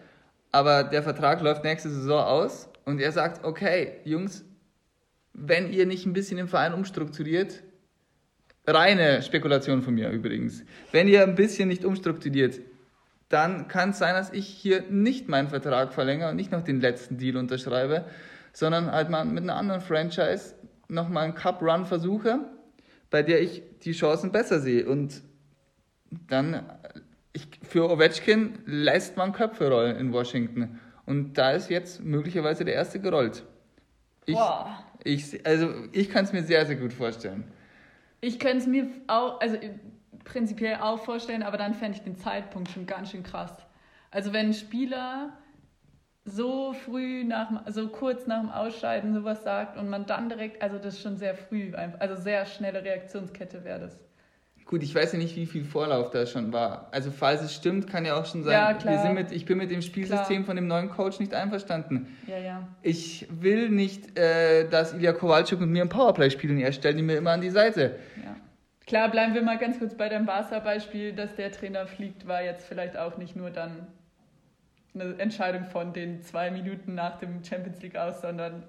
aber 0.51 0.83
der 0.83 1.03
Vertrag 1.03 1.41
läuft 1.41 1.63
nächste 1.63 1.89
Saison 1.89 2.23
aus 2.23 2.69
und 2.85 2.99
er 2.99 3.11
sagt, 3.11 3.45
okay, 3.45 3.93
Jungs, 4.03 4.43
wenn 5.33 5.71
ihr 5.71 5.85
nicht 5.85 6.05
ein 6.05 6.13
bisschen 6.13 6.37
im 6.37 6.47
Verein 6.47 6.73
umstrukturiert, 6.73 7.63
reine 8.67 9.21
Spekulation 9.21 9.81
von 9.81 9.93
mir 9.93 10.09
übrigens, 10.09 10.63
wenn 10.91 11.07
ihr 11.07 11.23
ein 11.23 11.35
bisschen 11.35 11.69
nicht 11.69 11.85
umstrukturiert, 11.85 12.59
dann 13.29 13.67
kann 13.67 13.91
es 13.91 13.99
sein, 13.99 14.15
dass 14.15 14.33
ich 14.33 14.47
hier 14.47 14.83
nicht 14.89 15.29
meinen 15.29 15.47
Vertrag 15.47 15.93
verlängere 15.93 16.31
und 16.31 16.35
nicht 16.35 16.51
noch 16.51 16.63
den 16.63 16.81
letzten 16.81 17.17
Deal 17.17 17.37
unterschreibe, 17.37 18.05
sondern 18.51 18.91
halt 18.91 19.09
mal 19.09 19.23
mit 19.23 19.43
einer 19.43 19.55
anderen 19.55 19.81
Franchise 19.81 20.55
nochmal 20.87 21.25
einen 21.25 21.35
Cup-Run 21.35 21.85
versuche, 21.85 22.39
bei 23.11 23.21
der 23.21 23.41
ich 23.41 23.61
die 23.83 23.91
Chancen 23.91 24.31
besser 24.31 24.59
sehe. 24.59 24.87
Und 24.87 25.21
dann, 26.27 26.63
ich, 27.33 27.47
für 27.61 27.89
Ovechkin 27.89 28.59
lässt 28.65 29.17
man 29.17 29.31
Köpfe 29.31 29.69
rollen 29.69 29.97
in 29.97 30.11
Washington. 30.13 30.79
Und 31.05 31.33
da 31.33 31.51
ist 31.51 31.69
jetzt 31.69 32.03
möglicherweise 32.03 32.65
der 32.65 32.75
erste 32.75 32.99
gerollt. 32.99 33.43
Ich, 34.25 34.37
ich, 35.03 35.45
also 35.45 35.69
ich 35.91 36.09
kann 36.09 36.25
es 36.25 36.33
mir 36.33 36.43
sehr, 36.43 36.65
sehr 36.65 36.75
gut 36.75 36.93
vorstellen. 36.93 37.45
Ich 38.21 38.39
könnte 38.39 38.57
es 38.57 38.67
mir 38.67 38.87
auch, 39.07 39.39
also 39.39 39.57
prinzipiell 40.23 40.75
auch 40.81 40.99
vorstellen, 40.99 41.43
aber 41.43 41.57
dann 41.57 41.73
fände 41.73 41.97
ich 41.97 42.03
den 42.03 42.17
Zeitpunkt 42.17 42.69
schon 42.69 42.85
ganz 42.85 43.11
schön 43.11 43.23
krass. 43.23 43.65
Also 44.11 44.33
wenn 44.33 44.47
ein 44.47 44.53
Spieler 44.53 45.37
so 46.25 46.73
früh 46.73 47.23
nach, 47.23 47.63
so 47.67 47.87
kurz 47.89 48.27
nach 48.27 48.41
dem 48.41 48.49
Ausscheiden 48.49 49.13
sowas 49.13 49.43
sagt 49.43 49.77
und 49.77 49.89
man 49.89 50.05
dann 50.05 50.29
direkt, 50.29 50.61
also 50.61 50.77
das 50.77 50.95
ist 50.95 51.01
schon 51.01 51.17
sehr 51.17 51.35
früh, 51.35 51.73
also 51.73 52.15
sehr 52.15 52.45
schnelle 52.45 52.83
Reaktionskette 52.83 53.63
wäre 53.63 53.79
das. 53.79 54.08
Gut, 54.69 54.83
ich 54.83 54.93
weiß 54.93 55.13
ja 55.13 55.17
nicht, 55.17 55.35
wie 55.35 55.47
viel 55.47 55.63
Vorlauf 55.63 56.11
da 56.11 56.27
schon 56.27 56.53
war. 56.53 56.89
Also 56.91 57.09
falls 57.09 57.41
es 57.41 57.55
stimmt, 57.55 57.87
kann 57.87 58.05
ja 58.05 58.15
auch 58.15 58.27
schon 58.27 58.43
sein, 58.43 58.53
Ja, 58.53 58.77
wir 58.83 58.99
sind 58.99 59.15
mit, 59.15 59.31
ich 59.31 59.45
bin 59.45 59.57
mit 59.57 59.71
dem 59.71 59.81
Spielsystem 59.81 60.43
Klar. 60.43 60.45
von 60.45 60.55
dem 60.57 60.67
neuen 60.67 60.91
Coach 60.91 61.19
nicht 61.19 61.33
einverstanden. 61.33 62.15
Ja, 62.27 62.37
ja. 62.37 62.67
Ich 62.83 63.25
will 63.31 63.69
nicht, 63.69 64.15
äh, 64.15 64.69
dass 64.69 64.93
Ilya 64.93 65.13
Kowalczyk 65.13 65.59
mit 65.59 65.69
mir 65.69 65.81
ein 65.81 65.89
Powerplay 65.89 66.29
spielt 66.29 66.53
und 66.53 66.59
er 66.59 66.71
stellt 66.71 66.99
ihn 66.99 67.07
mir 67.07 67.17
immer 67.17 67.31
an 67.31 67.41
die 67.41 67.49
Seite. 67.49 67.95
Ja. 68.23 68.35
Klar, 68.85 69.09
bleiben 69.09 69.33
wir 69.33 69.41
mal 69.41 69.57
ganz 69.57 69.79
kurz 69.79 69.95
bei 69.95 70.07
deinem 70.07 70.27
Barca-Beispiel, 70.27 71.13
dass 71.13 71.33
der 71.35 71.51
Trainer 71.51 71.87
fliegt, 71.87 72.27
war 72.27 72.43
jetzt 72.43 72.67
vielleicht 72.67 72.95
auch 72.95 73.17
nicht 73.17 73.35
nur 73.35 73.49
dann 73.49 73.87
eine 74.93 75.15
Entscheidung 75.17 75.65
von 75.65 75.93
den 75.93 76.21
zwei 76.21 76.51
Minuten 76.51 76.93
nach 76.93 77.17
dem 77.17 77.43
Champions 77.43 77.81
League 77.81 77.95
aus, 77.95 78.21
sondern 78.21 78.61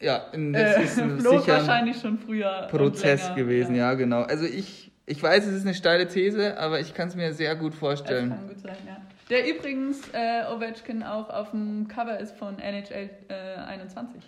Ja, 0.00 0.24
das 0.32 0.76
äh, 0.76 0.82
ist 0.82 0.98
ein 0.98 1.20
sicher 1.20 1.46
wahrscheinlich 1.58 2.00
schon 2.00 2.16
früher. 2.16 2.68
Prozess 2.70 3.34
gewesen, 3.34 3.74
ja. 3.74 3.92
genau. 3.92 4.22
Also 4.22 4.46
ich, 4.46 4.92
ich 5.06 5.22
weiß, 5.22 5.46
es 5.46 5.54
ist 5.54 5.64
eine 5.66 5.74
steile 5.74 6.06
These, 6.08 6.58
aber 6.58 6.80
ich 6.80 6.94
kann 6.94 7.08
es 7.08 7.16
mir 7.16 7.32
sehr 7.32 7.54
gut 7.56 7.72
Das 7.72 7.78
vorstellen. 7.80 8.30
kann 8.30 8.48
gut 8.48 8.60
sein, 8.60 8.76
ja. 8.86 8.96
Der 9.30 9.48
übrigens 9.48 10.00
äh, 10.12 10.44
Ovechkin 10.54 11.02
auch 11.02 11.30
auf 11.30 11.50
dem 11.52 11.88
Cover 11.88 12.18
ist 12.20 12.36
von 12.36 12.58
NHL 12.58 13.08
äh, 13.28 13.58
21. 13.68 14.22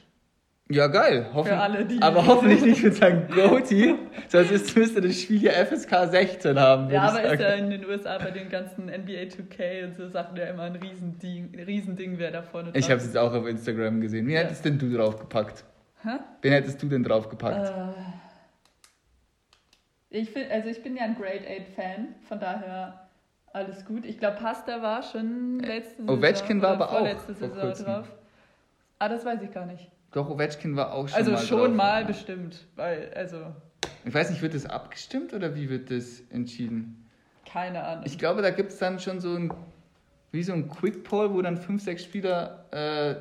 Ja, 0.68 0.88
geil. 0.88 1.26
Hoffen, 1.32 1.48
Für 1.50 1.58
alle, 1.58 1.84
die- 1.84 2.02
aber 2.02 2.26
hoffentlich 2.26 2.60
nicht 2.62 2.82
mit 2.82 2.96
seinem 2.96 3.28
Goatee, 3.28 3.94
sonst 4.28 4.50
ist- 4.50 4.76
müsste 4.76 5.00
das 5.00 5.20
Spiel 5.20 5.42
ja 5.44 5.52
FSK 5.52 6.08
16 6.08 6.58
haben. 6.58 6.90
Ja, 6.90 7.02
aber 7.02 7.22
ist 7.22 7.40
ja 7.40 7.50
in 7.50 7.70
den 7.70 7.84
USA 7.86 8.18
bei 8.18 8.32
den 8.32 8.48
ganzen 8.48 8.88
NBA 8.88 9.28
2K 9.28 9.84
und 9.84 9.94
so 9.94 10.08
Sachen 10.08 10.36
ja 10.36 10.46
immer 10.46 10.64
ein 10.64 10.74
Riesending, 10.74 11.54
Riesending 11.54 12.18
wer 12.18 12.32
da 12.32 12.42
vorne 12.42 12.70
Ich 12.74 12.86
habe 12.86 12.96
es 12.96 13.04
jetzt 13.04 13.16
auch 13.16 13.32
auf 13.32 13.46
Instagram 13.46 14.00
gesehen. 14.00 14.26
Wen 14.26 14.34
Ja. 14.34 14.40
hättest 14.40 14.64
denn 14.64 14.76
du 14.78 14.90
draufgepackt? 14.92 15.64
Hä? 16.02 16.18
Wen 16.42 16.52
hättest 16.52 16.82
du 16.82 16.88
denn 16.88 17.04
draufgepackt? 17.04 17.68
Äh, 17.68 17.72
ich 20.20 20.30
find, 20.30 20.50
also 20.50 20.68
ich 20.68 20.82
bin 20.82 20.96
ja 20.96 21.04
ein 21.04 21.14
Grade 21.16 21.44
8 21.48 21.74
Fan, 21.74 22.14
von 22.28 22.40
daher 22.40 23.08
alles 23.52 23.84
gut. 23.84 24.04
Ich 24.04 24.18
glaube, 24.18 24.36
Pasta 24.36 24.82
war 24.82 25.02
schon 25.02 25.60
letzte 25.60 26.02
Saison. 26.02 26.18
Ovechkin 26.18 26.62
war 26.62 26.70
aber 26.70 26.88
auch 26.90 26.98
vorletzte 26.98 27.34
vor 27.34 27.48
kurzem. 27.48 27.86
drauf. 27.86 28.08
Ah, 28.98 29.08
das 29.08 29.24
weiß 29.24 29.42
ich 29.42 29.50
gar 29.52 29.66
nicht. 29.66 29.90
Doch, 30.12 30.28
Ovechkin 30.30 30.76
war 30.76 30.92
auch 30.92 31.08
schon 31.08 31.16
also 31.18 31.32
mal 31.32 31.38
schon 31.38 31.60
drauf. 31.60 31.76
mal 31.76 32.04
bestimmt, 32.04 32.66
weil, 32.76 33.12
also, 33.14 33.54
Ich 34.04 34.14
weiß 34.14 34.30
nicht, 34.30 34.40
wird 34.42 34.54
das 34.54 34.66
abgestimmt 34.66 35.32
oder 35.34 35.54
wie 35.54 35.68
wird 35.68 35.90
das 35.90 36.22
entschieden? 36.30 37.02
keine 37.50 37.82
Ahnung. 37.82 38.04
Ich 38.06 38.18
glaube, 38.18 38.42
da 38.42 38.50
gibt 38.50 38.70
es 38.72 38.78
dann 38.78 38.98
schon 38.98 39.20
so 39.20 39.34
ein, 39.34 39.52
wie 40.32 40.42
so 40.42 40.52
ein 40.52 40.68
Quick 40.68 41.04
Poll, 41.04 41.32
wo 41.32 41.40
dann 41.40 41.56
fünf, 41.56 41.82
sechs 41.82 42.04
Spieler, 42.04 42.66
äh, 42.70 43.14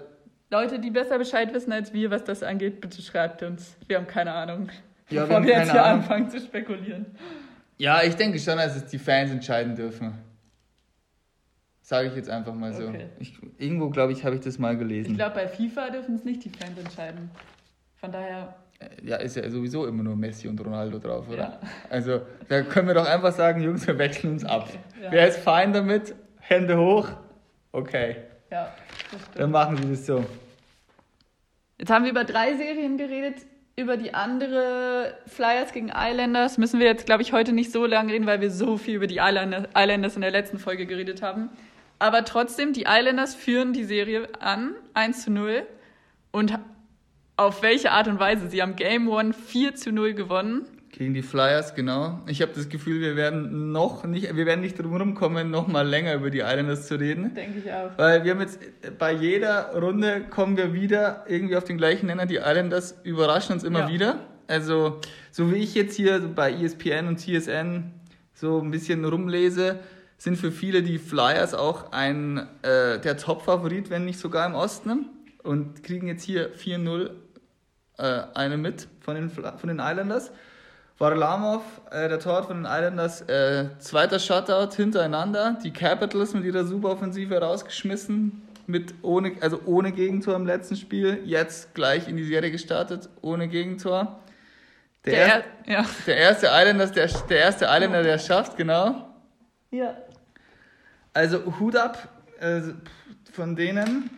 Leute, 0.51 0.79
die 0.79 0.91
besser 0.91 1.17
Bescheid 1.17 1.53
wissen 1.53 1.71
als 1.71 1.93
wir, 1.93 2.11
was 2.11 2.23
das 2.23 2.43
angeht, 2.43 2.81
bitte 2.81 3.01
schreibt 3.01 3.43
uns. 3.43 3.77
Wir 3.87 3.97
haben 3.97 4.07
keine 4.07 4.33
Ahnung. 4.33 4.69
Ja, 5.09 5.25
bevor 5.25 5.43
wir, 5.43 5.49
jetzt 5.57 5.71
hier 5.71 5.83
Ahnung. 5.83 6.01
anfangen 6.01 6.29
zu 6.29 6.39
spekulieren. 6.39 7.05
ja, 7.77 8.01
ich 8.03 8.15
denke 8.15 8.39
schon, 8.39 8.57
dass 8.57 8.75
es 8.75 8.85
die 8.87 8.97
Fans 8.99 9.31
entscheiden 9.31 9.75
dürfen. 9.75 10.13
Sage 11.81 12.07
ich 12.07 12.15
jetzt 12.15 12.29
einfach 12.29 12.53
mal 12.55 12.73
so. 12.73 12.87
Okay. 12.87 13.09
Ich, 13.19 13.37
irgendwo, 13.59 13.89
glaube 13.91 14.11
ich, 14.13 14.25
habe 14.25 14.35
ich 14.35 14.41
das 14.41 14.57
mal 14.57 14.75
gelesen. 14.75 15.11
Ich 15.11 15.17
glaube, 15.17 15.35
bei 15.35 15.47
FIFA 15.47 15.91
dürfen 15.91 16.15
es 16.15 16.23
nicht 16.23 16.43
die 16.43 16.49
Fans 16.49 16.77
entscheiden. 16.79 17.29
Von 17.97 18.11
daher, 18.11 18.55
Äh, 18.79 18.87
ja, 19.07 19.17
ist 19.17 19.35
ja 19.35 19.47
sowieso 19.51 19.85
immer 19.85 20.01
nur 20.01 20.15
Messi 20.15 20.47
und 20.47 20.59
Ronaldo 20.59 20.97
drauf, 20.97 21.29
oder? 21.29 21.37
Ja. 21.37 21.59
Also, 21.89 22.21
da 22.49 22.63
können 22.63 22.87
wir 22.87 22.95
doch 22.95 23.07
einfach 23.07 23.31
sagen, 23.31 23.61
Jungs, 23.61 23.85
wir 23.85 23.97
wechseln 23.99 24.33
uns 24.33 24.43
ab. 24.43 24.67
Ja. 25.01 25.11
Wer 25.11 25.27
ist 25.27 25.37
fein 25.39 25.71
damit? 25.73 26.15
Hände 26.39 26.77
hoch. 26.77 27.07
Okay, 27.71 28.15
ja, 28.49 28.73
das 29.11 29.21
dann 29.21 29.31
stimmt. 29.33 29.51
machen 29.51 29.77
wir 29.83 29.89
das 29.89 30.05
so. 30.05 30.25
Jetzt 31.77 31.89
haben 31.91 32.03
wir 32.05 32.11
über 32.11 32.23
drei 32.23 32.55
Serien 32.55 32.97
geredet. 32.97 33.45
Über 33.77 33.97
die 33.97 34.13
andere 34.13 35.17
Flyers 35.27 35.73
gegen 35.73 35.91
Islanders 35.93 36.57
müssen 36.57 36.79
wir 36.79 36.87
jetzt, 36.87 37.05
glaube 37.05 37.23
ich, 37.23 37.33
heute 37.33 37.51
nicht 37.51 37.73
so 37.73 37.85
lange 37.85 38.13
reden, 38.13 38.25
weil 38.25 38.39
wir 38.39 38.49
so 38.49 38.77
viel 38.77 38.95
über 38.95 39.07
die 39.07 39.17
Islanders, 39.17 40.15
in 40.15 40.21
der 40.21 40.31
letzten 40.31 40.59
Folge 40.59 40.85
geredet 40.85 41.21
haben. 41.21 41.49
Aber 41.99 42.23
trotzdem, 42.23 42.71
die 42.71 42.85
Islanders 42.87 43.35
führen 43.35 43.73
die 43.73 43.83
Serie 43.83 44.29
an, 44.39 44.75
1 44.93 45.23
zu 45.25 45.31
0. 45.31 45.67
Und 46.31 46.57
auf 47.35 47.63
welche 47.63 47.91
Art 47.91 48.07
und 48.07 48.17
Weise? 48.17 48.49
Sie 48.49 48.61
haben 48.61 48.77
Game 48.77 49.09
One 49.09 49.33
4 49.33 49.75
zu 49.75 49.91
0 49.91 50.13
gewonnen. 50.13 50.65
Gegen 50.97 51.13
die 51.13 51.23
Flyers, 51.23 51.75
genau. 51.75 52.21
Ich 52.25 52.41
habe 52.41 52.53
das 52.55 52.69
Gefühl, 52.69 53.01
wir 53.01 53.17
werden 53.17 53.73
noch 53.73 54.05
nicht, 54.05 54.33
wir 54.33 54.45
werden 54.45 54.61
nicht 54.61 54.79
drum 54.79 54.95
rumkommen, 54.95 55.51
noch 55.51 55.67
mal 55.67 55.85
länger 55.85 56.13
über 56.13 56.29
die 56.29 56.39
Islanders 56.39 56.87
zu 56.87 56.95
reden. 56.95 57.33
Denke 57.33 57.59
ich 57.59 57.69
auch. 57.71 57.91
Weil 57.97 58.23
wir 58.23 58.31
haben 58.31 58.39
jetzt 58.39 58.59
bei 58.97 59.11
jeder 59.11 59.73
Runde 59.77 60.21
kommen 60.29 60.55
wir 60.55 60.73
wieder 60.73 61.25
irgendwie 61.27 61.57
auf 61.57 61.65
den 61.65 61.77
gleichen 61.77 62.05
Nenner. 62.05 62.25
Die 62.25 62.37
Islanders 62.37 62.95
überraschen 63.03 63.53
uns 63.55 63.65
immer 63.65 63.81
Ja. 63.81 63.89
wieder. 63.89 64.19
Also, 64.47 65.01
so 65.31 65.51
wie 65.51 65.57
ich 65.57 65.75
jetzt 65.75 65.95
hier 65.97 66.19
bei 66.33 66.53
ESPN 66.53 67.07
und 67.07 67.17
TSN 67.19 67.91
so 68.33 68.61
ein 68.61 68.71
bisschen 68.71 69.03
rumlese, 69.03 69.79
sind 70.17 70.37
für 70.37 70.51
viele 70.53 70.81
die 70.81 70.97
Flyers 70.97 71.53
auch 71.53 71.91
ein 71.91 72.37
äh, 72.61 72.99
der 73.01 73.17
Top-Favorit, 73.17 73.89
wenn 73.89 74.05
nicht 74.05 74.19
sogar 74.19 74.45
im 74.45 74.55
Osten. 74.55 75.07
Und 75.43 75.83
kriegen 75.83 76.07
jetzt 76.07 76.23
hier 76.23 76.53
4-0 76.55 77.09
äh, 77.97 78.21
eine 78.33 78.55
mit 78.55 78.87
von 79.01 79.15
den, 79.15 79.29
von 79.29 79.67
den 79.67 79.79
Islanders. 79.79 80.31
Varlamov, 80.97 81.61
äh, 81.91 82.07
der 82.07 82.19
Torwart 82.19 82.45
von 82.45 82.63
den 82.63 82.65
Islanders, 82.65 83.21
äh, 83.21 83.67
zweiter 83.79 84.17
Shutout 84.17 84.75
hintereinander. 84.75 85.57
Die 85.63 85.71
Capitals 85.71 86.33
mit 86.33 86.45
ihrer 86.45 86.63
Superoffensive 86.63 87.37
rausgeschmissen, 87.37 88.41
mit 88.65 88.93
ohne, 89.01 89.33
also 89.41 89.59
ohne 89.65 89.91
Gegentor 89.91 90.35
im 90.35 90.45
letzten 90.45 90.77
Spiel. 90.77 91.21
Jetzt 91.25 91.73
gleich 91.73 92.07
in 92.07 92.15
die 92.15 92.23
Serie 92.23 92.49
gestartet, 92.49 93.09
ohne 93.21 93.49
Gegentor. 93.49 94.19
Der, 95.03 95.43
Der, 95.65 95.73
ja. 95.73 95.85
der 96.07 96.17
erste 96.17 96.47
Islanders, 96.47 96.91
der, 96.93 97.07
der 97.29 97.39
erste 97.39 97.65
Islander, 97.65 98.01
der 98.01 98.15
es 98.15 98.25
schafft, 98.25 98.57
genau. 98.57 99.09
ja. 99.71 99.95
Also 101.13 101.59
Hut 101.59 101.77
ab 101.77 102.09
äh, 102.39 102.61
von 103.31 103.55
denen. 103.55 104.09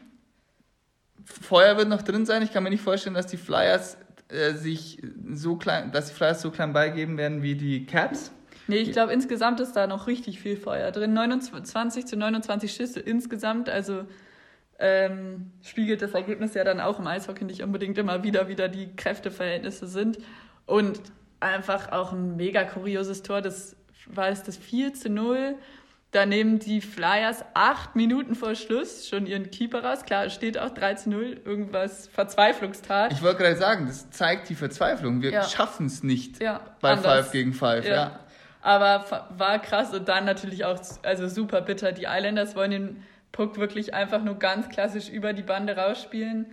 Feuer 1.25 1.78
wird 1.78 1.89
noch 1.89 2.01
drin 2.01 2.25
sein. 2.25 2.41
Ich 2.41 2.51
kann 2.51 2.63
mir 2.63 2.71
nicht 2.71 2.82
vorstellen, 2.82 3.13
dass 3.13 3.28
die 3.28 3.38
Flyers 3.38 3.97
äh, 4.30 4.53
sich 4.53 5.01
so 5.34 5.55
klein, 5.55 5.91
dass 5.91 6.07
die 6.09 6.13
Flyers 6.13 6.41
so 6.41 6.51
klein 6.51 6.73
beigeben 6.73 7.17
werden 7.17 7.41
wie 7.41 7.55
die 7.55 7.86
Caps. 7.86 8.32
Nee, 8.67 8.80
ich 8.80 8.91
glaube, 8.91 9.13
insgesamt 9.13 9.59
ist 9.61 9.73
da 9.73 9.88
noch 9.88 10.07
richtig 10.07 10.41
viel 10.41 10.57
Feuer 10.57 10.91
drin. 10.91 11.13
29 11.13 12.05
zu 12.05 12.17
29 12.17 12.71
Schüsse 12.71 12.99
insgesamt. 12.99 13.69
Also 13.69 14.05
ähm, 14.80 15.51
spiegelt 15.63 16.01
das 16.01 16.11
Ergebnis 16.11 16.53
ja 16.53 16.65
dann 16.65 16.82
auch 16.82 16.99
im 16.99 17.07
Eishockey 17.07 17.45
nicht 17.45 17.63
unbedingt 17.63 17.97
immer 17.97 18.23
wieder, 18.23 18.49
wie 18.49 18.55
da 18.55 18.67
die 18.67 18.93
Kräfteverhältnisse 18.95 19.88
sind. 19.88 20.19
Und 20.65 21.01
einfach 21.39 21.93
auch 21.93 22.11
ein 22.11 22.36
mega 22.36 22.65
kurioses 22.65 23.23
Tor. 23.23 23.41
Das 23.41 23.78
war 24.07 24.28
es 24.28 24.43
das 24.43 24.57
4 24.57 24.93
zu 24.93 25.09
0. 25.09 25.55
Da 26.12 26.26
nehmen 26.26 26.60
die 26.60 26.80
Flyers 26.80 27.43
acht 27.53 27.95
Minuten 27.95 28.34
vor 28.34 28.55
Schluss 28.55 29.08
schon 29.10 29.26
ihren 29.26 29.51
Keeper 29.51 29.84
raus. 29.84 30.03
Klar, 30.05 30.26
es 30.26 30.34
steht 30.34 30.58
auch 30.58 30.70
3 30.70 30.93
zu 30.95 31.10
0, 31.10 31.41
irgendwas 31.43 32.08
Verzweiflungstat. 32.08 33.12
Ich 33.12 33.22
wollte 33.22 33.43
gerade 33.43 33.58
sagen, 33.58 33.88
das 33.88 34.10
zeigt 34.12 34.47
die 34.47 34.55
Verzweiflung. 34.55 35.22
Wir 35.22 35.32
Ja. 35.32 35.43
schaffen 35.43 35.88
es 35.88 36.03
nicht 36.03 36.41
ja, 36.41 36.62
bei 36.80 36.91
anders. 36.91 37.26
Five 37.26 37.32
gegen 37.32 37.53
Five. 37.53 37.86
Ja. 37.86 37.93
Ja. 37.93 38.20
Aber 38.62 39.28
war 39.38 39.60
krass 39.60 39.93
und 39.93 40.08
dann 40.08 40.26
natürlich 40.26 40.64
auch 40.66 40.80
also 41.03 41.28
super 41.28 41.62
bitter. 41.62 41.91
Die 41.91 42.05
Islanders 42.10 42.55
wollen 42.55 42.72
den 42.72 43.03
Puck 43.34 43.58
wirklich 43.58 43.93
einfach 43.93 44.24
nur 44.24 44.39
ganz 44.39 44.70
klassisch 44.70 45.10
über 45.10 45.34
die 45.34 45.43
Bande 45.43 45.76
rausspielen. 45.76 46.47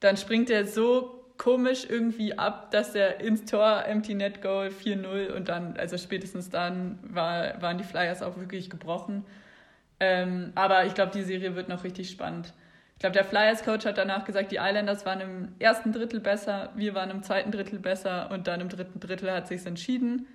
Dann 0.00 0.16
springt 0.18 0.50
er 0.50 0.66
so 0.66 1.23
komisch 1.36 1.86
irgendwie 1.88 2.38
ab, 2.38 2.70
dass 2.70 2.94
er 2.94 3.20
ins 3.20 3.44
Tor 3.44 3.84
Empty 3.86 4.14
Net 4.14 4.40
Goal 4.42 4.68
4-0 4.68 5.32
und 5.32 5.48
dann, 5.48 5.76
also 5.76 5.98
spätestens 5.98 6.48
dann 6.50 6.98
war, 7.02 7.60
waren 7.60 7.78
die 7.78 7.84
Flyers 7.84 8.22
auch 8.22 8.36
wirklich 8.38 8.70
gebrochen. 8.70 9.24
Ähm, 10.00 10.52
aber 10.54 10.84
ich 10.86 10.94
glaube, 10.94 11.12
die 11.12 11.22
Serie 11.22 11.54
wird 11.56 11.68
noch 11.68 11.84
richtig 11.84 12.10
spannend. 12.10 12.52
Ich 12.94 13.00
glaube, 13.00 13.14
der 13.14 13.24
Flyers-Coach 13.24 13.84
hat 13.86 13.98
danach 13.98 14.24
gesagt, 14.24 14.52
die 14.52 14.56
Islanders 14.60 15.04
waren 15.04 15.20
im 15.20 15.48
ersten 15.58 15.92
Drittel 15.92 16.20
besser, 16.20 16.70
wir 16.76 16.94
waren 16.94 17.10
im 17.10 17.22
zweiten 17.22 17.50
Drittel 17.50 17.78
besser 17.80 18.30
und 18.30 18.46
dann 18.46 18.60
im 18.60 18.68
dritten 18.68 19.00
Drittel 19.00 19.30
hat 19.32 19.48
sich's 19.48 19.66
entschieden. 19.66 20.26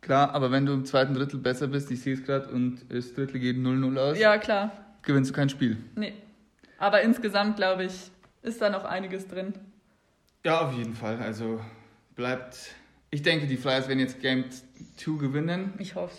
Klar, 0.00 0.34
aber 0.34 0.50
wenn 0.50 0.66
du 0.66 0.72
im 0.72 0.84
zweiten 0.84 1.14
Drittel 1.14 1.38
besser 1.38 1.66
bist, 1.68 1.90
ich 1.90 2.00
sehe 2.02 2.14
es 2.14 2.24
gerade, 2.24 2.48
und 2.50 2.80
das 2.92 3.14
Drittel 3.14 3.40
geht 3.40 3.56
0-0 3.56 3.98
aus, 3.98 4.18
Ja, 4.18 4.36
klar. 4.38 4.70
gewinnst 5.02 5.30
du 5.30 5.34
kein 5.34 5.48
Spiel. 5.48 5.76
Nee. 5.96 6.14
Aber 6.78 7.00
insgesamt, 7.02 7.56
glaube 7.56 7.84
ich, 7.84 7.92
ist 8.42 8.60
da 8.60 8.68
noch 8.68 8.84
einiges 8.84 9.28
drin. 9.28 9.54
Ja, 10.44 10.60
auf 10.60 10.74
jeden 10.76 10.94
Fall. 10.94 11.18
Also 11.20 11.60
bleibt. 12.14 12.74
Ich 13.10 13.22
denke, 13.22 13.46
die 13.46 13.56
Flyers 13.56 13.88
werden 13.88 14.00
jetzt 14.00 14.20
Game 14.20 14.44
2 14.96 15.18
gewinnen. 15.18 15.72
Ich 15.78 15.94
hoffe. 15.94 16.16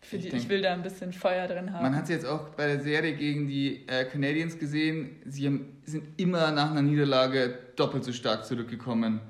Für 0.00 0.16
Ich 0.16 0.22
die, 0.24 0.28
denk- 0.30 0.42
ich 0.42 0.48
will 0.48 0.62
da 0.62 0.72
ein 0.72 0.82
bisschen 0.82 1.12
Feuer 1.12 1.46
drin 1.46 1.72
haben. 1.72 1.82
Man 1.84 1.94
hat 1.94 2.04
es 2.04 2.10
jetzt 2.10 2.26
auch 2.26 2.48
bei 2.50 2.66
der 2.66 2.80
Serie 2.80 3.14
gegen 3.14 3.46
die 3.46 3.86
äh, 3.86 4.04
Canadiens 4.04 4.58
gesehen. 4.58 5.22
Sie 5.26 5.46
haben, 5.46 5.76
sind 5.84 6.20
immer 6.20 6.50
nach 6.50 6.72
einer 6.72 6.82
Niederlage 6.82 7.56
doppelt 7.76 8.02
so 8.02 8.12
stark 8.12 8.44
zurückgekommen. 8.44 9.20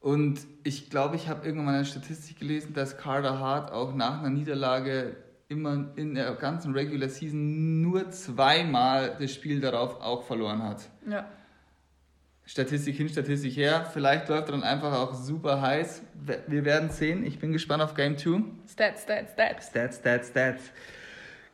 Und 0.00 0.40
ich 0.64 0.90
glaube, 0.90 1.14
ich 1.14 1.28
habe 1.28 1.46
irgendwann 1.46 1.66
mal 1.66 1.74
eine 1.76 1.84
Statistik 1.84 2.40
gelesen, 2.40 2.74
dass 2.74 2.96
Carter 2.98 3.38
Hart 3.38 3.70
auch 3.70 3.94
nach 3.94 4.18
einer 4.18 4.30
Niederlage 4.30 5.14
immer 5.48 5.90
in 5.94 6.14
der 6.16 6.32
ganzen 6.34 6.72
Regular 6.72 7.08
Season 7.08 7.82
nur 7.82 8.10
zweimal 8.10 9.16
das 9.20 9.32
Spiel 9.32 9.60
darauf 9.60 10.00
auch 10.00 10.24
verloren 10.24 10.62
hat. 10.64 10.88
ja. 11.08 11.28
Statistik 12.44 12.96
hin, 12.96 13.08
Statistik 13.08 13.56
her. 13.56 13.88
Vielleicht 13.92 14.28
läuft 14.28 14.48
er 14.48 14.52
dann 14.52 14.62
einfach 14.62 14.92
auch 14.92 15.14
super 15.14 15.60
heiß. 15.60 16.02
Wir 16.46 16.64
werden 16.64 16.90
sehen. 16.90 17.24
Ich 17.24 17.38
bin 17.38 17.52
gespannt 17.52 17.82
auf 17.82 17.94
Game 17.94 18.18
2. 18.18 18.42
Stats, 18.70 19.02
Stats, 19.04 19.32
Stats. 19.32 19.66
Stats, 19.68 19.96
Stats, 19.98 20.28
Stats. 20.28 20.62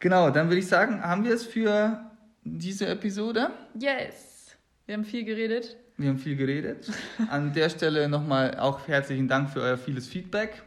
Genau, 0.01 0.31
dann 0.31 0.49
würde 0.49 0.59
ich 0.61 0.67
sagen, 0.67 1.03
haben 1.03 1.25
wir 1.25 1.35
es 1.35 1.45
für 1.45 2.01
diese 2.45 2.87
Episode? 2.87 3.51
Yes. 3.79 4.57
Wir 4.87 4.95
haben 4.95 5.05
viel 5.05 5.25
geredet. 5.25 5.77
Wir 5.97 6.09
haben 6.09 6.19
viel 6.19 6.37
geredet. 6.37 6.89
An 7.29 7.53
der 7.53 7.69
Stelle 7.69 8.09
nochmal 8.09 8.59
auch 8.59 8.87
herzlichen 8.87 9.29
Dank 9.29 9.51
für 9.51 9.61
euer 9.61 9.77
vieles 9.77 10.09
Feedback. 10.09 10.63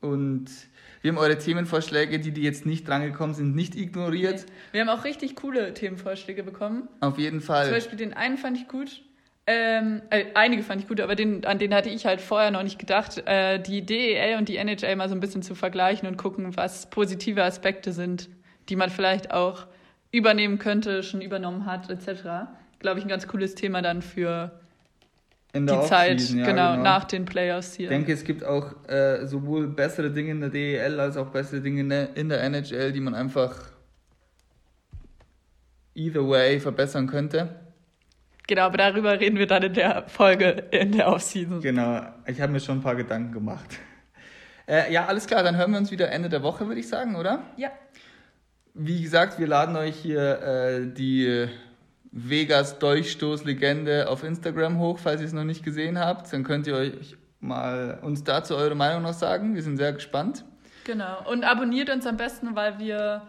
Und 0.00 0.46
wir 1.02 1.10
haben 1.10 1.18
eure 1.18 1.36
Themenvorschläge, 1.36 2.20
die, 2.20 2.30
die 2.30 2.42
jetzt 2.42 2.64
nicht 2.64 2.86
drangekommen 2.86 3.34
sind, 3.34 3.54
nicht 3.54 3.74
ignoriert. 3.74 4.46
Wir 4.72 4.80
haben 4.80 4.88
auch 4.88 5.04
richtig 5.04 5.36
coole 5.36 5.74
Themenvorschläge 5.74 6.44
bekommen. 6.44 6.88
Auf 7.00 7.18
jeden 7.18 7.40
Fall. 7.40 7.64
Zum 7.64 7.74
Beispiel 7.74 7.98
den 7.98 8.14
einen 8.14 8.38
fand 8.38 8.56
ich 8.56 8.68
gut. 8.68 9.02
Ähm, 9.50 10.02
äh, 10.10 10.26
einige 10.34 10.62
fand 10.62 10.82
ich 10.82 10.88
gut, 10.88 11.00
aber 11.00 11.14
den, 11.14 11.46
an 11.46 11.58
den 11.58 11.72
hatte 11.72 11.88
ich 11.88 12.04
halt 12.04 12.20
vorher 12.20 12.50
noch 12.50 12.62
nicht 12.62 12.78
gedacht, 12.78 13.22
äh, 13.26 13.58
die 13.58 13.80
DEL 13.80 14.36
und 14.36 14.46
die 14.50 14.58
NHL 14.58 14.94
mal 14.94 15.08
so 15.08 15.14
ein 15.14 15.20
bisschen 15.20 15.40
zu 15.40 15.54
vergleichen 15.54 16.06
und 16.06 16.18
gucken, 16.18 16.54
was 16.54 16.90
positive 16.90 17.42
Aspekte 17.42 17.94
sind, 17.94 18.28
die 18.68 18.76
man 18.76 18.90
vielleicht 18.90 19.32
auch 19.32 19.66
übernehmen 20.10 20.58
könnte, 20.58 21.02
schon 21.02 21.22
übernommen 21.22 21.64
hat, 21.64 21.88
etc. 21.88 22.50
Glaube 22.78 22.98
ich, 22.98 23.06
ein 23.06 23.08
ganz 23.08 23.26
cooles 23.26 23.54
Thema 23.54 23.80
dann 23.80 24.02
für 24.02 24.50
die 25.54 25.80
Zeit, 25.86 26.20
ja, 26.20 26.44
genau, 26.44 26.72
genau, 26.72 26.82
nach 26.82 27.04
den 27.04 27.24
Playoffs 27.24 27.72
hier. 27.72 27.86
Ich 27.86 27.96
denke, 27.96 28.12
es 28.12 28.24
gibt 28.24 28.44
auch 28.44 28.86
äh, 28.86 29.26
sowohl 29.26 29.66
bessere 29.66 30.10
Dinge 30.10 30.32
in 30.32 30.40
der 30.40 30.50
DEL 30.50 31.00
als 31.00 31.16
auch 31.16 31.28
bessere 31.28 31.62
Dinge 31.62 32.10
in 32.14 32.28
der 32.28 32.42
NHL, 32.42 32.92
die 32.92 33.00
man 33.00 33.14
einfach 33.14 33.56
either 35.94 36.28
way 36.28 36.60
verbessern 36.60 37.06
könnte. 37.06 37.48
Genau, 38.48 38.62
aber 38.62 38.78
darüber 38.78 39.20
reden 39.20 39.38
wir 39.38 39.46
dann 39.46 39.62
in 39.62 39.74
der 39.74 40.08
Folge 40.08 40.64
in 40.70 40.92
der 40.92 41.08
Offseason. 41.08 41.60
Genau, 41.60 42.00
ich 42.26 42.40
habe 42.40 42.50
mir 42.50 42.60
schon 42.60 42.78
ein 42.78 42.82
paar 42.82 42.96
Gedanken 42.96 43.30
gemacht. 43.30 43.78
Äh, 44.66 44.90
ja, 44.90 45.04
alles 45.04 45.26
klar, 45.26 45.42
dann 45.42 45.56
hören 45.56 45.70
wir 45.70 45.78
uns 45.78 45.90
wieder 45.90 46.10
Ende 46.10 46.30
der 46.30 46.42
Woche, 46.42 46.66
würde 46.66 46.80
ich 46.80 46.88
sagen, 46.88 47.14
oder? 47.14 47.42
Ja. 47.58 47.70
Wie 48.72 49.02
gesagt, 49.02 49.38
wir 49.38 49.46
laden 49.46 49.76
euch 49.76 49.96
hier 49.96 50.40
äh, 50.40 50.86
die 50.86 51.46
Vegas 52.10 52.78
Durchstoß-Legende 52.78 54.08
auf 54.08 54.24
Instagram 54.24 54.78
hoch, 54.78 54.98
falls 54.98 55.20
ihr 55.20 55.26
es 55.26 55.34
noch 55.34 55.44
nicht 55.44 55.62
gesehen 55.62 55.98
habt. 55.98 56.32
Dann 56.32 56.42
könnt 56.42 56.66
ihr 56.66 56.74
euch 56.74 57.16
mal 57.40 57.98
uns 58.00 58.24
dazu 58.24 58.56
eure 58.56 58.74
Meinung 58.74 59.02
noch 59.02 59.12
sagen. 59.12 59.54
Wir 59.54 59.62
sind 59.62 59.76
sehr 59.76 59.92
gespannt. 59.92 60.44
Genau. 60.84 61.30
Und 61.30 61.44
abonniert 61.44 61.90
uns 61.90 62.06
am 62.06 62.16
besten, 62.16 62.56
weil 62.56 62.78
wir 62.78 63.22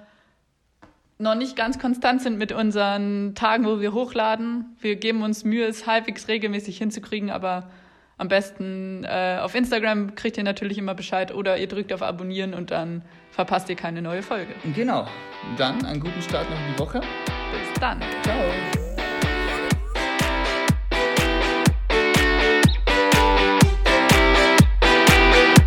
noch 1.19 1.35
nicht 1.35 1.55
ganz 1.55 1.77
konstant 1.77 2.21
sind 2.21 2.37
mit 2.37 2.51
unseren 2.51 3.35
Tagen, 3.35 3.65
wo 3.65 3.79
wir 3.81 3.93
hochladen. 3.93 4.77
Wir 4.79 4.95
geben 4.95 5.21
uns 5.21 5.43
Mühe, 5.43 5.65
es 5.65 5.85
halbwegs 5.85 6.27
regelmäßig 6.29 6.77
hinzukriegen, 6.77 7.29
aber 7.29 7.69
am 8.17 8.29
besten 8.29 9.03
äh, 9.03 9.37
auf 9.41 9.53
Instagram 9.53 10.15
kriegt 10.15 10.37
ihr 10.37 10.43
natürlich 10.43 10.77
immer 10.77 10.95
Bescheid 10.95 11.33
oder 11.33 11.57
ihr 11.57 11.67
drückt 11.67 11.93
auf 11.93 12.01
Abonnieren 12.01 12.53
und 12.53 12.71
dann 12.71 13.01
verpasst 13.31 13.69
ihr 13.69 13.75
keine 13.75 14.01
neue 14.01 14.23
Folge. 14.23 14.53
Genau. 14.75 15.07
Dann 15.57 15.85
einen 15.85 15.99
guten 15.99 16.21
Start 16.21 16.49
noch 16.49 16.57
in 16.57 16.73
die 16.73 16.79
Woche. 16.79 16.99
Bis 16.99 17.79
dann. 17.79 18.01
Ciao. 18.23 18.78